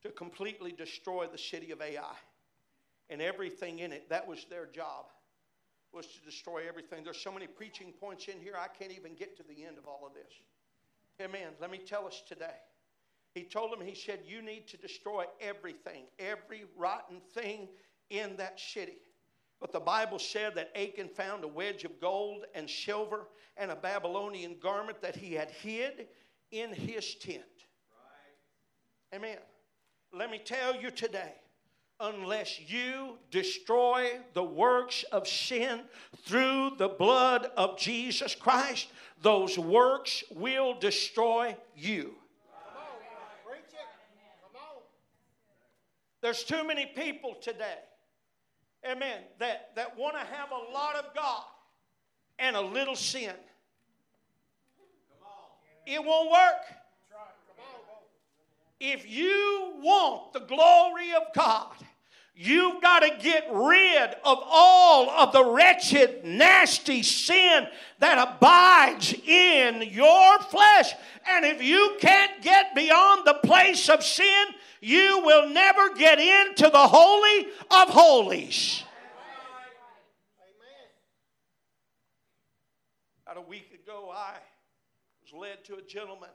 to 0.01 0.09
completely 0.09 0.73
destroy 0.73 1.27
the 1.27 1.37
city 1.37 1.71
of 1.71 1.81
Ai 1.81 2.15
and 3.09 3.21
everything 3.21 3.79
in 3.79 3.91
it. 3.91 4.09
That 4.09 4.27
was 4.27 4.45
their 4.49 4.65
job, 4.65 5.05
was 5.93 6.07
to 6.07 6.21
destroy 6.21 6.63
everything. 6.67 7.03
There's 7.03 7.21
so 7.21 7.31
many 7.31 7.47
preaching 7.47 7.93
points 7.99 8.27
in 8.27 8.39
here, 8.39 8.55
I 8.59 8.67
can't 8.67 8.91
even 8.91 9.15
get 9.15 9.37
to 9.37 9.43
the 9.43 9.65
end 9.65 9.77
of 9.77 9.85
all 9.87 10.03
of 10.05 10.13
this. 10.13 10.31
Amen. 11.21 11.53
Let 11.61 11.71
me 11.71 11.77
tell 11.77 12.05
us 12.05 12.23
today. 12.27 12.57
He 13.33 13.43
told 13.43 13.71
them, 13.71 13.85
he 13.85 13.95
said, 13.95 14.19
You 14.25 14.41
need 14.41 14.67
to 14.69 14.77
destroy 14.77 15.25
everything, 15.39 16.03
every 16.19 16.65
rotten 16.77 17.21
thing 17.33 17.69
in 18.09 18.35
that 18.37 18.59
city. 18.59 18.97
But 19.61 19.71
the 19.71 19.79
Bible 19.79 20.19
said 20.19 20.55
that 20.55 20.71
Achan 20.75 21.09
found 21.09 21.43
a 21.43 21.47
wedge 21.47 21.85
of 21.85 21.99
gold 22.01 22.45
and 22.53 22.69
silver 22.69 23.27
and 23.57 23.71
a 23.71 23.75
Babylonian 23.75 24.57
garment 24.61 25.01
that 25.01 25.15
he 25.15 25.33
had 25.33 25.49
hid 25.49 26.07
in 26.51 26.73
his 26.73 27.15
tent. 27.15 27.43
Right. 29.11 29.17
Amen 29.17 29.37
let 30.15 30.31
me 30.31 30.39
tell 30.39 30.75
you 30.75 30.89
today 30.91 31.33
unless 31.99 32.59
you 32.69 33.17
destroy 33.31 34.19
the 34.33 34.43
works 34.43 35.03
of 35.11 35.27
sin 35.27 35.81
through 36.25 36.71
the 36.77 36.89
blood 36.89 37.49
of 37.55 37.77
Jesus 37.77 38.35
Christ, 38.35 38.87
those 39.21 39.57
works 39.57 40.23
will 40.31 40.77
destroy 40.77 41.55
you. 41.75 42.15
There's 46.21 46.43
too 46.43 46.63
many 46.65 46.87
people 46.87 47.35
today, 47.39 47.77
amen, 48.83 49.19
that, 49.37 49.75
that 49.75 49.95
want 49.95 50.15
to 50.15 50.25
have 50.25 50.49
a 50.51 50.73
lot 50.73 50.95
of 50.95 51.13
God 51.13 51.43
and 52.39 52.55
a 52.55 52.61
little 52.61 52.95
sin. 52.95 53.35
It 55.85 56.03
won't 56.03 56.31
work. 56.31 56.77
If 58.79 59.09
you 59.09 59.73
want 59.81 60.33
the 60.33 60.41
glory 60.41 61.13
of 61.13 61.23
God, 61.33 61.75
You've 62.37 62.81
got 62.81 62.99
to 62.99 63.11
get 63.23 63.47
rid 63.49 64.09
of 64.25 64.39
all 64.45 65.09
of 65.09 65.31
the 65.31 65.45
wretched, 65.45 66.25
nasty 66.25 67.01
sin 67.01 67.65
that 67.99 68.35
abides 68.35 69.13
in 69.25 69.81
your 69.83 70.39
flesh. 70.39 70.91
And 71.25 71.45
if 71.45 71.63
you 71.63 71.95
can't 72.01 72.41
get 72.41 72.75
beyond 72.75 73.25
the 73.25 73.35
place 73.35 73.87
of 73.87 74.03
sin, 74.03 74.47
you 74.81 75.21
will 75.23 75.47
never 75.47 75.93
get 75.95 76.19
into 76.19 76.69
the 76.69 76.87
Holy 76.87 77.47
of 77.71 77.89
Holies. 77.89 78.83
About 83.25 83.37
a 83.37 83.47
week 83.47 83.79
ago, 83.81 84.11
I 84.13 84.33
was 85.23 85.31
led 85.31 85.63
to 85.65 85.75
a 85.75 85.81
gentleman 85.81 86.29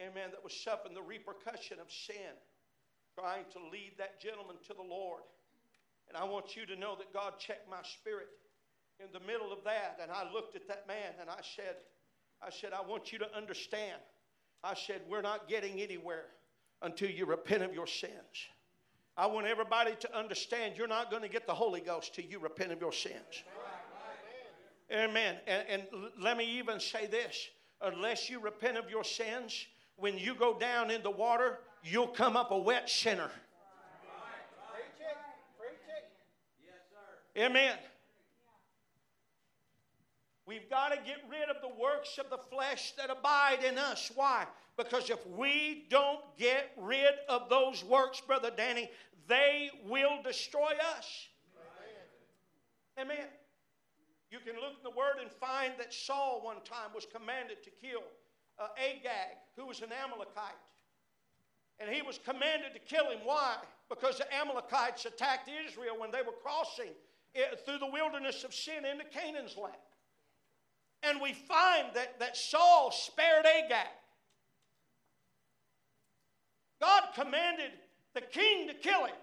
amen, 0.00 0.30
that 0.32 0.42
was 0.42 0.54
suffering 0.54 0.94
the 0.94 1.02
repercussion 1.02 1.78
of 1.80 1.90
sin, 1.90 2.34
trying 3.18 3.44
to 3.52 3.58
lead 3.70 3.92
that 3.98 4.20
gentleman 4.20 4.56
to 4.66 4.74
the 4.74 4.82
Lord. 4.82 5.22
And 6.08 6.16
I 6.16 6.24
want 6.24 6.56
you 6.56 6.66
to 6.66 6.76
know 6.76 6.96
that 6.96 7.12
God 7.12 7.38
checked 7.38 7.68
my 7.70 7.82
spirit 7.82 8.28
in 9.00 9.06
the 9.12 9.24
middle 9.26 9.52
of 9.52 9.64
that. 9.64 9.98
And 10.02 10.10
I 10.10 10.30
looked 10.32 10.56
at 10.56 10.68
that 10.68 10.86
man 10.86 11.14
and 11.20 11.30
I 11.30 11.40
said, 11.56 11.76
I 12.42 12.50
said, 12.50 12.72
I 12.72 12.82
want 12.82 13.12
you 13.12 13.18
to 13.20 13.36
understand. 13.36 14.00
I 14.62 14.74
said, 14.74 15.02
we're 15.08 15.22
not 15.22 15.48
getting 15.48 15.80
anywhere 15.80 16.26
until 16.82 17.10
you 17.10 17.26
repent 17.26 17.62
of 17.62 17.72
your 17.72 17.86
sins. 17.86 18.12
I 19.16 19.26
want 19.26 19.46
everybody 19.46 19.94
to 20.00 20.18
understand 20.18 20.74
you're 20.76 20.88
not 20.88 21.10
going 21.10 21.22
to 21.22 21.28
get 21.28 21.46
the 21.46 21.54
Holy 21.54 21.80
Ghost 21.80 22.14
till 22.14 22.24
you 22.24 22.38
repent 22.38 22.72
of 22.72 22.80
your 22.80 22.92
sins. 22.92 23.44
Amen. 24.92 25.36
And, 25.46 25.64
and 25.68 25.82
let 26.20 26.36
me 26.36 26.58
even 26.58 26.80
say 26.80 27.06
this 27.06 27.48
unless 27.80 28.28
you 28.28 28.40
repent 28.40 28.76
of 28.76 28.90
your 28.90 29.04
sins, 29.04 29.66
when 29.96 30.18
you 30.18 30.34
go 30.34 30.58
down 30.58 30.90
in 30.90 31.02
the 31.02 31.10
water, 31.10 31.58
you'll 31.82 32.08
come 32.08 32.36
up 32.36 32.50
a 32.50 32.58
wet 32.58 32.88
sinner. 32.88 33.30
Amen. 37.36 37.76
We've 40.46 40.68
got 40.68 40.90
to 40.90 40.96
get 40.96 41.16
rid 41.28 41.48
of 41.48 41.56
the 41.62 41.80
works 41.80 42.18
of 42.18 42.30
the 42.30 42.38
flesh 42.38 42.92
that 42.96 43.10
abide 43.10 43.64
in 43.66 43.78
us. 43.78 44.12
Why? 44.14 44.46
Because 44.76 45.10
if 45.10 45.26
we 45.26 45.86
don't 45.88 46.20
get 46.38 46.70
rid 46.76 47.14
of 47.28 47.48
those 47.48 47.82
works, 47.82 48.20
Brother 48.20 48.50
Danny, 48.54 48.90
they 49.26 49.70
will 49.86 50.22
destroy 50.22 50.72
us. 50.96 51.28
Amen. 52.98 53.12
Amen. 53.16 53.26
You 54.30 54.38
can 54.38 54.54
look 54.60 54.76
in 54.76 54.84
the 54.84 54.90
Word 54.90 55.16
and 55.20 55.30
find 55.30 55.72
that 55.78 55.94
Saul 55.94 56.40
one 56.42 56.62
time 56.64 56.90
was 56.94 57.06
commanded 57.12 57.62
to 57.64 57.70
kill 57.70 58.02
uh, 58.58 58.68
Agag, 58.78 59.36
who 59.56 59.66
was 59.66 59.80
an 59.80 59.90
Amalekite. 59.92 60.54
And 61.80 61.90
he 61.90 62.02
was 62.02 62.18
commanded 62.18 62.72
to 62.74 62.80
kill 62.80 63.10
him. 63.10 63.18
Why? 63.24 63.56
Because 63.88 64.18
the 64.18 64.32
Amalekites 64.34 65.04
attacked 65.06 65.50
Israel 65.68 65.96
when 65.98 66.10
they 66.10 66.22
were 66.22 66.34
crossing 66.42 66.92
through 67.64 67.78
the 67.78 67.90
wilderness 67.90 68.44
of 68.44 68.54
sin 68.54 68.84
into 68.84 69.04
Canaan's 69.04 69.56
land. 69.56 69.74
And 71.02 71.20
we 71.20 71.32
find 71.32 71.88
that, 71.94 72.18
that 72.20 72.36
Saul 72.36 72.92
spared 72.92 73.44
Agag. 73.44 73.88
God 76.80 77.02
commanded 77.14 77.72
the 78.14 78.20
king 78.20 78.68
to 78.68 78.74
kill 78.74 79.06
him. 79.06 79.16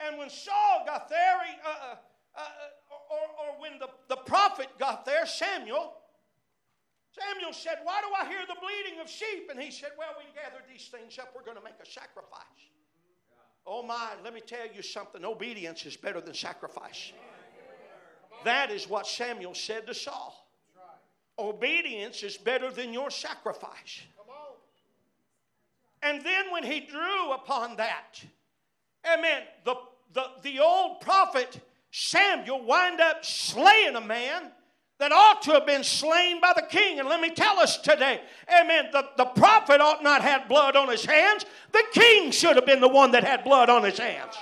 And 0.00 0.18
when 0.18 0.30
Saul 0.30 0.84
got 0.86 1.08
there, 1.08 1.38
he, 1.44 1.54
uh, 1.64 1.68
uh, 1.68 1.96
uh, 2.36 2.42
or, 3.10 3.18
or 3.18 3.60
when 3.60 3.78
the, 3.80 3.88
the 4.08 4.16
prophet 4.16 4.68
got 4.78 5.04
there, 5.04 5.26
Samuel, 5.26 5.94
Samuel 7.18 7.52
said, 7.52 7.78
Why 7.84 8.00
do 8.00 8.08
I 8.14 8.28
hear 8.28 8.40
the 8.46 8.56
bleating 8.60 9.00
of 9.00 9.08
sheep? 9.08 9.50
And 9.50 9.60
he 9.60 9.70
said, 9.70 9.90
Well, 9.98 10.14
we 10.18 10.24
gathered 10.34 10.64
these 10.70 10.88
things 10.88 11.18
up. 11.18 11.32
We're 11.34 11.44
going 11.44 11.56
to 11.56 11.64
make 11.64 11.80
a 11.82 11.86
sacrifice. 11.86 12.42
Oh, 13.66 13.82
my, 13.82 14.12
let 14.24 14.32
me 14.32 14.40
tell 14.40 14.66
you 14.74 14.82
something. 14.82 15.24
Obedience 15.24 15.84
is 15.84 15.96
better 15.96 16.20
than 16.20 16.34
sacrifice. 16.34 17.12
That 18.44 18.70
is 18.70 18.88
what 18.88 19.06
Samuel 19.06 19.54
said 19.54 19.86
to 19.86 19.94
Saul. 19.94 20.48
Obedience 21.38 22.22
is 22.22 22.36
better 22.36 22.70
than 22.70 22.92
your 22.92 23.10
sacrifice. 23.10 24.00
And 26.02 26.24
then 26.24 26.50
when 26.52 26.62
he 26.62 26.80
drew 26.80 27.32
upon 27.32 27.76
that, 27.76 28.22
amen, 29.06 29.42
the, 29.64 29.74
the, 30.12 30.24
the 30.42 30.60
old 30.60 31.00
prophet 31.00 31.60
Samuel 31.90 32.64
wind 32.64 33.00
up 33.00 33.24
slaying 33.24 33.96
a 33.96 34.00
man 34.00 34.52
that 34.98 35.12
ought 35.12 35.42
to 35.42 35.52
have 35.52 35.66
been 35.66 35.84
slain 35.84 36.40
by 36.40 36.52
the 36.54 36.62
king. 36.62 36.98
And 36.98 37.08
let 37.08 37.20
me 37.20 37.30
tell 37.30 37.58
us 37.58 37.78
today, 37.78 38.20
amen, 38.48 38.88
the, 38.92 39.08
the 39.16 39.26
prophet 39.26 39.80
ought 39.80 40.02
not 40.02 40.22
have 40.22 40.40
had 40.40 40.48
blood 40.48 40.76
on 40.76 40.88
his 40.88 41.04
hands. 41.04 41.44
The 41.72 41.84
king 41.92 42.30
should 42.32 42.56
have 42.56 42.66
been 42.66 42.80
the 42.80 42.88
one 42.88 43.12
that 43.12 43.24
had 43.24 43.44
blood 43.44 43.70
on 43.70 43.84
his 43.84 43.98
hands. 43.98 44.34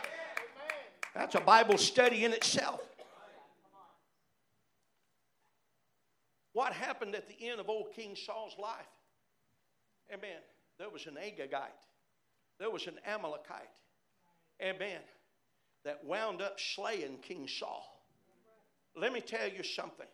That's 1.15 1.35
a 1.35 1.41
Bible 1.41 1.79
study 1.79 2.25
in 2.25 2.33
itself. 2.33 2.81
What 6.53 6.73
happened 6.73 7.15
at 7.15 7.29
the 7.29 7.49
end 7.49 7.61
of 7.61 7.69
old 7.69 7.93
King 7.95 8.17
Saul's 8.17 8.57
life? 8.59 8.87
Amen. 10.11 10.39
There 10.79 10.89
was 10.89 11.07
an 11.07 11.15
Agagite, 11.15 11.85
there 12.59 12.71
was 12.71 12.87
an 12.87 12.95
Amalekite, 13.07 13.69
amen, 14.63 15.01
that 15.85 16.05
wound 16.05 16.43
up 16.43 16.59
slaying 16.61 17.19
King 17.23 17.49
Saul. 17.49 17.85
Let 18.95 19.13
me 19.13 19.21
tell 19.21 19.49
you 19.49 19.63
something. 19.63 20.07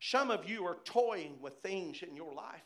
Some 0.00 0.30
of 0.30 0.48
you 0.48 0.64
are 0.64 0.78
toying 0.84 1.36
with 1.40 1.54
things 1.62 2.02
in 2.02 2.16
your 2.16 2.34
life. 2.34 2.62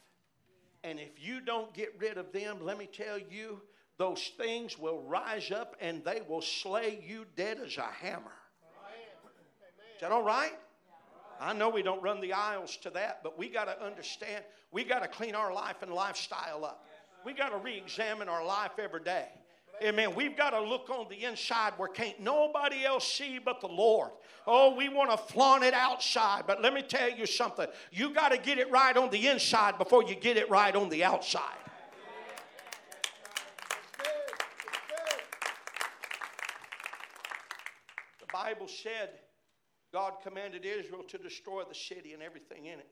And 0.85 1.01
if 1.01 1.12
you 1.18 1.41
don't 1.41 1.72
get 1.74 1.95
rid 1.99 2.16
of 2.16 2.32
them, 2.32 2.59
let 2.62 2.78
me 2.78 2.87
tell 2.87 3.18
you, 3.18 3.61
those 3.97 4.32
things 4.37 4.78
will 4.78 5.03
rise 5.03 5.51
up 5.51 5.76
and 5.80 6.05
they 6.05 6.20
will 6.28 6.43
slay 6.43 7.03
you 7.07 7.26
dead 7.37 7.59
as 7.64 7.76
a 7.76 7.82
hammer. 7.82 8.32
Is 9.95 10.01
that 10.01 10.12
all 10.12 10.22
right? 10.22 10.53
I 11.41 11.53
know 11.53 11.68
we 11.68 11.82
don't 11.82 12.03
run 12.03 12.20
the 12.20 12.32
aisles 12.32 12.76
to 12.78 12.91
that, 12.91 13.20
but 13.22 13.39
we 13.39 13.49
got 13.49 13.64
to 13.64 13.85
understand, 13.85 14.45
we 14.70 14.85
got 14.85 15.01
to 15.01 15.09
clean 15.09 15.35
our 15.35 15.53
life 15.53 15.82
and 15.82 15.93
lifestyle 15.93 16.64
up. 16.64 16.87
We 17.24 17.32
got 17.32 17.51
to 17.51 17.59
re 17.59 17.76
examine 17.76 18.28
our 18.28 18.45
life 18.45 18.72
every 18.78 19.03
day. 19.03 19.28
Amen. 19.82 20.14
We've 20.14 20.36
got 20.36 20.50
to 20.50 20.60
look 20.60 20.88
on 20.88 21.06
the 21.08 21.24
inside 21.24 21.74
where 21.76 21.88
can't 21.88 22.18
nobody 22.20 22.84
else 22.84 23.10
see 23.10 23.38
but 23.38 23.60
the 23.60 23.66
Lord. 23.66 24.10
Oh, 24.46 24.74
we 24.74 24.88
want 24.88 25.10
to 25.10 25.16
flaunt 25.16 25.64
it 25.64 25.74
outside, 25.74 26.44
but 26.46 26.62
let 26.62 26.72
me 26.72 26.82
tell 26.82 27.10
you 27.10 27.26
something. 27.26 27.66
You 27.90 28.14
got 28.14 28.30
to 28.30 28.38
get 28.38 28.58
it 28.58 28.70
right 28.70 28.96
on 28.96 29.10
the 29.10 29.28
inside 29.28 29.78
before 29.78 30.04
you 30.04 30.14
get 30.14 30.36
it 30.36 30.48
right 30.48 30.74
on 30.74 30.88
the 30.88 31.02
outside. 31.02 31.58
The 38.20 38.26
Bible 38.32 38.68
said 38.68 39.10
God 39.92 40.14
commanded 40.22 40.64
Israel 40.64 41.02
to 41.08 41.18
destroy 41.18 41.62
the 41.68 41.74
city 41.74 42.14
and 42.14 42.22
everything 42.22 42.66
in 42.66 42.78
it. 42.78 42.88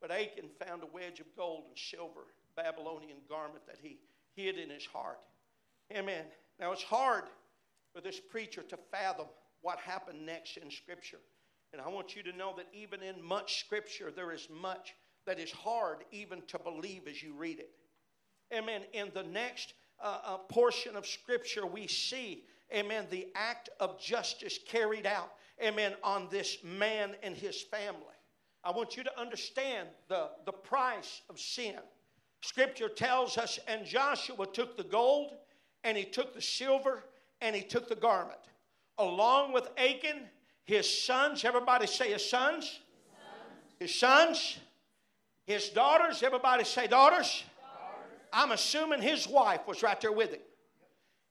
But 0.00 0.10
Achan 0.10 0.48
found 0.64 0.82
a 0.82 0.86
wedge 0.86 1.20
of 1.20 1.26
gold 1.36 1.64
and 1.68 1.78
silver, 1.78 2.26
Babylonian 2.56 3.18
garment 3.28 3.66
that 3.66 3.76
he 3.80 3.98
hid 4.34 4.58
in 4.58 4.70
his 4.70 4.86
heart. 4.86 5.18
Amen. 5.92 6.24
Now 6.58 6.72
it's 6.72 6.82
hard 6.82 7.24
for 7.94 8.00
this 8.00 8.20
preacher 8.20 8.62
to 8.62 8.78
fathom 8.90 9.26
what 9.62 9.78
happened 9.78 10.24
next 10.24 10.56
in 10.56 10.70
Scripture. 10.70 11.20
And 11.72 11.80
I 11.80 11.88
want 11.88 12.16
you 12.16 12.22
to 12.24 12.36
know 12.36 12.54
that 12.56 12.66
even 12.72 13.02
in 13.02 13.22
much 13.22 13.60
Scripture, 13.60 14.12
there 14.14 14.32
is 14.32 14.48
much 14.50 14.94
that 15.26 15.38
is 15.38 15.50
hard 15.50 15.98
even 16.10 16.42
to 16.48 16.58
believe 16.58 17.02
as 17.08 17.22
you 17.22 17.34
read 17.34 17.58
it. 17.60 17.70
Amen. 18.52 18.82
In 18.92 19.10
the 19.14 19.22
next 19.22 19.74
uh, 20.02 20.18
uh, 20.24 20.36
portion 20.38 20.96
of 20.96 21.06
Scripture, 21.06 21.66
we 21.66 21.86
see, 21.86 22.44
amen, 22.74 23.06
the 23.10 23.28
act 23.34 23.68
of 23.78 24.00
justice 24.00 24.58
carried 24.66 25.06
out, 25.06 25.32
amen, 25.62 25.94
on 26.02 26.26
this 26.30 26.58
man 26.64 27.14
and 27.22 27.36
his 27.36 27.62
family. 27.62 28.00
I 28.64 28.70
want 28.72 28.96
you 28.96 29.04
to 29.04 29.20
understand 29.20 29.88
the, 30.08 30.30
the 30.46 30.52
price 30.52 31.22
of 31.30 31.38
sin. 31.38 31.76
Scripture 32.42 32.88
tells 32.88 33.38
us, 33.38 33.58
and 33.68 33.86
Joshua 33.86 34.46
took 34.46 34.76
the 34.76 34.84
gold 34.84 35.32
and 35.84 35.96
he 35.96 36.04
took 36.04 36.34
the 36.34 36.42
silver 36.42 37.04
and 37.40 37.54
he 37.54 37.62
took 37.62 37.88
the 37.88 37.94
garment. 37.94 38.38
Along 38.98 39.52
with 39.52 39.68
Achan, 39.76 40.28
his 40.64 40.88
sons, 41.04 41.44
everybody 41.44 41.86
say 41.86 42.12
his 42.12 42.28
sons. 42.28 42.80
His 43.78 43.94
sons, 43.94 44.58
his 45.46 45.70
daughters, 45.70 46.22
everybody 46.22 46.64
say 46.64 46.86
daughters. 46.86 47.44
I'm 48.32 48.52
assuming 48.52 49.00
his 49.02 49.26
wife 49.26 49.66
was 49.66 49.82
right 49.82 50.00
there 50.00 50.12
with 50.12 50.32
him. 50.32 50.40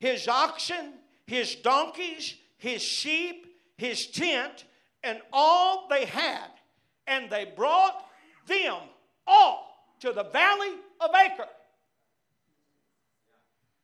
His 0.00 0.28
oxen, 0.28 0.94
his 1.26 1.54
donkeys, 1.54 2.34
his 2.58 2.82
sheep, 2.82 3.46
his 3.76 4.06
tent, 4.06 4.64
and 5.02 5.20
all 5.32 5.86
they 5.88 6.04
had. 6.04 6.48
And 7.06 7.30
they 7.30 7.46
brought 7.56 8.04
them 8.46 8.76
all 9.26 9.94
to 10.00 10.12
the 10.12 10.24
valley 10.24 10.72
of 11.00 11.10
Achor. 11.14 11.46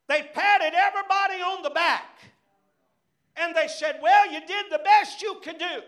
They 0.08 0.22
patted 0.22 0.72
everybody 0.74 1.42
on 1.42 1.62
the 1.62 1.70
back. 1.70 2.04
And 3.36 3.54
they 3.54 3.68
said, 3.68 4.00
Well, 4.02 4.32
you 4.32 4.40
did 4.40 4.66
the 4.70 4.78
best 4.78 5.22
you 5.22 5.36
could 5.42 5.58
do. 5.58 5.82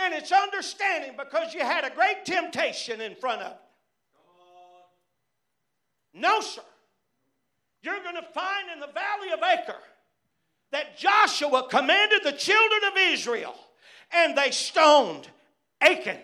And 0.00 0.14
it's 0.14 0.32
understanding 0.32 1.12
because 1.16 1.54
you 1.54 1.60
had 1.60 1.84
a 1.84 1.90
great 1.90 2.24
temptation 2.24 3.00
in 3.00 3.14
front 3.16 3.42
of 3.42 3.52
you. 3.52 3.58
No, 6.20 6.40
sir. 6.40 6.62
You're 7.82 8.02
going 8.02 8.16
to 8.16 8.22
find 8.22 8.70
in 8.72 8.80
the 8.80 8.88
valley 8.88 9.30
of 9.32 9.40
Achor 9.42 9.78
that 10.72 10.98
Joshua 10.98 11.68
commanded 11.68 12.22
the 12.24 12.32
children 12.32 12.80
of 12.90 12.98
Israel 13.12 13.54
and 14.12 14.36
they 14.36 14.50
stoned 14.50 15.28
Achan. 15.80 16.18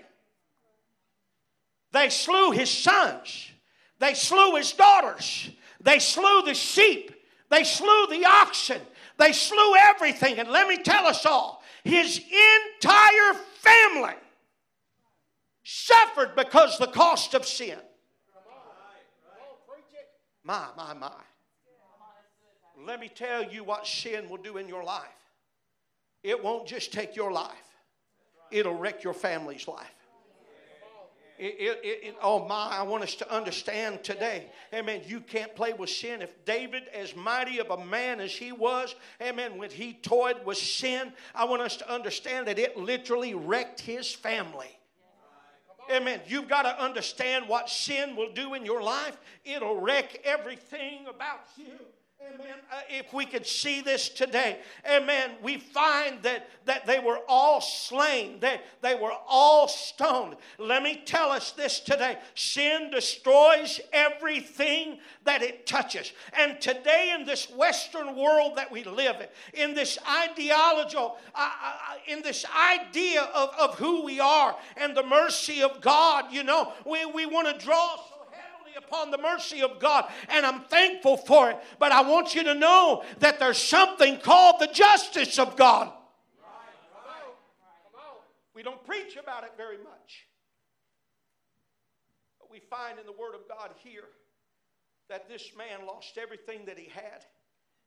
They 1.92 2.11
slew 2.11 2.51
his 2.51 2.70
sons. 2.70 3.51
They 4.01 4.14
slew 4.14 4.57
his 4.57 4.72
daughters. 4.72 5.49
They 5.85 5.99
slew 5.99 6.43
the 6.43 6.55
sheep. 6.55 7.12
They 7.51 7.62
slew 7.62 8.07
the 8.09 8.24
oxen. 8.26 8.80
They 9.18 9.32
slew 9.32 9.76
everything. 9.76 10.39
And 10.41 10.49
let 10.49 10.66
me 10.66 10.76
tell 10.78 11.07
us 11.07 11.24
all 11.24 11.62
his 11.85 12.18
entire 12.18 13.35
family 13.59 14.14
suffered 15.62 16.35
because 16.35 16.78
the 16.78 16.87
cost 16.87 17.35
of 17.35 17.47
sin. 17.47 17.78
My, 20.43 20.66
my, 20.76 20.93
my. 20.95 21.11
Let 22.85 23.01
me 23.01 23.09
tell 23.09 23.45
you 23.45 23.64
what 23.64 23.87
sin 23.87 24.28
will 24.28 24.39
do 24.39 24.59
in 24.59 24.68
your 24.68 24.85
life. 24.85 25.03
It 26.22 26.43
won't 26.43 26.66
just 26.66 26.93
take 26.93 27.16
your 27.16 27.30
life, 27.30 27.76
it'll 28.51 28.74
wreck 28.74 29.05
your 29.05 29.14
family's 29.14 29.68
life. 29.68 30.04
It, 31.37 31.57
it, 31.59 31.80
it, 31.82 32.16
oh 32.22 32.47
my, 32.47 32.68
I 32.70 32.82
want 32.82 33.03
us 33.03 33.16
to 33.16 33.32
understand 33.32 34.05
today. 34.05 34.47
Amen. 34.72 35.03
You 35.07 35.20
can't 35.20 35.55
play 35.57 35.72
with 35.72 35.91
sin. 35.91 36.22
If 36.22 36.45
David, 36.45 36.85
as 36.95 37.16
mighty 37.16 37.59
of 37.59 37.70
a 37.70 37.85
man 37.85 38.20
as 38.20 38.32
he 38.32 38.53
was, 38.53 38.95
amen, 39.20 39.59
when 39.59 39.70
he 39.70 39.95
toyed 39.95 40.45
with 40.45 40.59
sin, 40.59 41.12
I 41.35 41.45
want 41.45 41.62
us 41.62 41.76
to 41.78 41.93
understand 41.93 42.47
that 42.47 42.59
it 42.59 42.76
literally 42.76 43.35
wrecked 43.35 43.80
his 43.80 44.12
family. 44.12 44.78
Amen. 45.91 46.20
You've 46.26 46.49
got 46.49 46.62
to 46.62 46.82
understand 46.82 47.49
what 47.49 47.68
sin 47.68 48.16
will 48.16 48.32
do 48.32 48.55
in 48.55 48.64
your 48.64 48.82
life. 48.82 49.18
It'll 49.45 49.80
wreck 49.80 50.20
everything 50.24 51.07
about 51.09 51.41
you. 51.57 51.78
Amen. 52.33 52.55
Uh, 52.72 52.81
if 52.89 53.12
we 53.12 53.27
could 53.27 53.47
see 53.47 53.83
this 53.83 54.09
today, 54.09 54.59
amen, 54.91 55.33
we 55.43 55.59
find 55.59 56.22
that, 56.22 56.49
that 56.64 56.87
they 56.87 56.99
were 56.99 57.18
all 57.29 57.61
slain, 57.61 58.41
they, 58.41 58.61
they 58.81 58.95
were 58.95 59.12
all 59.29 59.68
stoned. 59.68 60.37
Let 60.59 60.83
me 60.83 61.03
tell 61.05 61.31
us 61.31 61.51
this 61.53 61.81
today 61.81 62.18
sin 62.35 62.91
destroys 62.91 63.79
everything 63.93 65.01
that 65.25 65.43
it 65.43 65.66
touches. 65.66 66.12
And 66.33 66.61
today, 66.61 67.14
in 67.18 67.27
this 67.27 67.51
Western 67.51 68.16
world 68.16 68.57
that 68.57 68.72
we 68.72 68.85
live 68.85 69.16
in, 69.53 69.68
in 69.68 69.75
this 69.75 69.99
ideological, 70.09 71.18
uh, 71.35 71.51
uh, 71.62 71.72
in 72.07 72.22
this 72.22 72.47
idea 72.57 73.22
of, 73.35 73.51
of 73.59 73.75
who 73.79 74.03
we 74.03 74.18
are 74.20 74.57
and 74.77 74.97
the 74.97 75.03
mercy 75.03 75.62
of 75.62 75.81
God, 75.83 76.33
you 76.33 76.43
know, 76.43 76.72
we, 76.87 77.05
we 77.05 77.27
want 77.27 77.49
to 77.49 77.64
draw 77.64 77.97
upon 78.77 79.11
the 79.11 79.18
mercy 79.18 79.62
of 79.62 79.79
God, 79.79 80.11
and 80.29 80.45
I'm 80.45 80.62
thankful 80.62 81.16
for 81.16 81.51
it. 81.51 81.59
But 81.79 81.93
I 81.93 82.03
want 82.03 82.35
you 82.35 82.45
to 82.45 82.55
know 82.55 83.05
that 83.20 83.39
there's 83.39 83.59
something 83.59 84.18
called 84.18 84.61
the 84.61 84.68
justice 84.68 85.39
of 85.39 85.57
God. 85.57 85.93
We 88.55 88.62
don't 88.62 88.85
preach 88.85 89.16
about 89.16 89.43
it 89.45 89.51
very 89.57 89.79
much. 89.79 90.27
But 92.39 92.51
we 92.51 92.61
find 92.61 92.99
in 92.99 93.07
the 93.07 93.12
Word 93.12 93.35
of 93.35 93.49
God 93.49 93.70
here 93.83 94.09
that 95.11 95.29
this 95.29 95.51
man 95.59 95.87
lost 95.87 96.16
everything 96.16 96.64
that 96.66 96.79
he 96.79 96.89
had. 96.89 97.25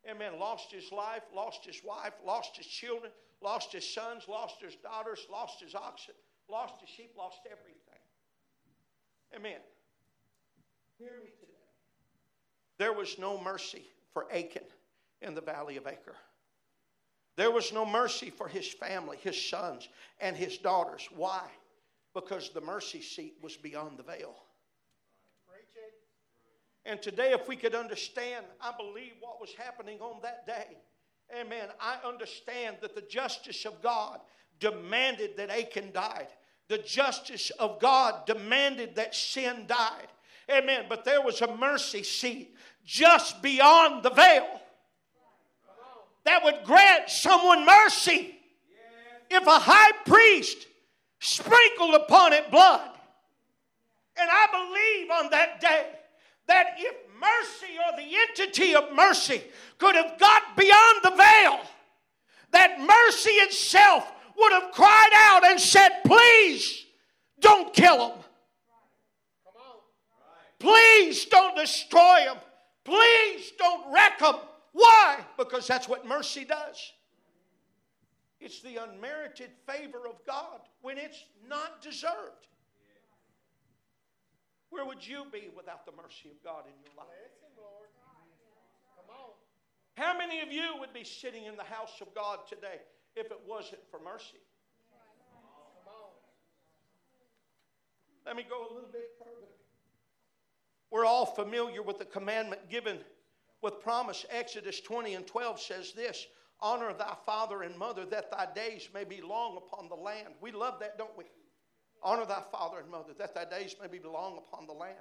amen, 0.09 0.39
lost 0.39 0.71
his 0.71 0.91
life, 0.91 1.23
lost 1.33 1.65
his 1.65 1.81
wife, 1.83 2.13
lost 2.25 2.55
his 2.55 2.67
children, 2.67 3.11
lost 3.41 3.73
his 3.73 3.93
sons, 3.93 4.27
lost 4.27 4.61
his 4.61 4.75
daughters, 4.75 5.25
lost 5.31 5.61
his 5.61 5.73
oxen, 5.73 6.13
lost 6.49 6.75
his 6.81 6.89
sheep, 6.89 7.11
lost 7.17 7.39
everything. 7.49 8.03
Amen. 9.35 9.59
Hear 10.97 11.19
me 11.23 11.29
today. 11.39 11.53
There 12.79 12.93
was 12.93 13.17
no 13.19 13.39
mercy 13.39 13.83
for 14.13 14.31
Achan 14.31 14.63
in 15.21 15.35
the 15.35 15.41
valley 15.41 15.77
of 15.77 15.87
Achor. 15.87 16.15
There 17.35 17.51
was 17.51 17.71
no 17.71 17.85
mercy 17.85 18.31
for 18.31 18.47
his 18.47 18.67
family, 18.67 19.17
his 19.21 19.39
sons, 19.39 19.89
and 20.19 20.35
his 20.35 20.57
daughters. 20.57 21.07
Why? 21.15 21.43
Because 22.15 22.49
the 22.49 22.61
mercy 22.61 23.01
seat 23.01 23.35
was 23.41 23.55
beyond 23.55 23.97
the 23.97 24.03
veil. 24.03 24.35
And 26.87 27.01
today, 27.01 27.33
if 27.33 27.49
we 27.49 27.57
could 27.57 27.75
understand, 27.75 28.45
I 28.61 28.71
believe 28.75 29.11
what 29.19 29.41
was 29.41 29.53
happening 29.53 29.99
on 29.99 30.21
that 30.23 30.47
day. 30.47 30.77
Amen. 31.37 31.67
I 31.81 31.97
understand 32.07 32.77
that 32.81 32.95
the 32.95 33.01
justice 33.01 33.65
of 33.65 33.81
God 33.81 34.21
demanded 34.61 35.35
that 35.35 35.49
Achan 35.49 35.91
died. 35.91 36.29
The 36.69 36.77
justice 36.77 37.51
of 37.59 37.81
God 37.81 38.25
demanded 38.25 38.95
that 38.95 39.13
sin 39.13 39.65
died. 39.67 40.07
Amen. 40.49 40.85
But 40.87 41.03
there 41.03 41.21
was 41.21 41.41
a 41.41 41.55
mercy 41.55 42.03
seat 42.03 42.55
just 42.85 43.41
beyond 43.41 44.03
the 44.03 44.09
veil 44.09 44.47
that 46.23 46.43
would 46.43 46.63
grant 46.63 47.09
someone 47.09 47.65
mercy. 47.65 48.35
If 49.29 49.45
a 49.45 49.59
high 49.59 49.91
priest 50.05 50.67
sprinkled 51.19 51.95
upon 51.95 52.33
it 52.33 52.49
blood, 52.49 52.89
and 54.19 54.29
I 54.31 54.47
believe 54.51 55.11
on 55.11 55.31
that 55.31 55.59
day 55.59 55.85
that 56.47 56.75
if 56.77 56.95
mercy 57.19 57.73
or 57.77 57.97
the 57.97 58.15
entity 58.29 58.73
of 58.73 58.93
mercy 58.93 59.41
could 59.77 59.95
have 59.95 60.17
got 60.17 60.55
beyond 60.55 60.99
the 61.03 61.11
veil, 61.11 61.59
that 62.51 62.79
mercy 62.79 63.31
itself 63.31 64.11
would 64.37 64.51
have 64.53 64.71
cried 64.71 65.11
out 65.13 65.45
and 65.45 65.59
said, 65.59 65.89
Please 66.05 66.85
don't 67.39 67.73
kill 67.73 68.09
them. 68.09 68.17
Please 70.59 71.25
don't 71.25 71.55
destroy 71.55 72.25
them. 72.25 72.37
Please 72.83 73.51
don't 73.57 73.93
wreck 73.93 74.19
them. 74.19 74.35
Why? 74.73 75.19
Because 75.37 75.67
that's 75.67 75.87
what 75.87 76.05
mercy 76.05 76.45
does. 76.45 76.93
It's 78.39 78.61
the 78.61 78.77
unmerited 78.77 79.49
favor 79.67 80.07
of 80.07 80.23
God 80.25 80.61
when 80.81 80.97
it's 80.97 81.23
not 81.47 81.81
deserved. 81.81 82.47
Where 84.69 84.85
would 84.85 85.05
you 85.05 85.25
be 85.31 85.49
without 85.55 85.85
the 85.85 85.91
mercy 85.91 86.29
of 86.29 86.43
God 86.43 86.65
in 86.65 86.73
your 86.83 86.93
life? 86.97 87.07
How 89.95 90.15
many 90.15 90.41
of 90.41 90.51
you 90.51 90.75
would 90.79 90.93
be 90.93 91.03
sitting 91.03 91.45
in 91.45 91.55
the 91.55 91.63
house 91.63 92.01
of 92.01 92.13
God 92.13 92.39
today 92.47 92.81
if 93.15 93.31
it 93.31 93.39
wasn't 93.47 93.81
for 93.89 93.99
mercy? 93.99 94.37
Let 98.25 98.35
me 98.35 98.45
go 98.47 98.67
a 98.69 98.69
little 98.73 98.91
bit 98.91 99.15
further. 99.17 99.47
We're 100.91 101.05
all 101.05 101.25
familiar 101.25 101.81
with 101.81 101.99
the 101.99 102.05
commandment 102.05 102.69
given 102.69 102.99
with 103.61 103.81
promise. 103.81 104.25
Exodus 104.29 104.79
20 104.81 105.15
and 105.15 105.27
12 105.27 105.59
says 105.59 105.93
this 105.93 106.27
Honor 106.59 106.93
thy 106.93 107.15
father 107.25 107.61
and 107.63 107.77
mother, 107.77 108.05
that 108.05 108.31
thy 108.31 108.47
days 108.53 108.89
may 108.93 109.03
be 109.03 109.21
long 109.21 109.57
upon 109.57 109.89
the 109.89 109.95
land. 109.95 110.29
We 110.41 110.51
love 110.51 110.79
that, 110.79 110.97
don't 110.97 111.15
we? 111.17 111.25
Honor 112.01 112.25
thy 112.25 112.41
father 112.51 112.79
and 112.79 112.89
mother, 112.89 113.13
that 113.17 113.35
thy 113.35 113.45
days 113.45 113.75
may 113.81 113.88
be 113.88 114.03
long 114.03 114.38
upon 114.38 114.65
the 114.65 114.73
land. 114.73 114.97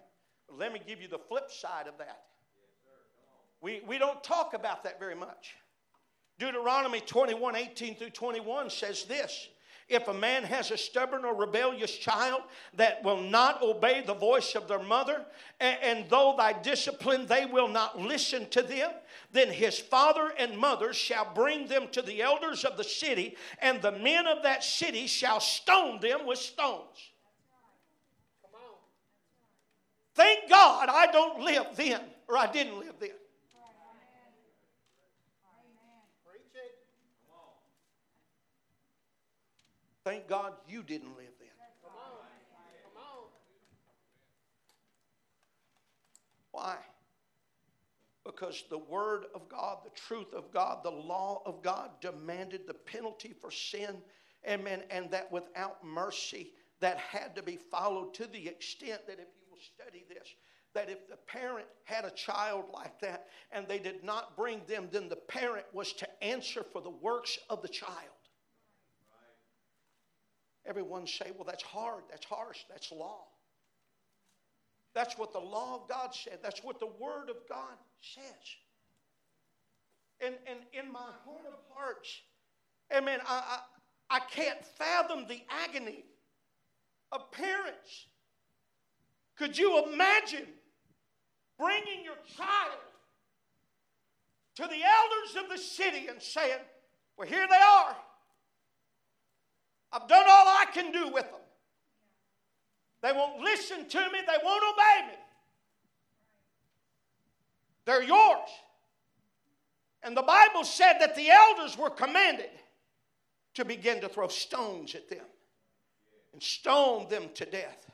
But 0.49 0.59
let 0.59 0.73
me 0.73 0.81
give 0.87 1.01
you 1.01 1.09
the 1.09 1.19
flip 1.19 1.51
side 1.51 1.87
of 1.87 1.99
that. 1.99 2.23
We, 3.61 3.81
we 3.87 3.99
don't 3.99 4.23
talk 4.23 4.55
about 4.55 4.85
that 4.85 5.01
very 5.01 5.15
much. 5.15 5.55
Deuteronomy 6.39 7.01
21 7.01 7.57
18 7.57 7.97
through 7.97 8.11
21 8.11 8.69
says 8.69 9.05
this 9.05 9.49
if 9.89 10.09
a 10.09 10.15
man 10.15 10.43
has 10.43 10.71
a 10.71 10.77
stubborn 10.77 11.25
or 11.25 11.35
rebellious 11.35 11.97
child 11.97 12.43
that 12.75 13.05
will 13.05 13.21
not 13.21 13.63
obey 13.63 14.03
the 14.05 14.15
voice 14.15 14.55
of 14.55 14.67
their 14.67 14.83
mother, 14.83 15.25
and, 15.61 15.79
and, 15.83 16.11
though 16.11 16.35
thy 16.37 16.53
discipline 16.53 17.27
they 17.27 17.47
will 17.47 17.69
not 17.69 18.01
listen 18.01 18.49
to 18.51 18.63
them, 18.63 18.91
then 19.33 19.49
his 19.49 19.79
father 19.79 20.33
and 20.39 20.59
mother 20.59 20.93
shall 20.93 21.33
bring 21.35 21.67
them 21.69 21.87
to 21.93 22.03
the 22.03 22.21
elders 22.21 22.65
of 22.65 22.77
the 22.77 22.85
city, 22.85 23.37
and 23.61 23.81
the 23.81 23.93
men 23.93 24.27
of 24.27 24.43
that 24.43 24.65
city 24.65 25.07
shall 25.07 25.41
stone 25.41 26.01
them 26.01 26.27
with 26.27 26.39
stones. 26.39 27.11
Thank 30.15 30.49
God 30.49 30.89
I 30.89 31.13
don't 31.13 31.41
live 31.41 31.67
then, 31.77 32.01
or 32.27 32.39
I 32.39 32.51
didn't 32.51 32.79
live 32.79 32.95
then. 32.99 33.11
Thank 40.07 40.29
God 40.29 40.53
you 40.69 40.85
didn't 40.85 41.17
live 41.17 41.33
then. 41.41 41.49
Come 41.83 41.91
on. 41.97 43.27
Why? 46.53 46.77
Because 48.25 48.63
the 48.71 48.79
Word 48.79 49.25
of 49.35 49.49
God, 49.49 49.79
the 49.83 49.91
truth 49.91 50.33
of 50.33 50.53
God, 50.53 50.85
the 50.85 50.93
law 50.93 51.43
of 51.45 51.61
God 51.61 51.91
demanded 52.01 52.69
the 52.69 52.75
penalty 52.75 53.35
for 53.41 53.51
sin, 53.51 53.97
amen, 54.49 54.85
and 54.93 55.11
that 55.11 55.33
without 55.33 55.85
mercy, 55.85 56.53
that 56.79 56.99
had 56.99 57.35
to 57.35 57.43
be 57.43 57.57
followed 57.57 58.15
to 58.15 58.29
the 58.29 58.47
extent 58.47 59.01
that 59.09 59.15
if 59.15 59.27
you 59.41 59.51
will 59.51 59.59
study 59.59 60.05
this, 60.09 60.29
that 60.73 60.89
if 60.89 61.09
the 61.09 61.17
parent 61.17 61.67
had 61.83 62.05
a 62.05 62.11
child 62.11 62.67
like 62.73 63.01
that 63.01 63.27
and 63.51 63.67
they 63.67 63.81
did 63.81 64.05
not 64.05 64.37
bring 64.37 64.61
them, 64.69 64.87
then 64.93 65.09
the 65.09 65.17
parent 65.17 65.67
was 65.73 65.93
to 65.95 66.23
answer 66.23 66.65
for 66.73 66.81
the 66.81 66.91
works 66.91 67.41
of 67.51 67.61
the 67.61 67.69
child. 67.69 68.13
Everyone 70.67 71.07
say, 71.07 71.31
well, 71.35 71.45
that's 71.45 71.63
hard, 71.63 72.03
that's 72.11 72.27
harsh, 72.27 72.59
that's 72.69 72.91
law. 72.91 73.25
That's 74.95 75.17
what 75.19 75.33
the 75.33 75.39
law 75.39 75.83
of 75.83 75.89
God 75.89 76.15
said. 76.15 76.39
That's 76.43 76.65
what 76.65 76.81
the 76.81 76.87
Word 76.87 77.29
of 77.29 77.37
God 77.49 77.77
says. 78.01 78.25
And, 80.21 80.35
and 80.47 80.61
in 80.73 80.91
my 80.91 80.99
heart 80.99 81.47
of 81.47 81.59
hearts, 81.75 82.23
amen, 82.97 83.21
I, 83.29 83.61
I, 84.11 84.17
I 84.17 84.21
can't 84.21 84.65
fathom 84.79 85.27
the 85.29 85.43
agony 85.65 86.05
of 87.13 87.31
parents. 87.31 88.07
Could 89.37 89.59
you 89.59 89.85
imagine 89.93 90.47
bringing 91.59 92.03
your 92.03 92.17
child 92.37 92.81
to 94.57 94.63
the 94.63 94.69
elders 94.69 95.45
of 95.45 95.51
the 95.51 95.63
city 95.63 96.09
and 96.09 96.21
saying, 96.23 96.59
Well, 97.19 97.29
here 97.29 97.47
they 97.49 97.57
are. 97.57 97.97
I've 99.93 100.09
done 100.09 100.25
all 100.29 100.47
I 100.49 100.67
can 100.73 100.93
do 100.93 101.09
with 101.09 101.25
them. 101.25 101.41
They 103.03 103.13
won't 103.13 103.41
listen 103.41 103.89
to 103.89 103.99
me, 103.99 104.19
they 104.27 104.39
won't 104.45 104.65
obey 104.73 105.09
me. 105.09 105.19
They're 107.85 108.03
yours. 108.03 108.49
And 110.03 110.17
the 110.17 110.23
Bible 110.23 110.65
said 110.65 110.99
that 111.01 111.15
the 111.15 111.31
elders 111.31 111.79
were 111.79 111.91
commanded 111.91 112.51
to 113.55 113.65
begin 113.65 114.01
to 114.01 114.09
throw 114.09 114.29
stones 114.29 114.95
at 114.95 115.09
them 115.09 115.25
and 116.33 116.43
stone 116.43 117.09
them 117.09 117.29
to 117.35 117.47
death. 117.47 117.91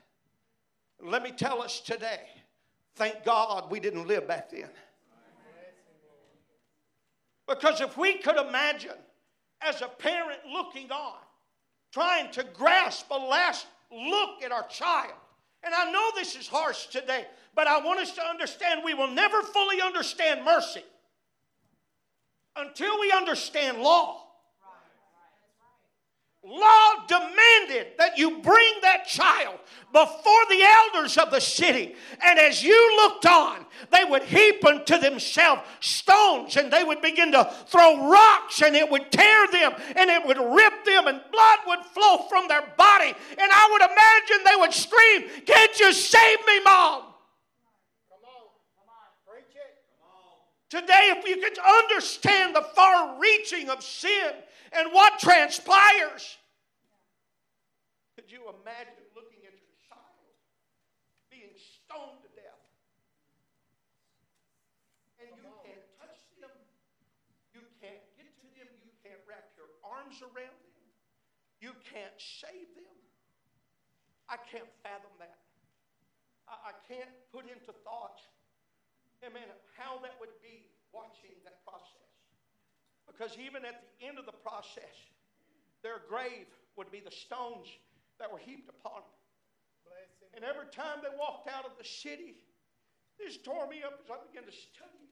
Let 1.01 1.23
me 1.23 1.33
tell 1.33 1.63
us 1.63 1.81
today, 1.81 2.29
thank 2.95 3.25
God 3.25 3.71
we 3.71 3.81
didn't 3.81 4.07
live 4.07 4.27
back 4.29 4.51
then. 4.51 4.69
Because 7.49 7.81
if 7.81 7.99
we 7.99 8.15
could 8.19 8.37
imagine 8.37 8.97
as 9.61 9.83
a 9.83 9.89
parent 9.89 10.41
looking 10.51 10.91
on, 10.91 11.19
trying 11.93 12.31
to 12.33 12.45
grasp 12.55 13.07
a 13.11 13.19
last 13.19 13.67
look 13.91 14.43
at 14.43 14.51
our 14.51 14.67
child. 14.69 15.13
And 15.63 15.73
I 15.75 15.91
know 15.93 16.11
this 16.17 16.35
is 16.35 16.49
harsh 16.49 16.87
today, 16.87 17.27
but 17.55 17.69
I 17.69 17.79
want 17.81 18.01
us 18.01 18.13
to 18.13 18.23
understand 18.23 18.81
we 18.85 18.95
will 18.95 19.11
never 19.11 19.43
fully 19.43 19.81
understand 19.81 20.45
mercy 20.45 20.83
until 22.57 22.99
we 22.99 23.13
understand 23.13 23.79
law. 23.79 24.22
Law 26.45 27.07
demanded 27.07 27.93
that 27.99 28.19
you 28.19 28.39
bring 28.41 28.73
that 28.83 29.07
child 29.07 29.61
before 29.93 30.45
the 30.51 30.61
elders 30.63 31.17
of 31.17 31.31
the 31.31 31.41
city. 31.41 31.95
And 32.21 32.37
as 32.37 32.65
you 32.65 32.97
looked 32.97 33.27
on, 33.27 33.65
they 33.93 34.03
would 34.03 34.25
heap 34.25 34.65
unto 34.65 34.99
themselves 34.99 35.63
stones 35.79 36.57
and 36.57 36.73
they 36.73 36.83
would 36.83 37.01
begin 37.01 37.31
to 37.31 37.45
throw 37.69 38.11
rocks 38.11 38.61
and 38.61 38.75
it 38.75 38.91
would 38.91 39.13
tear 39.13 39.47
them 39.53 39.73
and 39.95 40.11
it 40.11 40.27
would 40.27 40.39
rip 40.39 40.85
them 40.85 41.07
and 41.07 41.21
blood 41.31 41.59
would 41.69 41.85
flow 41.95 42.27
from 42.29 42.49
their 42.49 42.63
body. 42.77 43.15
And 43.39 43.53
I 43.53 43.69
would 43.71 43.83
imagine 43.83 44.45
they 44.45 44.61
would 44.61 44.75
scream, 44.75 45.45
Can't 45.47 45.79
you 45.79 45.93
save 45.93 46.39
me, 46.45 46.61
Mom? 46.65 47.03
Today, 50.71 51.13
if 51.15 51.29
you 51.29 51.37
could 51.37 51.59
understand 51.59 52.57
the 52.57 52.63
far 52.75 53.21
reaching 53.21 53.69
of 53.69 53.83
sin 53.83 54.33
and 54.73 54.89
what 54.93 55.21
transpires. 55.21 56.41
Could 58.17 58.33
you 58.33 58.49
imagine 58.61 59.05
looking 59.13 59.45
at 59.45 59.53
your 59.57 59.77
child 59.89 60.33
being 61.29 61.53
stoned 61.57 62.21
to 62.25 62.31
death? 62.33 62.65
And 65.21 65.31
you 65.39 65.53
can't 65.65 65.87
touch 66.01 66.19
them, 66.41 66.53
you 67.55 67.63
can't 67.81 68.03
get 68.17 68.33
to 68.43 68.49
them, 68.57 68.69
you 68.83 68.93
can't 69.05 69.21
wrap 69.29 69.53
your 69.57 69.71
arms 69.85 70.21
around 70.25 70.61
them, 70.75 70.87
you 71.61 71.73
can't 71.87 72.17
save 72.19 72.73
them. 72.75 72.97
I 74.29 74.41
can't 74.49 74.69
fathom 74.81 75.13
that. 75.21 75.45
I, 76.49 76.73
I 76.73 76.75
can't 76.89 77.13
put 77.31 77.45
into 77.45 77.77
thought, 77.85 78.19
amen, 79.21 79.47
how 79.77 80.01
that 80.01 80.17
would 80.19 80.35
be 80.43 80.73
watching 80.91 81.37
that 81.45 81.61
process. 81.65 82.02
Because 83.13 83.37
even 83.39 83.65
at 83.65 83.85
the 83.85 84.07
end 84.07 84.19
of 84.19 84.27
the 84.27 84.33
process, 84.33 84.97
their 85.83 86.01
grave 86.09 86.47
would 86.77 86.91
be 86.91 87.01
the 87.01 87.11
stones 87.11 87.69
that 88.19 88.33
were 88.33 88.39
heaped 88.39 88.69
upon 88.69 89.03
them. 89.03 89.19
And 90.35 90.45
every 90.45 90.67
time 90.73 90.99
they 91.03 91.15
walked 91.19 91.49
out 91.49 91.67
of 91.67 91.73
the 91.79 91.85
city, 91.85 92.37
this 93.19 93.37
tore 93.37 93.69
me 93.69 93.83
up 93.85 94.01
as 94.03 94.11
I 94.11 94.17
began 94.27 94.45
to 94.49 94.57
study. 94.57 95.11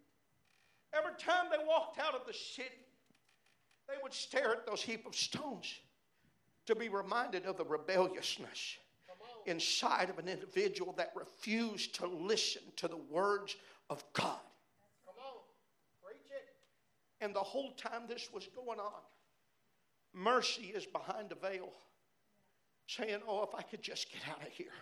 Every 0.96 1.12
time 1.18 1.46
they 1.50 1.62
walked 1.64 2.00
out 2.00 2.14
of 2.14 2.26
the 2.26 2.32
city, 2.32 2.86
they 3.86 3.94
would 4.02 4.14
stare 4.14 4.52
at 4.52 4.66
those 4.66 4.82
heap 4.82 5.06
of 5.06 5.14
stones 5.14 5.80
to 6.66 6.74
be 6.74 6.88
reminded 6.88 7.44
of 7.44 7.56
the 7.56 7.64
rebelliousness 7.64 8.78
inside 9.46 10.10
of 10.10 10.18
an 10.18 10.28
individual 10.28 10.92
that 10.96 11.12
refused 11.14 11.94
to 11.96 12.06
listen 12.06 12.62
to 12.76 12.88
the 12.88 12.96
words 12.96 13.56
of 13.88 14.04
God. 14.12 14.38
Come 15.06 15.14
on, 15.24 15.38
preach 16.04 16.30
it. 16.30 16.54
And 17.20 17.34
the 17.34 17.40
whole 17.40 17.72
time 17.72 18.02
this 18.08 18.30
was 18.32 18.48
going 18.54 18.80
on, 18.80 19.02
mercy 20.14 20.72
is 20.74 20.86
behind 20.86 21.32
a 21.32 21.34
veil, 21.34 21.68
saying, 22.86 23.20
Oh, 23.28 23.42
if 23.42 23.54
I 23.54 23.62
could 23.62 23.82
just 23.82 24.10
get 24.10 24.22
out 24.28 24.42
of 24.42 24.52
here. 24.52 24.72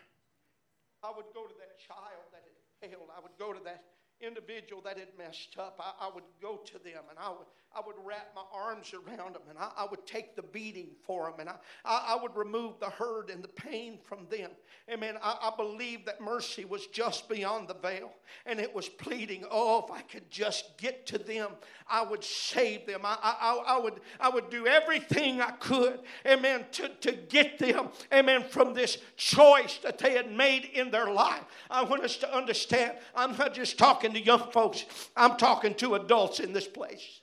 I 1.03 1.13
would 1.15 1.27
go 1.35 1.47
to 1.47 1.55
that 1.59 1.79
child 1.79 2.27
that 2.33 2.43
had 2.43 2.91
failed. 2.91 3.09
I 3.17 3.21
would 3.21 3.37
go 3.39 3.53
to 3.53 3.63
that 3.65 3.85
individual 4.21 4.83
that 4.83 4.99
had 4.99 5.09
messed 5.17 5.57
up. 5.59 5.79
I, 5.79 6.07
I 6.07 6.11
would 6.13 6.25
go 6.43 6.57
to 6.57 6.79
them 6.79 7.05
and 7.09 7.19
I 7.19 7.31
would 7.31 7.47
I 7.77 7.81
would 7.87 7.97
wrap 8.05 8.29
my 8.35 8.43
arms 8.53 8.95
around 8.95 9.35
them 9.35 9.43
and 9.49 9.59
I, 9.59 9.71
I 9.77 9.87
would 9.91 10.07
take 10.07 10.35
the 10.35 10.43
beating 10.43 10.89
for 11.03 11.31
them 11.31 11.41
and 11.41 11.49
I, 11.51 11.55
I, 11.85 12.15
I, 12.15 12.23
would 12.23 12.35
remove 12.35 12.81
the 12.81 12.89
hurt 12.89 13.31
and 13.31 13.45
the 13.45 13.49
pain 13.49 13.99
from 14.03 14.27
them. 14.31 14.51
Amen. 14.91 15.17
I, 15.23 15.37
I 15.43 15.57
believe 15.57 16.07
that 16.07 16.21
mercy 16.21 16.65
was 16.65 16.87
just 16.87 17.29
beyond 17.29 17.69
the 17.69 17.75
veil 17.75 18.11
and 18.47 18.59
it 18.59 18.75
was 18.75 18.89
pleading, 18.89 19.45
oh, 19.51 19.85
if 19.85 19.93
I 19.93 20.01
could 20.01 20.31
just 20.31 20.79
get 20.79 21.07
to 21.09 21.19
them, 21.19 21.51
I 21.89 22.03
would 22.03 22.25
save 22.25 22.87
them. 22.87 23.03
I, 23.05 23.17
I, 23.23 23.75
I, 23.77 23.79
would, 23.79 24.01
I 24.19 24.31
would 24.31 24.49
do 24.49 24.67
everything 24.67 25.43
I 25.43 25.51
could, 25.51 26.01
amen, 26.27 26.65
to, 26.73 26.89
to 26.89 27.13
get 27.13 27.59
them, 27.59 27.91
amen, 28.13 28.45
from 28.45 28.73
this 28.73 28.99
choice 29.17 29.79
that 29.83 29.99
they 29.99 30.15
had 30.15 30.33
made 30.33 30.65
in 30.65 30.91
their 30.91 31.11
life. 31.13 31.45
I 31.71 31.85
want 31.85 32.03
us 32.03 32.17
to 32.19 32.35
understand, 32.35 32.95
I'm 33.15 33.37
not 33.37 33.53
just 33.53 33.79
talking 33.79 34.15
to 34.15 34.21
young 34.21 34.51
folks, 34.51 34.87
I'm 35.15 35.37
talking 35.37 35.75
to 35.77 35.97
adults 35.97 36.41
in 36.41 36.53
this 36.55 36.67
place. 36.67 37.21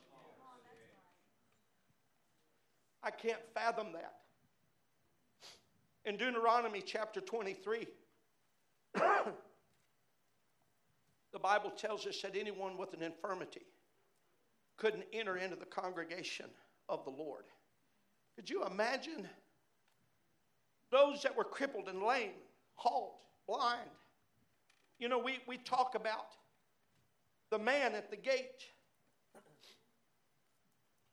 I 3.05 3.11
can't 3.11 3.39
fathom 3.53 3.93
that. 3.93 4.15
In 6.05 6.17
Deuteronomy 6.17 6.81
chapter 6.81 7.21
23, 7.21 7.87
the 8.95 9.03
Bible 11.41 11.69
tells 11.69 12.07
us 12.07 12.19
that 12.23 12.35
anyone 12.35 12.77
with 12.77 12.93
an 12.93 13.03
infirmity 13.03 13.61
couldn't 14.77 15.05
enter 15.13 15.37
into 15.37 15.55
the 15.55 15.65
congregation 15.65 16.47
of 16.89 17.05
the 17.05 17.11
Lord. 17.11 17.45
Could 18.35 18.49
you 18.49 18.65
imagine 18.65 19.27
those 20.91 21.21
that 21.23 21.37
were 21.37 21.43
crippled 21.43 21.87
and 21.87 22.01
lame, 22.01 22.31
halt, 22.73 23.17
blind? 23.47 23.89
You 24.99 25.09
know, 25.09 25.19
we, 25.19 25.39
we 25.47 25.57
talk 25.57 25.93
about 25.95 26.35
the 27.51 27.59
man 27.59 27.93
at 27.93 28.09
the 28.09 28.17
gate 28.17 28.65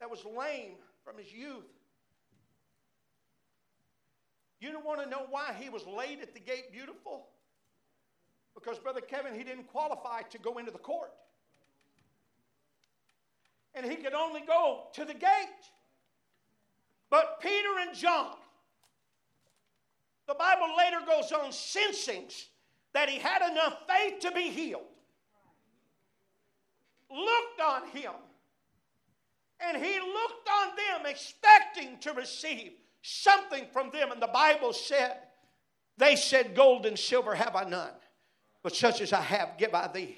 that 0.00 0.10
was 0.10 0.24
lame 0.24 0.72
from 1.04 1.16
his 1.16 1.32
youth. 1.32 1.64
You 4.62 4.70
don't 4.70 4.86
want 4.86 5.02
to 5.02 5.10
know 5.10 5.26
why 5.28 5.52
he 5.58 5.68
was 5.68 5.84
laid 5.84 6.20
at 6.20 6.34
the 6.34 6.40
gate 6.40 6.70
beautiful? 6.70 7.26
Because, 8.54 8.78
Brother 8.78 9.00
Kevin, 9.00 9.34
he 9.34 9.42
didn't 9.42 9.66
qualify 9.66 10.22
to 10.30 10.38
go 10.38 10.58
into 10.58 10.70
the 10.70 10.78
court. 10.78 11.10
And 13.74 13.84
he 13.84 13.96
could 13.96 14.14
only 14.14 14.42
go 14.46 14.84
to 14.92 15.04
the 15.04 15.14
gate. 15.14 15.64
But 17.10 17.40
Peter 17.40 17.80
and 17.80 17.92
John, 17.92 18.36
the 20.28 20.34
Bible 20.34 20.68
later 20.78 21.04
goes 21.04 21.32
on 21.32 21.50
sensing 21.50 22.28
that 22.94 23.08
he 23.08 23.18
had 23.18 23.42
enough 23.50 23.78
faith 23.88 24.20
to 24.20 24.30
be 24.30 24.42
healed, 24.42 24.82
looked 27.10 27.60
on 27.60 27.88
him, 27.88 28.12
and 29.58 29.76
he 29.76 29.98
looked 29.98 30.48
on 30.48 30.68
them 30.76 31.10
expecting 31.10 31.98
to 31.98 32.12
receive 32.12 32.74
something 33.02 33.66
from 33.72 33.90
them. 33.90 34.12
And 34.12 34.22
the 34.22 34.28
Bible 34.28 34.72
said, 34.72 35.16
they 35.98 36.16
said, 36.16 36.54
Gold 36.54 36.86
and 36.86 36.98
silver 36.98 37.34
have 37.34 37.54
I 37.54 37.64
none, 37.64 37.92
but 38.62 38.74
such 38.74 39.00
as 39.00 39.12
I 39.12 39.20
have 39.20 39.58
give 39.58 39.74
I 39.74 39.88
thee. 39.88 40.16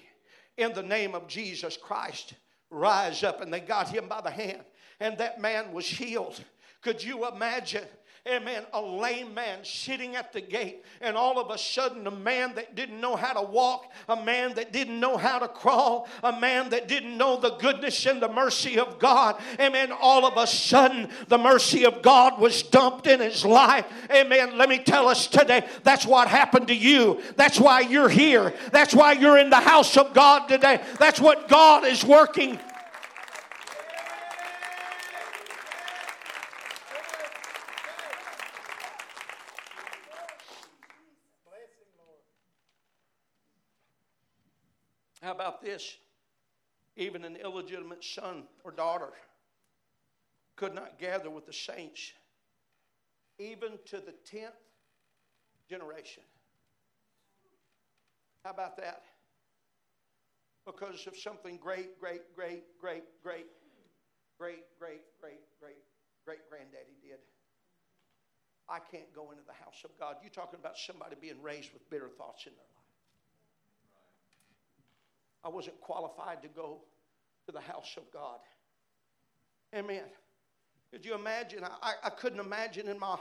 In 0.56 0.72
the 0.72 0.82
name 0.82 1.14
of 1.14 1.26
Jesus 1.26 1.76
Christ, 1.76 2.34
rise 2.70 3.24
up. 3.24 3.40
And 3.40 3.52
they 3.52 3.60
got 3.60 3.88
him 3.88 4.08
by 4.08 4.20
the 4.20 4.30
hand, 4.30 4.62
and 5.00 5.18
that 5.18 5.40
man 5.40 5.72
was 5.72 5.86
healed. 5.86 6.40
Could 6.80 7.02
you 7.02 7.26
imagine? 7.26 7.84
Amen, 8.26 8.64
a 8.72 8.80
lame 8.80 9.34
man 9.34 9.58
sitting 9.62 10.16
at 10.16 10.32
the 10.32 10.40
gate, 10.40 10.82
and 11.02 11.14
all 11.16 11.38
of 11.38 11.50
a 11.50 11.58
sudden, 11.58 12.06
a 12.06 12.10
man 12.10 12.54
that 12.54 12.74
didn't 12.74 12.98
know 12.98 13.16
how 13.16 13.34
to 13.34 13.42
walk, 13.42 13.92
a 14.08 14.16
man 14.16 14.54
that 14.54 14.72
didn't 14.72 14.98
know 14.98 15.18
how 15.18 15.38
to 15.38 15.46
crawl, 15.46 16.08
a 16.22 16.38
man 16.40 16.70
that 16.70 16.88
didn't 16.88 17.18
know 17.18 17.38
the 17.38 17.50
goodness 17.56 18.06
and 18.06 18.22
the 18.22 18.28
mercy 18.28 18.78
of 18.78 18.98
God, 18.98 19.40
amen, 19.60 19.92
all 20.00 20.24
of 20.24 20.38
a 20.38 20.46
sudden, 20.46 21.10
the 21.28 21.36
mercy 21.36 21.84
of 21.84 22.00
God 22.00 22.40
was 22.40 22.62
dumped 22.62 23.06
in 23.06 23.20
his 23.20 23.44
life. 23.44 23.84
Amen. 24.10 24.56
Let 24.56 24.68
me 24.68 24.78
tell 24.78 25.08
us 25.08 25.26
today 25.26 25.66
that's 25.82 26.06
what 26.06 26.28
happened 26.28 26.68
to 26.68 26.74
you. 26.74 27.20
That's 27.36 27.60
why 27.60 27.80
you're 27.80 28.08
here. 28.08 28.54
That's 28.72 28.94
why 28.94 29.12
you're 29.12 29.38
in 29.38 29.50
the 29.50 29.56
house 29.60 29.96
of 29.96 30.14
God 30.14 30.48
today. 30.48 30.80
That's 30.98 31.20
what 31.20 31.48
God 31.48 31.84
is 31.84 32.04
working 32.04 32.58
How 45.24 45.32
about 45.32 45.53
this? 45.64 45.96
Even 46.96 47.24
an 47.24 47.36
illegitimate 47.36 48.04
son 48.04 48.44
or 48.62 48.70
daughter 48.70 49.10
could 50.56 50.74
not 50.74 50.98
gather 51.00 51.30
with 51.30 51.46
the 51.46 51.52
saints, 51.52 52.12
even 53.38 53.72
to 53.86 53.96
the 53.96 54.14
10th 54.32 54.52
generation. 55.68 56.22
How 58.44 58.50
about 58.50 58.76
that? 58.76 59.02
Because 60.64 61.06
of 61.06 61.16
something 61.16 61.56
great, 61.56 61.98
great, 61.98 62.22
great, 62.36 62.62
great, 62.80 63.04
great, 63.22 63.46
great, 64.38 64.64
great, 64.78 65.00
great, 65.20 65.40
great, 65.60 65.82
great 66.24 66.48
granddaddy 66.48 66.96
did. 67.02 67.18
I 68.68 68.78
can't 68.78 69.12
go 69.14 69.30
into 69.30 69.42
the 69.46 69.52
house 69.52 69.82
of 69.84 69.90
God. 69.98 70.16
You're 70.22 70.30
talking 70.30 70.58
about 70.60 70.78
somebody 70.78 71.16
being 71.20 71.42
raised 71.42 71.72
with 71.72 71.88
bitter 71.90 72.08
thoughts 72.08 72.46
in 72.46 72.52
their. 72.54 72.73
I 75.44 75.48
wasn't 75.48 75.80
qualified 75.80 76.42
to 76.42 76.48
go 76.48 76.80
to 77.46 77.52
the 77.52 77.60
house 77.60 77.94
of 77.96 78.10
God. 78.12 78.38
Amen. 79.74 80.04
Could 80.90 81.04
you 81.04 81.14
imagine? 81.14 81.64
I, 81.64 81.94
I 82.04 82.10
couldn't 82.10 82.40
imagine 82.40 82.88
in 82.88 82.98
my 82.98 83.18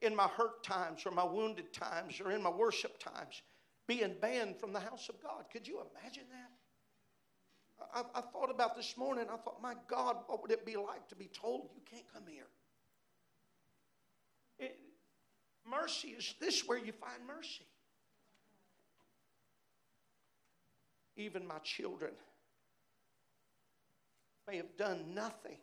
in 0.00 0.14
my 0.14 0.28
hurt 0.28 0.62
times 0.62 1.04
or 1.04 1.10
my 1.10 1.24
wounded 1.24 1.72
times 1.72 2.20
or 2.20 2.30
in 2.30 2.40
my 2.42 2.50
worship 2.50 2.98
times 3.00 3.42
being 3.88 4.14
banned 4.20 4.56
from 4.56 4.72
the 4.72 4.78
house 4.78 5.08
of 5.08 5.20
God. 5.20 5.44
Could 5.52 5.66
you 5.66 5.80
imagine 5.80 6.24
that? 6.30 6.50
I, 7.94 8.18
I, 8.18 8.20
thought 8.20 8.50
about 8.50 8.76
this 8.76 8.96
morning. 8.96 9.24
I 9.32 9.36
thought, 9.36 9.62
my 9.62 9.74
God, 9.88 10.16
what 10.26 10.42
would 10.42 10.50
it 10.50 10.66
be 10.66 10.76
like 10.76 11.08
to 11.08 11.16
be 11.16 11.28
told 11.28 11.70
you 11.74 11.80
can't 11.90 12.04
come 12.12 12.24
here? 12.28 12.46
It, 14.58 14.78
mercy 15.68 16.08
is 16.08 16.34
this 16.40 16.66
where 16.66 16.78
you 16.78 16.92
find 16.92 17.26
mercy. 17.26 17.66
Even 21.18 21.46
my 21.46 21.58
children 21.58 22.12
may 24.46 24.56
have 24.56 24.76
done 24.76 25.14
nothing, 25.14 25.58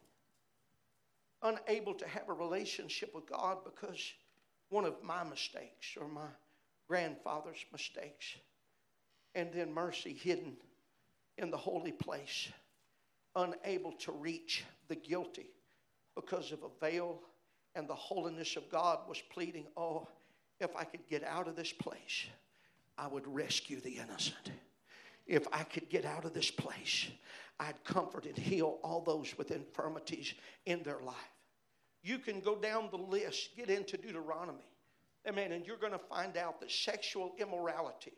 unable 1.41 1.93
to 1.95 2.07
have 2.07 2.29
a 2.29 2.33
relationship 2.33 3.15
with 3.15 3.25
God 3.25 3.59
because 3.63 4.13
one 4.69 4.85
of 4.85 5.01
my 5.01 5.23
mistakes 5.23 5.95
or 5.99 6.07
my 6.07 6.27
grandfather's 6.87 7.65
mistakes, 7.71 8.35
and 9.33 9.51
then 9.53 9.73
mercy 9.73 10.13
hidden 10.13 10.55
in 11.37 11.49
the 11.49 11.57
holy 11.57 11.91
place, 11.91 12.49
unable 13.35 13.93
to 13.93 14.11
reach 14.11 14.63
the 14.87 14.95
guilty 14.95 15.47
because 16.15 16.51
of 16.51 16.59
a 16.63 16.85
veil 16.85 17.19
and 17.75 17.87
the 17.87 17.95
holiness 17.95 18.55
of 18.55 18.69
God 18.69 18.99
was 19.07 19.21
pleading, 19.29 19.65
Oh, 19.75 20.07
if 20.59 20.73
I 20.75 20.83
could 20.83 21.07
get 21.09 21.23
out 21.23 21.47
of 21.47 21.55
this 21.55 21.73
place, 21.73 22.27
I 22.97 23.07
would 23.07 23.27
rescue 23.27 23.81
the 23.81 23.97
innocent 23.97 24.51
if 25.25 25.47
I 25.51 25.63
could 25.63 25.89
get 25.89 26.05
out 26.05 26.25
of 26.25 26.33
this 26.33 26.51
place, 26.51 27.07
I'd 27.59 27.83
comfort 27.83 28.25
and 28.25 28.37
heal 28.37 28.79
all 28.83 29.01
those 29.01 29.37
with 29.37 29.51
infirmities 29.51 30.33
in 30.65 30.83
their 30.83 30.99
life. 31.01 31.15
You 32.03 32.19
can 32.19 32.39
go 32.39 32.55
down 32.55 32.89
the 32.91 32.97
list, 32.97 33.55
get 33.55 33.69
into 33.69 33.97
Deuteronomy. 33.97 34.67
Amen. 35.27 35.51
And 35.53 35.65
you're 35.65 35.77
going 35.77 35.91
to 35.91 35.97
find 35.97 36.37
out 36.37 36.59
that 36.59 36.69
sexual 36.69 37.33
immorality 37.39 38.13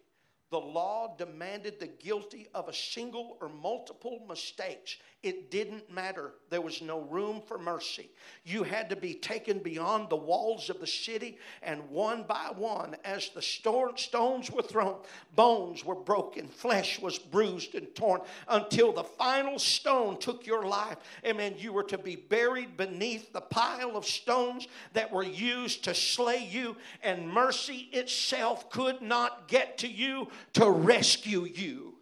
the 0.50 0.60
law 0.60 1.14
demanded 1.18 1.80
the 1.80 1.88
guilty 1.88 2.48
of 2.54 2.70
a 2.70 2.74
single 2.74 3.38
or 3.42 3.50
multiple 3.50 4.24
mistakes. 4.30 4.96
It 5.24 5.52
didn't 5.52 5.92
matter. 5.92 6.36
There 6.50 6.62
was 6.62 6.82
no 6.82 7.02
room 7.02 7.42
for 7.46 7.58
mercy. 7.58 8.12
You 8.46 8.64
had 8.64 8.90
to 8.92 8.96
be 8.96 9.16
taken 9.16 9.60
beyond 9.60 10.10
the 10.10 10.16
walls 10.16 10.70
of 10.70 10.80
the 10.80 10.88
city, 10.88 11.38
and 11.64 11.90
one 11.90 12.24
by 12.24 12.52
one, 12.56 12.96
as 13.04 13.30
the 13.30 13.42
stones 13.42 14.52
were 14.52 14.62
thrown, 14.62 14.98
bones 15.36 15.84
were 15.84 15.96
broken, 15.96 16.48
flesh 16.48 17.02
was 17.02 17.18
bruised 17.20 17.76
and 17.76 17.94
torn, 17.96 18.22
until 18.48 18.94
the 18.94 19.04
final 19.04 19.60
stone 19.60 20.18
took 20.18 20.46
your 20.46 20.66
life. 20.66 20.98
Amen. 21.26 21.56
You 21.58 21.74
were 21.74 21.84
to 21.84 21.98
be 21.98 22.16
buried 22.16 22.78
beneath 22.78 23.34
the 23.34 23.42
pile 23.42 23.98
of 23.98 24.06
stones 24.06 24.68
that 24.94 25.12
were 25.12 25.24
used 25.24 25.84
to 25.86 25.96
slay 25.96 26.48
you, 26.50 26.78
and 27.04 27.28
mercy 27.28 27.90
itself 27.92 28.70
could 28.70 29.02
not 29.02 29.48
get 29.48 29.80
to 29.80 29.88
you 29.88 30.30
to 30.54 30.70
rescue 30.70 31.46
you. 31.46 31.96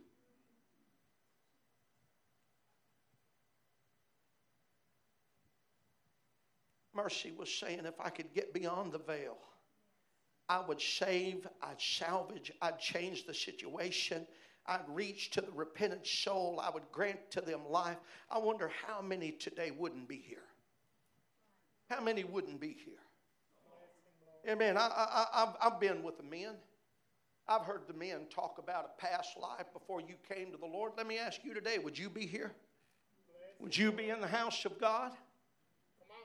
Mercy 6.93 7.33
was 7.37 7.53
saying, 7.53 7.81
if 7.85 7.99
I 7.99 8.09
could 8.09 8.33
get 8.33 8.53
beyond 8.53 8.93
the 8.93 8.99
veil, 8.99 9.37
I 10.47 10.61
would 10.65 10.81
save, 10.81 11.47
I'd 11.61 11.81
salvage, 11.81 12.51
I'd 12.61 12.79
change 12.79 13.25
the 13.25 13.33
situation. 13.33 14.25
I'd 14.67 14.87
reach 14.87 15.29
to 15.31 15.41
the 15.41 15.51
repentant 15.51 16.07
soul. 16.07 16.59
I 16.63 16.69
would 16.69 16.91
grant 16.91 17.19
to 17.31 17.41
them 17.41 17.61
life. 17.69 17.97
I 18.31 18.39
wonder 18.39 18.71
how 18.87 19.01
many 19.01 19.31
today 19.31 19.71
wouldn't 19.71 20.07
be 20.07 20.17
here. 20.17 20.37
How 21.89 22.01
many 22.01 22.23
wouldn't 22.23 22.59
be 22.59 22.75
here? 22.83 22.95
Amen. 24.47 24.77
I, 24.77 24.81
I, 24.81 25.25
I've, 25.33 25.73
I've 25.73 25.79
been 25.79 26.03
with 26.03 26.17
the 26.17 26.23
men. 26.23 26.53
I've 27.47 27.61
heard 27.61 27.81
the 27.87 27.93
men 27.93 28.21
talk 28.29 28.57
about 28.57 28.85
a 28.85 29.01
past 29.01 29.37
life 29.39 29.65
before 29.71 30.01
you 30.01 30.15
came 30.27 30.51
to 30.51 30.57
the 30.57 30.65
Lord. 30.65 30.93
Let 30.97 31.07
me 31.07 31.17
ask 31.17 31.43
you 31.43 31.53
today 31.53 31.77
would 31.77 31.97
you 31.97 32.09
be 32.09 32.25
here? 32.25 32.51
Would 33.59 33.77
you 33.77 33.91
be 33.91 34.09
in 34.09 34.19
the 34.19 34.27
house 34.27 34.65
of 34.65 34.79
God? 34.79 35.11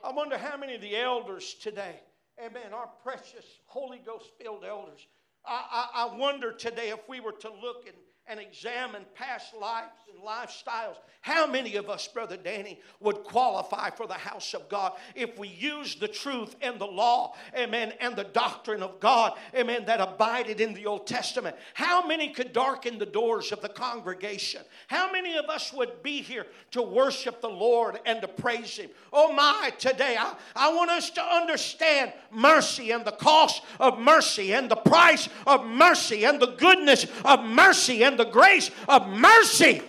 I 0.03 0.11
wonder 0.11 0.37
how 0.37 0.57
many 0.57 0.75
of 0.75 0.81
the 0.81 0.97
elders 0.97 1.53
today, 1.53 1.99
amen, 2.43 2.73
our 2.73 2.89
precious 3.03 3.45
Holy 3.67 3.99
Ghost 4.03 4.31
filled 4.41 4.65
elders, 4.65 5.05
I, 5.45 5.87
I, 5.93 6.05
I 6.05 6.17
wonder 6.17 6.51
today 6.51 6.89
if 6.89 7.07
we 7.07 7.19
were 7.19 7.31
to 7.31 7.49
look 7.49 7.85
and 7.87 7.95
and 8.31 8.39
examine 8.39 9.03
past 9.13 9.53
lives 9.53 9.91
and 10.09 10.23
lifestyles, 10.23 10.95
how 11.19 11.45
many 11.45 11.75
of 11.75 11.89
us, 11.89 12.07
Brother 12.07 12.37
Danny, 12.37 12.79
would 13.01 13.23
qualify 13.23 13.89
for 13.89 14.07
the 14.07 14.13
house 14.13 14.53
of 14.53 14.69
God 14.69 14.93
if 15.15 15.37
we 15.37 15.49
use 15.49 15.95
the 15.95 16.07
truth 16.07 16.55
and 16.61 16.79
the 16.79 16.85
law, 16.85 17.35
amen, 17.55 17.93
and 17.99 18.15
the 18.15 18.23
doctrine 18.23 18.81
of 18.81 19.01
God, 19.01 19.37
amen, 19.53 19.83
that 19.85 19.99
abided 19.99 20.61
in 20.61 20.73
the 20.73 20.85
Old 20.85 21.05
Testament? 21.05 21.57
How 21.73 22.07
many 22.07 22.29
could 22.29 22.53
darken 22.53 22.97
the 22.97 23.05
doors 23.05 23.51
of 23.51 23.61
the 23.61 23.69
congregation? 23.69 24.61
How 24.87 25.11
many 25.11 25.35
of 25.35 25.45
us 25.45 25.73
would 25.73 26.01
be 26.01 26.21
here 26.21 26.47
to 26.71 26.81
worship 26.81 27.41
the 27.41 27.49
Lord 27.49 27.99
and 28.05 28.21
to 28.21 28.29
praise 28.29 28.77
Him? 28.77 28.89
Oh 29.11 29.33
my, 29.33 29.73
today 29.77 30.15
I, 30.17 30.35
I 30.55 30.73
want 30.73 30.89
us 30.89 31.09
to 31.11 31.21
understand 31.21 32.13
mercy 32.31 32.91
and 32.91 33.03
the 33.03 33.11
cost 33.11 33.61
of 33.79 33.99
mercy 33.99 34.53
and 34.53 34.71
the 34.71 34.75
price 34.77 35.27
of 35.45 35.65
mercy 35.65 36.23
and 36.23 36.41
the 36.41 36.55
goodness 36.55 37.05
of 37.25 37.43
mercy 37.43 38.03
and 38.03 38.20
the 38.23 38.29
grace 38.29 38.69
of 38.87 39.07
mercy. 39.07 39.81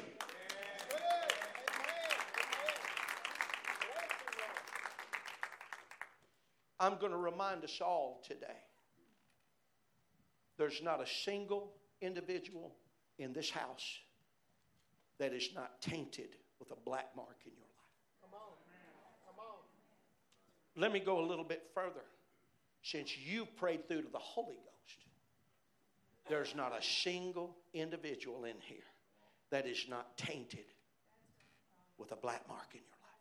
I'm 6.80 6.96
going 6.98 7.12
to 7.12 7.18
remind 7.18 7.62
us 7.62 7.78
all 7.80 8.22
today 8.26 8.46
there's 10.58 10.82
not 10.82 11.00
a 11.02 11.06
single 11.06 11.74
individual 12.00 12.74
in 13.18 13.32
this 13.32 13.50
house 13.50 13.98
that 15.18 15.32
is 15.32 15.50
not 15.54 15.80
tainted 15.82 16.36
with 16.58 16.70
a 16.70 16.80
black 16.86 17.10
mark 17.14 17.36
in 17.44 17.52
your 17.52 17.66
life. 17.66 18.22
Come 18.22 18.34
on. 18.34 18.54
Come 19.26 19.36
on. 19.38 20.80
Let 20.80 20.92
me 20.92 21.00
go 21.00 21.20
a 21.20 21.26
little 21.26 21.44
bit 21.44 21.64
further. 21.74 22.04
Since 22.82 23.16
you 23.16 23.46
prayed 23.56 23.86
through 23.86 24.02
to 24.02 24.10
the 24.10 24.18
Holy 24.18 24.56
Ghost, 24.56 25.11
there's 26.28 26.54
not 26.54 26.72
a 26.76 26.82
single 26.82 27.56
individual 27.74 28.44
in 28.44 28.56
here 28.60 28.78
that 29.50 29.66
is 29.66 29.86
not 29.88 30.16
tainted 30.16 30.64
with 31.98 32.12
a 32.12 32.16
black 32.16 32.46
mark 32.48 32.68
in 32.72 32.80
your 32.80 32.86
life. 32.88 33.12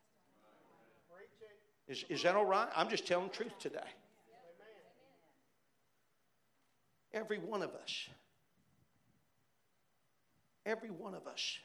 Is, 1.87 2.05
is 2.09 2.23
that 2.23 2.35
all 2.35 2.45
right? 2.45 2.69
I'm 2.75 2.89
just 2.89 3.05
telling 3.05 3.27
the 3.27 3.33
truth 3.33 3.57
today. 3.59 3.79
Every 7.13 7.39
one 7.39 7.61
of 7.61 7.71
us, 7.71 8.07
every 10.65 10.89
one 10.89 11.13
of 11.13 11.27
us, 11.27 11.57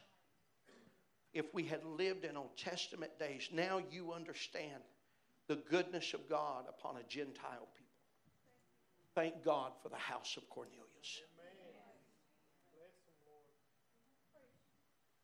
if 1.33 1.47
we 1.55 1.63
had 1.63 1.85
lived 1.85 2.25
in 2.25 2.37
Old 2.37 2.57
Testament 2.57 3.13
days, 3.21 3.49
now 3.53 3.81
you 3.91 4.13
understand 4.13 4.83
the 5.49 5.57
goodness 5.71 6.15
of 6.15 6.29
God 6.29 6.65
upon 6.69 6.97
a 6.97 7.03
Gentile 7.09 7.69
people. 7.77 7.87
Thank 9.15 9.45
God 9.45 9.73
for 9.83 9.89
the 9.89 9.97
house 9.97 10.37
of 10.37 10.49
Cornelius. 10.51 10.86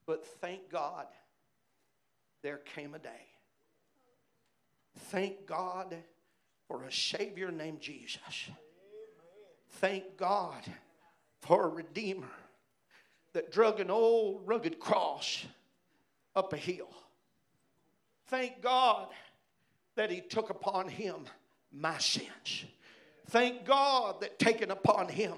But 0.06 0.26
thank 0.26 0.68
God 0.70 1.06
there 2.42 2.58
came 2.58 2.94
a 2.94 2.98
day. 2.98 3.26
Thank 5.10 5.46
God 5.46 5.96
for 6.66 6.84
a 6.84 6.92
Savior 6.92 7.50
named 7.50 7.80
Jesus. 7.80 8.50
Thank 9.70 10.16
God 10.16 10.62
for 11.40 11.64
a 11.64 11.68
Redeemer 11.68 12.30
that 13.32 13.50
drug 13.50 13.80
an 13.80 13.90
old 13.90 14.42
rugged 14.46 14.78
cross 14.78 15.46
up 16.36 16.52
a 16.52 16.56
hill. 16.56 16.88
Thank 18.26 18.60
God 18.60 19.08
that 19.94 20.10
He 20.10 20.20
took 20.20 20.50
upon 20.50 20.88
Him 20.88 21.24
my 21.72 21.98
sins. 21.98 22.64
Thank 23.30 23.64
God 23.64 24.20
that 24.20 24.38
taken 24.38 24.70
upon 24.70 25.08
Him 25.08 25.34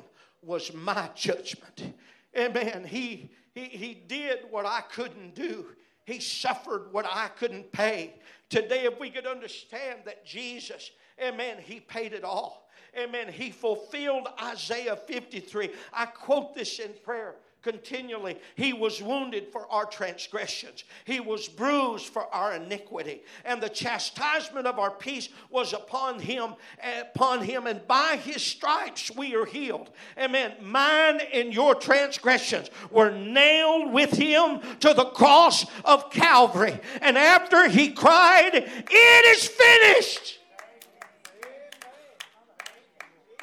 was 0.47 0.73
my 0.73 1.11
judgment. 1.15 1.95
Amen. 2.37 2.85
He 2.85 3.31
he, 3.55 3.65
he 3.67 3.95
did 3.95 4.41
what 4.51 4.67
I 4.67 4.81
couldn't 4.81 5.35
do. 5.35 5.67
He 6.05 6.19
suffered 6.19 6.93
what 6.93 7.07
I 7.07 7.29
couldn't 7.29 7.71
pay. 7.73 8.15
Today, 8.51 8.85
if 8.85 8.99
we 8.99 9.11
could 9.11 9.27
understand 9.27 10.01
that 10.05 10.27
Jesus, 10.27 10.91
amen, 11.23 11.59
He 11.61 11.81
paid 11.81 12.13
it 12.13 12.25
all. 12.25 12.69
Amen. 12.99 13.33
He 13.33 13.51
fulfilled 13.51 14.29
Isaiah 14.43 14.97
53. 14.97 15.71
I 15.93 16.07
quote 16.07 16.55
this 16.55 16.79
in 16.79 16.93
prayer 17.05 17.37
continually. 17.65 18.37
He 18.55 18.73
was 18.73 19.03
wounded 19.03 19.49
for 19.51 19.67
our 19.73 19.87
transgressions, 19.87 20.85
He 21.05 21.19
was 21.19 21.49
bruised 21.49 22.07
for 22.07 22.33
our 22.33 22.55
iniquity. 22.55 23.23
And 23.45 23.61
the 23.61 23.69
chastisement 23.69 24.67
of 24.67 24.79
our 24.79 24.91
peace 24.91 25.31
was 25.51 25.73
upon 25.73 26.21
Him, 26.21 26.55
upon 27.01 27.43
Him, 27.43 27.67
and 27.67 27.85
by 27.89 28.19
His 28.23 28.43
stripes 28.43 29.11
we 29.11 29.35
are 29.35 29.47
healed. 29.47 29.91
Amen. 30.19 30.53
Mine 30.61 31.21
and 31.33 31.53
your 31.53 31.75
transgressions 31.75 32.71
were 32.91 33.11
nailed 33.11 33.93
with 33.93 34.13
Him 34.13 34.61
to 34.81 34.95
the 34.95 35.07
cross 35.07 35.67
of 35.85 36.11
Calvary. 36.11 36.79
And 37.01 37.17
after 37.17 37.69
He 37.69 37.91
cried, 37.91 38.55
It 38.55 39.37
is 39.37 39.47
finished. 39.47 40.39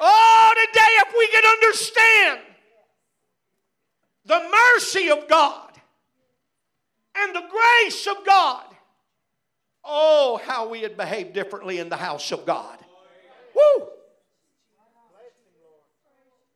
Oh, 0.00 0.66
today, 0.66 0.80
if 1.06 1.14
we 1.16 1.28
could 1.28 1.44
understand 1.44 2.40
the 4.24 4.48
mercy 4.92 5.10
of 5.10 5.28
God 5.28 5.70
and 7.14 7.34
the 7.34 7.42
grace 7.50 8.06
of 8.06 8.24
God, 8.24 8.64
oh, 9.84 10.40
how 10.44 10.68
we 10.68 10.80
had 10.80 10.96
behaved 10.96 11.32
differently 11.32 11.78
in 11.78 11.88
the 11.88 11.96
house 11.96 12.32
of 12.32 12.46
God. 12.46 12.78
Woo! 13.54 13.88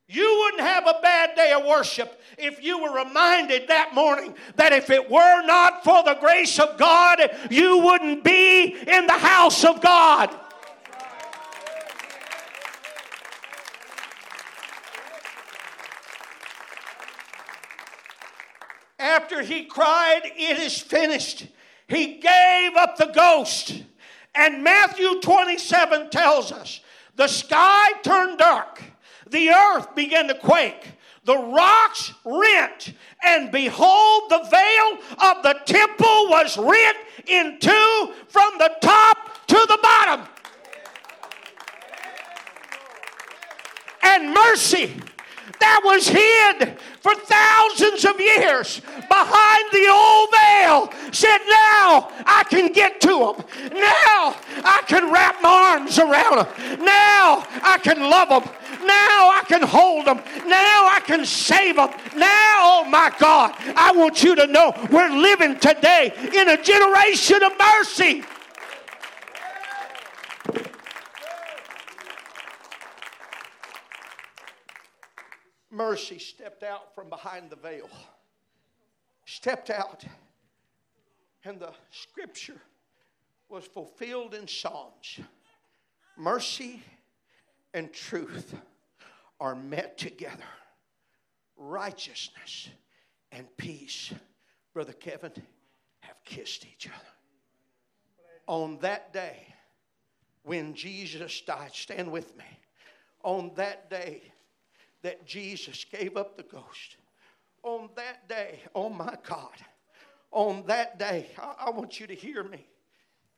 You 0.08 0.40
wouldn't 0.44 0.62
have 0.62 0.86
a 0.86 1.00
bad 1.02 1.34
day 1.34 1.52
of 1.52 1.66
worship 1.66 2.20
if 2.38 2.62
you 2.62 2.80
were 2.80 2.92
reminded 3.04 3.68
that 3.68 3.92
morning 3.92 4.34
that 4.54 4.72
if 4.72 4.88
it 4.88 5.10
were 5.10 5.42
not 5.44 5.82
for 5.82 6.04
the 6.04 6.16
grace 6.20 6.60
of 6.60 6.78
God, 6.78 7.18
you 7.50 7.78
wouldn't 7.78 8.22
be 8.22 8.76
in 8.86 9.06
the 9.06 9.18
house 9.18 9.64
of 9.64 9.80
God. 9.80 10.30
After 19.06 19.42
he 19.42 19.64
cried, 19.64 20.22
It 20.24 20.58
is 20.58 20.78
finished, 20.78 21.46
he 21.88 22.18
gave 22.18 22.76
up 22.76 22.96
the 22.96 23.12
ghost. 23.14 23.82
And 24.34 24.62
Matthew 24.62 25.20
27 25.20 26.10
tells 26.10 26.52
us 26.52 26.80
the 27.14 27.28
sky 27.28 27.92
turned 28.02 28.38
dark, 28.38 28.82
the 29.30 29.50
earth 29.50 29.94
began 29.94 30.28
to 30.28 30.34
quake, 30.34 30.92
the 31.24 31.38
rocks 31.38 32.12
rent, 32.24 32.92
and 33.24 33.50
behold, 33.50 34.30
the 34.30 34.46
veil 34.50 34.98
of 35.30 35.42
the 35.42 35.56
temple 35.64 36.28
was 36.28 36.58
rent 36.58 36.96
in 37.26 37.58
two 37.60 38.12
from 38.28 38.52
the 38.58 38.72
top 38.80 39.46
to 39.46 39.54
the 39.54 39.78
bottom. 39.82 40.26
And 44.02 44.34
mercy 44.34 45.00
that 45.60 45.80
was 45.84 46.08
hid 46.08 46.78
for 47.00 47.14
thousands 47.14 48.04
of 48.04 48.20
years 48.20 48.80
behind 49.08 49.64
the 49.72 49.88
old 49.88 50.28
veil 50.32 51.12
said, 51.12 51.38
Now 51.48 52.10
I 52.26 52.44
can 52.48 52.72
get 52.72 53.00
to 53.02 53.08
them. 53.08 53.44
Now 53.72 54.36
I 54.64 54.82
can 54.86 55.12
wrap 55.12 55.42
my 55.42 55.76
arms 55.78 55.98
around 55.98 56.38
them. 56.38 56.84
Now 56.84 57.46
I 57.62 57.78
can 57.82 58.00
love 58.00 58.28
them. 58.28 58.52
Now 58.86 59.30
I 59.30 59.42
can 59.46 59.62
hold 59.62 60.06
them. 60.06 60.18
Now 60.46 60.86
I 60.86 61.00
can 61.04 61.24
save 61.24 61.76
them. 61.76 61.90
Now, 62.16 62.82
oh 62.82 62.86
my 62.88 63.12
God, 63.18 63.54
I 63.76 63.92
want 63.92 64.22
you 64.22 64.34
to 64.36 64.46
know 64.46 64.72
we're 64.90 65.10
living 65.10 65.58
today 65.58 66.12
in 66.34 66.48
a 66.48 66.62
generation 66.62 67.42
of 67.42 67.52
mercy. 67.58 68.24
Mercy 75.76 76.18
stepped 76.18 76.62
out 76.62 76.94
from 76.94 77.10
behind 77.10 77.50
the 77.50 77.56
veil, 77.56 77.88
stepped 79.26 79.70
out, 79.70 80.04
and 81.44 81.60
the 81.60 81.72
scripture 81.90 82.60
was 83.48 83.64
fulfilled 83.64 84.34
in 84.34 84.48
Psalms. 84.48 85.20
Mercy 86.16 86.82
and 87.74 87.92
truth 87.92 88.54
are 89.38 89.54
met 89.54 89.98
together, 89.98 90.42
righteousness 91.56 92.70
and 93.30 93.46
peace, 93.58 94.12
Brother 94.72 94.94
Kevin, 94.94 95.32
have 96.00 96.16
kissed 96.24 96.64
each 96.64 96.86
other. 96.88 96.96
On 98.46 98.78
that 98.78 99.12
day, 99.12 99.54
when 100.42 100.74
Jesus 100.74 101.40
died, 101.42 101.74
stand 101.74 102.10
with 102.10 102.36
me. 102.36 102.44
On 103.22 103.50
that 103.56 103.90
day, 103.90 104.22
that 105.06 105.24
Jesus 105.24 105.84
gave 105.84 106.16
up 106.16 106.36
the 106.36 106.42
ghost. 106.42 106.96
On 107.62 107.88
that 107.94 108.28
day, 108.28 108.58
oh 108.74 108.88
my 108.88 109.14
God, 109.24 109.52
on 110.32 110.64
that 110.66 110.98
day, 110.98 111.28
I, 111.38 111.66
I 111.66 111.70
want 111.70 112.00
you 112.00 112.08
to 112.08 112.14
hear 112.14 112.42
me. 112.42 112.66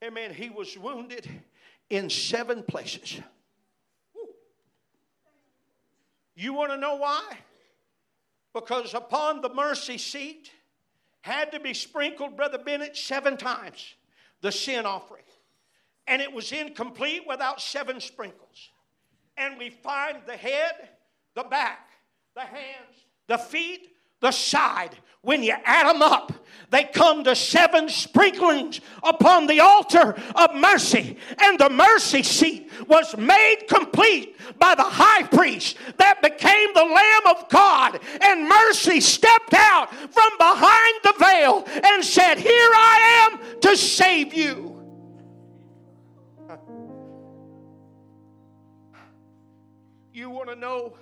Amen. 0.03 0.33
He 0.33 0.49
was 0.49 0.79
wounded 0.79 1.29
in 1.91 2.09
seven 2.09 2.63
places. 2.63 3.21
You 6.35 6.55
want 6.55 6.71
to 6.71 6.79
know 6.79 6.97
why? 6.97 7.37
Because 8.55 8.95
upon 8.95 9.43
the 9.43 9.53
mercy 9.53 9.99
seat 9.99 10.51
had 11.21 11.53
to 11.53 11.61
be 11.61 11.75
sprinkled, 11.75 12.35
Brother 12.35 12.57
Bennett, 12.57 12.97
seven 12.97 13.37
times 13.37 13.95
the 14.41 14.53
sin 14.53 14.87
offering. 14.87 15.25
And 16.07 16.23
it 16.23 16.33
was 16.33 16.51
incomplete 16.51 17.25
without 17.29 17.61
seven 17.61 18.01
sprinkles. 18.01 18.71
And 19.37 19.59
we 19.59 19.69
find 19.69 20.23
the 20.27 20.39
head 20.39 20.89
the 21.39 21.45
back, 21.45 21.89
the 22.35 22.41
hands, 22.41 23.07
the 23.29 23.39
feet, 23.39 23.93
the 24.21 24.33
side. 24.33 24.91
When 25.23 25.45
you 25.45 25.55
add 25.65 25.89
them 25.89 26.03
up, 26.03 26.33
they 26.71 26.83
come 26.83 27.23
to 27.25 27.37
seven 27.37 27.89
sprinklings 27.89 28.81
upon 29.05 29.47
the 29.47 29.61
altar 29.61 30.17
of 30.35 30.55
mercy. 30.57 31.17
And 31.39 31.59
the 31.59 31.71
mercy 31.71 32.25
seat 32.25 32.71
was 32.89 33.17
made 33.17 33.67
complete 33.69 34.37
by 34.59 34.75
the 34.75 34.83
high 34.83 35.23
priest 35.29 35.77
that 35.99 36.23
became 36.23 36.75
the 36.75 36.83
Lamb 36.83 37.37
of 37.37 37.49
God. 37.49 38.01
And 38.21 38.49
mercy 38.49 39.01
stepped 39.01 39.55
out 39.55 39.95
from 39.95 40.31
behind 40.39 40.95
the 41.05 41.15
veil 41.21 41.65
and 41.85 42.05
said, 42.05 42.39
Here 42.39 42.51
I 42.75 43.31
am 43.31 43.61
to 43.61 43.77
save 43.77 44.35
you. 44.35 44.75
You 50.11 50.31
want 50.31 50.49
to 50.49 50.57
know 50.57 50.95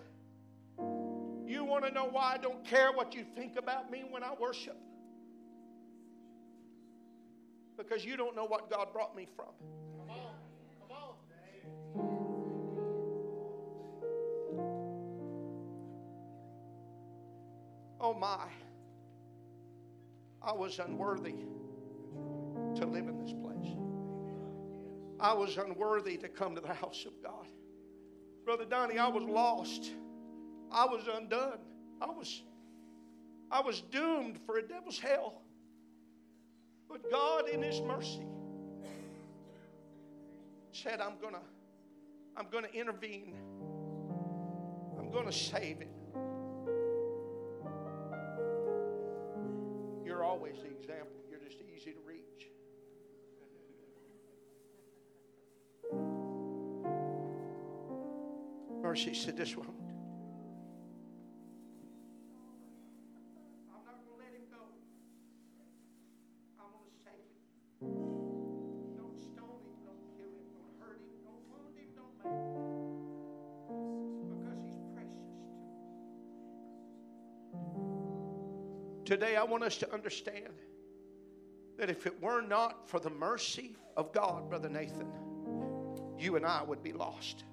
want 1.66 1.84
to 1.84 1.90
know 1.90 2.06
why 2.06 2.34
I 2.34 2.38
don't 2.38 2.64
care 2.64 2.92
what 2.92 3.14
you 3.14 3.24
think 3.34 3.56
about 3.58 3.90
me 3.90 4.04
when 4.08 4.22
I 4.22 4.32
worship? 4.40 4.76
Because 7.76 8.04
you 8.04 8.16
don't 8.16 8.34
know 8.34 8.46
what 8.46 8.70
God 8.70 8.92
brought 8.92 9.14
me 9.14 9.26
from. 9.36 9.52
Come 9.98 10.10
on. 10.10 10.34
Come 10.80 10.96
on. 10.96 11.14
Oh 18.00 18.14
my. 18.14 18.46
I 20.42 20.52
was 20.52 20.78
unworthy 20.78 21.34
to 22.76 22.86
live 22.86 23.08
in 23.08 23.18
this 23.18 23.32
place. 23.32 23.74
I 25.18 25.32
was 25.32 25.56
unworthy 25.56 26.16
to 26.18 26.28
come 26.28 26.54
to 26.54 26.60
the 26.60 26.72
house 26.74 27.04
of 27.06 27.12
God. 27.22 27.48
Brother 28.44 28.64
Donnie, 28.64 28.98
I 28.98 29.08
was 29.08 29.24
lost. 29.24 29.90
I 30.72 30.84
was 30.84 31.02
undone. 31.12 31.58
I 32.00 32.06
was, 32.06 32.42
I 33.50 33.60
was 33.60 33.80
doomed 33.80 34.38
for 34.44 34.58
a 34.58 34.62
devil's 34.62 34.98
hell. 34.98 35.42
But 36.88 37.10
God, 37.10 37.48
in 37.48 37.62
His 37.62 37.80
mercy, 37.80 38.26
said, 40.72 41.00
I'm 41.00 41.14
gonna, 41.20 41.40
I'm 42.36 42.46
gonna 42.50 42.68
intervene. 42.68 43.34
I'm 44.98 45.10
gonna 45.10 45.32
save 45.32 45.80
it. 45.80 45.88
You're 50.04 50.22
always 50.22 50.56
the 50.62 50.68
example. 50.68 51.16
You're 51.30 51.40
just 51.40 51.58
easy 51.74 51.92
to 51.92 52.00
reach. 52.06 52.50
Mercy 58.82 59.14
said, 59.14 59.36
This 59.36 59.56
one 59.56 59.85
Today, 79.06 79.36
I 79.36 79.44
want 79.44 79.62
us 79.62 79.76
to 79.76 79.94
understand 79.94 80.52
that 81.78 81.88
if 81.88 82.06
it 82.06 82.20
were 82.20 82.40
not 82.40 82.88
for 82.88 82.98
the 82.98 83.08
mercy 83.08 83.76
of 83.96 84.12
God, 84.12 84.50
Brother 84.50 84.68
Nathan, 84.68 85.06
you 86.18 86.34
and 86.34 86.44
I 86.44 86.64
would 86.64 86.82
be 86.82 86.92
lost. 86.92 87.44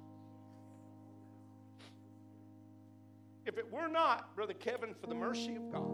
If 3.46 3.60
it 3.60 3.72
were 3.72 3.88
not, 3.88 4.36
Brother 4.36 4.56
Kevin, 4.56 4.96
for 5.00 5.06
the 5.06 5.14
mercy 5.14 5.56
of 5.56 5.72
God, 5.72 5.92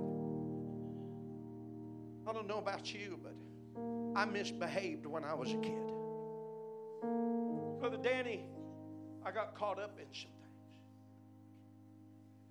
I 2.25 2.31
don't 2.31 2.47
know 2.47 2.59
about 2.59 2.93
you, 2.93 3.19
but 3.21 3.35
I 4.17 4.23
misbehaved 4.23 5.05
when 5.05 5.25
I 5.25 5.33
was 5.33 5.51
a 5.51 5.57
kid. 5.57 5.91
Brother 7.81 7.97
Danny, 8.01 8.45
I 9.25 9.31
got 9.31 9.55
caught 9.55 9.77
up 9.77 9.99
in 9.99 10.05
some 10.13 10.31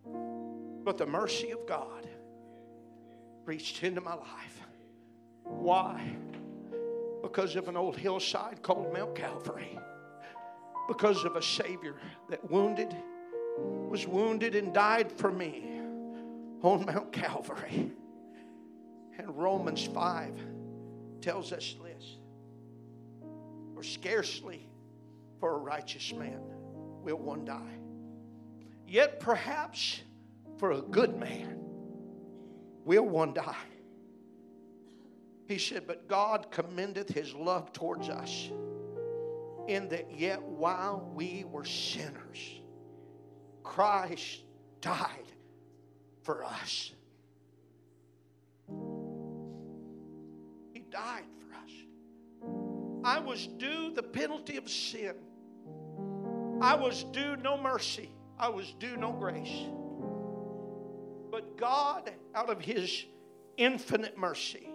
things. 0.04 0.84
But 0.84 0.98
the 0.98 1.06
mercy 1.06 1.52
of 1.52 1.66
God 1.66 2.06
reached 3.48 3.82
into 3.82 4.02
my 4.02 4.14
life. 4.14 4.60
Why? 5.42 6.14
Because 7.22 7.56
of 7.56 7.66
an 7.68 7.78
old 7.78 7.96
hillside 7.96 8.62
called 8.62 8.92
Mount 8.92 9.14
Calvary. 9.14 9.78
Because 10.86 11.24
of 11.24 11.34
a 11.34 11.42
Savior 11.42 11.96
that 12.28 12.48
wounded, 12.50 12.94
was 13.56 14.06
wounded 14.06 14.54
and 14.54 14.74
died 14.74 15.10
for 15.10 15.32
me 15.32 15.80
on 16.62 16.84
Mount 16.84 17.10
Calvary. 17.10 17.90
And 19.18 19.36
Romans 19.36 19.84
5 19.86 20.34
tells 21.22 21.50
us 21.50 21.74
this 21.82 22.18
For 23.74 23.82
scarcely 23.82 24.68
for 25.40 25.54
a 25.54 25.58
righteous 25.58 26.12
man 26.12 26.40
will 27.02 27.16
one 27.16 27.46
die. 27.46 27.78
Yet 28.86 29.20
perhaps 29.20 30.02
for 30.58 30.72
a 30.72 30.82
good 30.82 31.18
man 31.18 31.67
will 32.88 33.06
one 33.06 33.34
die. 33.34 33.54
He 35.46 35.58
said, 35.58 35.86
But 35.86 36.08
God 36.08 36.50
commendeth 36.50 37.10
his 37.10 37.34
love 37.34 37.72
towards 37.74 38.08
us, 38.08 38.50
in 39.68 39.90
that 39.90 40.18
yet 40.18 40.42
while 40.42 41.10
we 41.14 41.44
were 41.52 41.66
sinners, 41.66 42.62
Christ 43.62 44.40
died 44.80 45.32
for 46.22 46.42
us. 46.44 46.92
He 50.72 50.80
died 50.90 51.24
for 51.38 51.54
us. 51.54 51.72
I 53.04 53.18
was 53.20 53.46
due 53.58 53.92
the 53.94 54.02
penalty 54.02 54.56
of 54.56 54.68
sin. 54.68 55.14
I 56.62 56.74
was 56.74 57.04
due 57.04 57.36
no 57.36 57.58
mercy. 57.58 58.10
I 58.38 58.48
was 58.48 58.74
due 58.78 58.96
no 58.96 59.12
grace. 59.12 59.66
But 61.30 61.58
God, 61.58 62.10
out 62.38 62.50
of 62.50 62.60
His 62.60 63.04
infinite 63.56 64.16
mercy, 64.16 64.68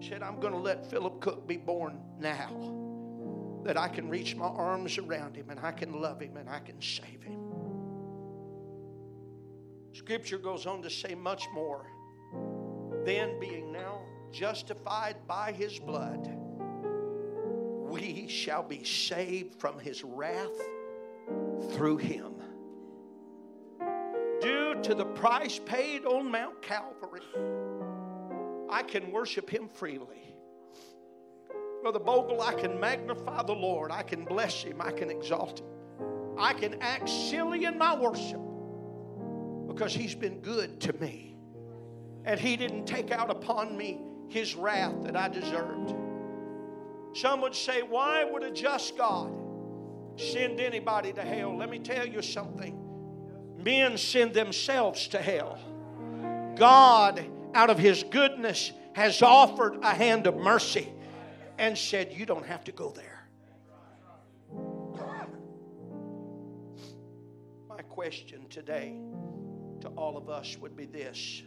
said, 0.00 0.22
I'm 0.22 0.38
going 0.38 0.52
to 0.52 0.58
let 0.60 0.88
Philip 0.88 1.20
Cook 1.20 1.48
be 1.48 1.56
born 1.56 1.98
now. 2.20 2.50
that 3.64 3.76
I 3.76 3.88
can 3.88 4.08
reach 4.08 4.34
my 4.34 4.46
arms 4.46 4.98
around 4.98 5.36
him 5.36 5.50
and 5.50 5.60
I 5.60 5.72
can 5.72 6.00
love 6.00 6.20
him 6.20 6.36
and 6.36 6.48
I 6.48 6.58
can 6.58 6.80
save 6.82 7.22
him. 7.22 7.40
Scripture 9.92 10.38
goes 10.38 10.66
on 10.66 10.82
to 10.82 10.90
say 10.90 11.14
much 11.14 11.44
more. 11.54 11.86
Then, 13.04 13.38
being 13.38 13.72
now 13.72 14.00
justified 14.32 15.16
by 15.26 15.52
his 15.52 15.78
blood, 15.78 16.28
we 17.88 18.26
shall 18.28 18.62
be 18.62 18.84
saved 18.84 19.60
from 19.60 19.78
his 19.78 20.02
wrath 20.02 20.58
through 21.72 21.98
him. 21.98 22.31
To 24.84 24.94
the 24.96 25.04
price 25.04 25.60
paid 25.64 26.04
on 26.04 26.28
Mount 26.30 26.60
Calvary, 26.60 27.20
I 28.68 28.82
can 28.82 29.12
worship 29.12 29.48
him 29.48 29.68
freely. 29.68 30.34
Brother 31.82 32.00
Bogle, 32.00 32.42
I 32.42 32.54
can 32.54 32.80
magnify 32.80 33.44
the 33.44 33.54
Lord. 33.54 33.92
I 33.92 34.02
can 34.02 34.24
bless 34.24 34.62
him. 34.62 34.80
I 34.80 34.90
can 34.90 35.08
exalt 35.08 35.60
him. 35.60 35.66
I 36.36 36.52
can 36.52 36.82
act 36.82 37.08
silly 37.08 37.64
in 37.64 37.78
my 37.78 37.94
worship 37.94 38.40
because 39.68 39.94
he's 39.94 40.16
been 40.16 40.40
good 40.40 40.80
to 40.80 40.92
me. 40.94 41.36
And 42.24 42.40
he 42.40 42.56
didn't 42.56 42.86
take 42.86 43.12
out 43.12 43.30
upon 43.30 43.76
me 43.76 44.00
his 44.28 44.56
wrath 44.56 44.94
that 45.04 45.16
I 45.16 45.28
deserved. 45.28 45.94
Some 47.14 47.40
would 47.42 47.54
say, 47.54 47.82
Why 47.82 48.24
would 48.24 48.42
a 48.42 48.50
just 48.50 48.96
God 48.96 49.32
send 50.16 50.58
anybody 50.58 51.12
to 51.12 51.22
hell? 51.22 51.56
Let 51.56 51.70
me 51.70 51.78
tell 51.78 52.06
you 52.06 52.20
something. 52.20 52.81
Men 53.64 53.96
send 53.96 54.34
themselves 54.34 55.08
to 55.08 55.18
hell. 55.18 55.58
God, 56.56 57.24
out 57.54 57.70
of 57.70 57.78
his 57.78 58.02
goodness, 58.04 58.72
has 58.94 59.22
offered 59.22 59.78
a 59.82 59.94
hand 59.94 60.26
of 60.26 60.36
mercy 60.36 60.88
and 61.58 61.76
said, 61.76 62.12
You 62.12 62.26
don't 62.26 62.46
have 62.46 62.64
to 62.64 62.72
go 62.72 62.90
there. 62.90 63.28
My 67.68 67.82
question 67.82 68.46
today 68.50 68.96
to 69.80 69.88
all 69.88 70.16
of 70.16 70.28
us 70.28 70.56
would 70.60 70.76
be 70.76 70.86
this 70.86 71.42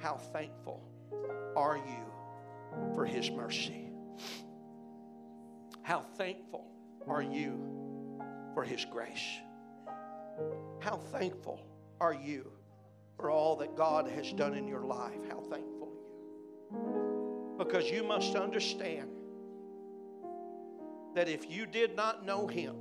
How 0.00 0.16
thankful 0.16 0.82
are 1.56 1.76
you 1.76 2.92
for 2.94 3.04
His 3.04 3.30
mercy? 3.30 3.90
How 5.82 6.00
thankful 6.00 6.66
are 7.06 7.22
you 7.22 7.81
for 8.54 8.62
His 8.62 8.84
grace? 8.84 9.40
How 10.80 10.96
thankful 10.96 11.60
are 12.00 12.14
you 12.14 12.50
for 13.16 13.30
all 13.30 13.56
that 13.56 13.76
God 13.76 14.08
has 14.08 14.32
done 14.32 14.54
in 14.54 14.66
your 14.66 14.84
life? 14.84 15.20
How 15.28 15.40
thankful 15.40 15.92
are 16.72 16.78
you? 16.78 17.54
Because 17.58 17.90
you 17.90 18.02
must 18.02 18.34
understand 18.34 19.10
that 21.14 21.28
if 21.28 21.50
you 21.50 21.66
did 21.66 21.94
not 21.94 22.24
know 22.24 22.46
Him, 22.46 22.76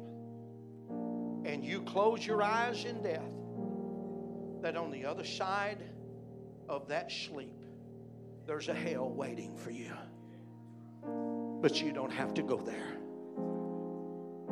and 1.46 1.64
you 1.64 1.82
close 1.82 2.26
your 2.26 2.42
eyes 2.44 2.86
in 2.86 3.02
death, 3.02 3.22
that 4.62 4.78
on 4.78 4.92
the 4.92 5.06
other 5.06 5.26
side 5.26 5.84
of 6.70 6.88
that 6.88 7.12
sleep, 7.12 7.66
there's 8.46 8.70
a 8.70 8.74
hell 8.74 9.10
waiting 9.10 9.56
for 9.58 9.72
you. 9.72 9.92
But 11.62 11.82
you 11.82 11.92
don't 11.92 12.12
have 12.12 12.34
to 12.36 12.44
go 12.44 12.58
there 12.58 13.01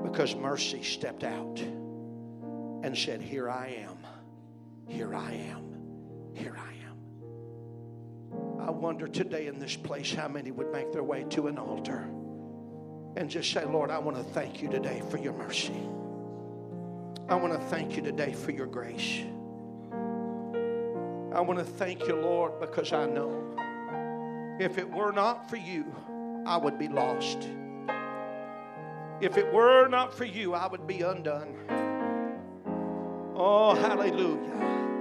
because 0.03 0.35
mercy 0.35 0.83
stepped 0.83 1.23
out 1.23 1.59
and 2.83 2.97
said, 2.97 3.21
Here 3.21 3.49
I 3.49 3.85
am, 3.87 3.97
here 4.87 5.15
I 5.15 5.33
am, 5.33 6.33
here 6.33 6.57
I 6.57 6.73
am. 6.87 6.99
I 8.59 8.71
wonder 8.71 9.07
today 9.07 9.47
in 9.47 9.59
this 9.59 9.75
place 9.75 10.13
how 10.13 10.27
many 10.27 10.51
would 10.51 10.71
make 10.71 10.91
their 10.91 11.03
way 11.03 11.25
to 11.31 11.47
an 11.47 11.57
altar 11.57 12.09
and 13.17 13.29
just 13.29 13.51
say, 13.51 13.65
Lord, 13.65 13.89
I 13.89 13.97
want 13.99 14.17
to 14.17 14.23
thank 14.23 14.61
you 14.61 14.69
today 14.69 15.01
for 15.09 15.17
your 15.17 15.33
mercy. 15.33 15.81
I 17.27 17.35
want 17.35 17.53
to 17.53 17.59
thank 17.67 17.95
you 17.95 18.01
today 18.01 18.33
for 18.33 18.51
your 18.51 18.67
grace. 18.67 19.23
I 21.33 21.41
want 21.41 21.59
to 21.59 21.65
thank 21.65 22.07
you, 22.07 22.15
Lord, 22.15 22.59
because 22.59 22.91
I 22.91 23.05
know 23.05 24.57
if 24.59 24.77
it 24.77 24.89
were 24.89 25.11
not 25.11 25.49
for 25.49 25.57
you, 25.57 25.85
I 26.45 26.57
would 26.57 26.77
be 26.77 26.87
lost. 26.87 27.47
If 29.21 29.37
it 29.37 29.51
were 29.51 29.87
not 29.89 30.13
for 30.13 30.23
you, 30.23 30.53
I 30.53 30.67
would 30.67 30.87
be 30.87 31.01
undone. 31.01 31.55
Oh, 33.35 33.75
hallelujah. 33.75 34.98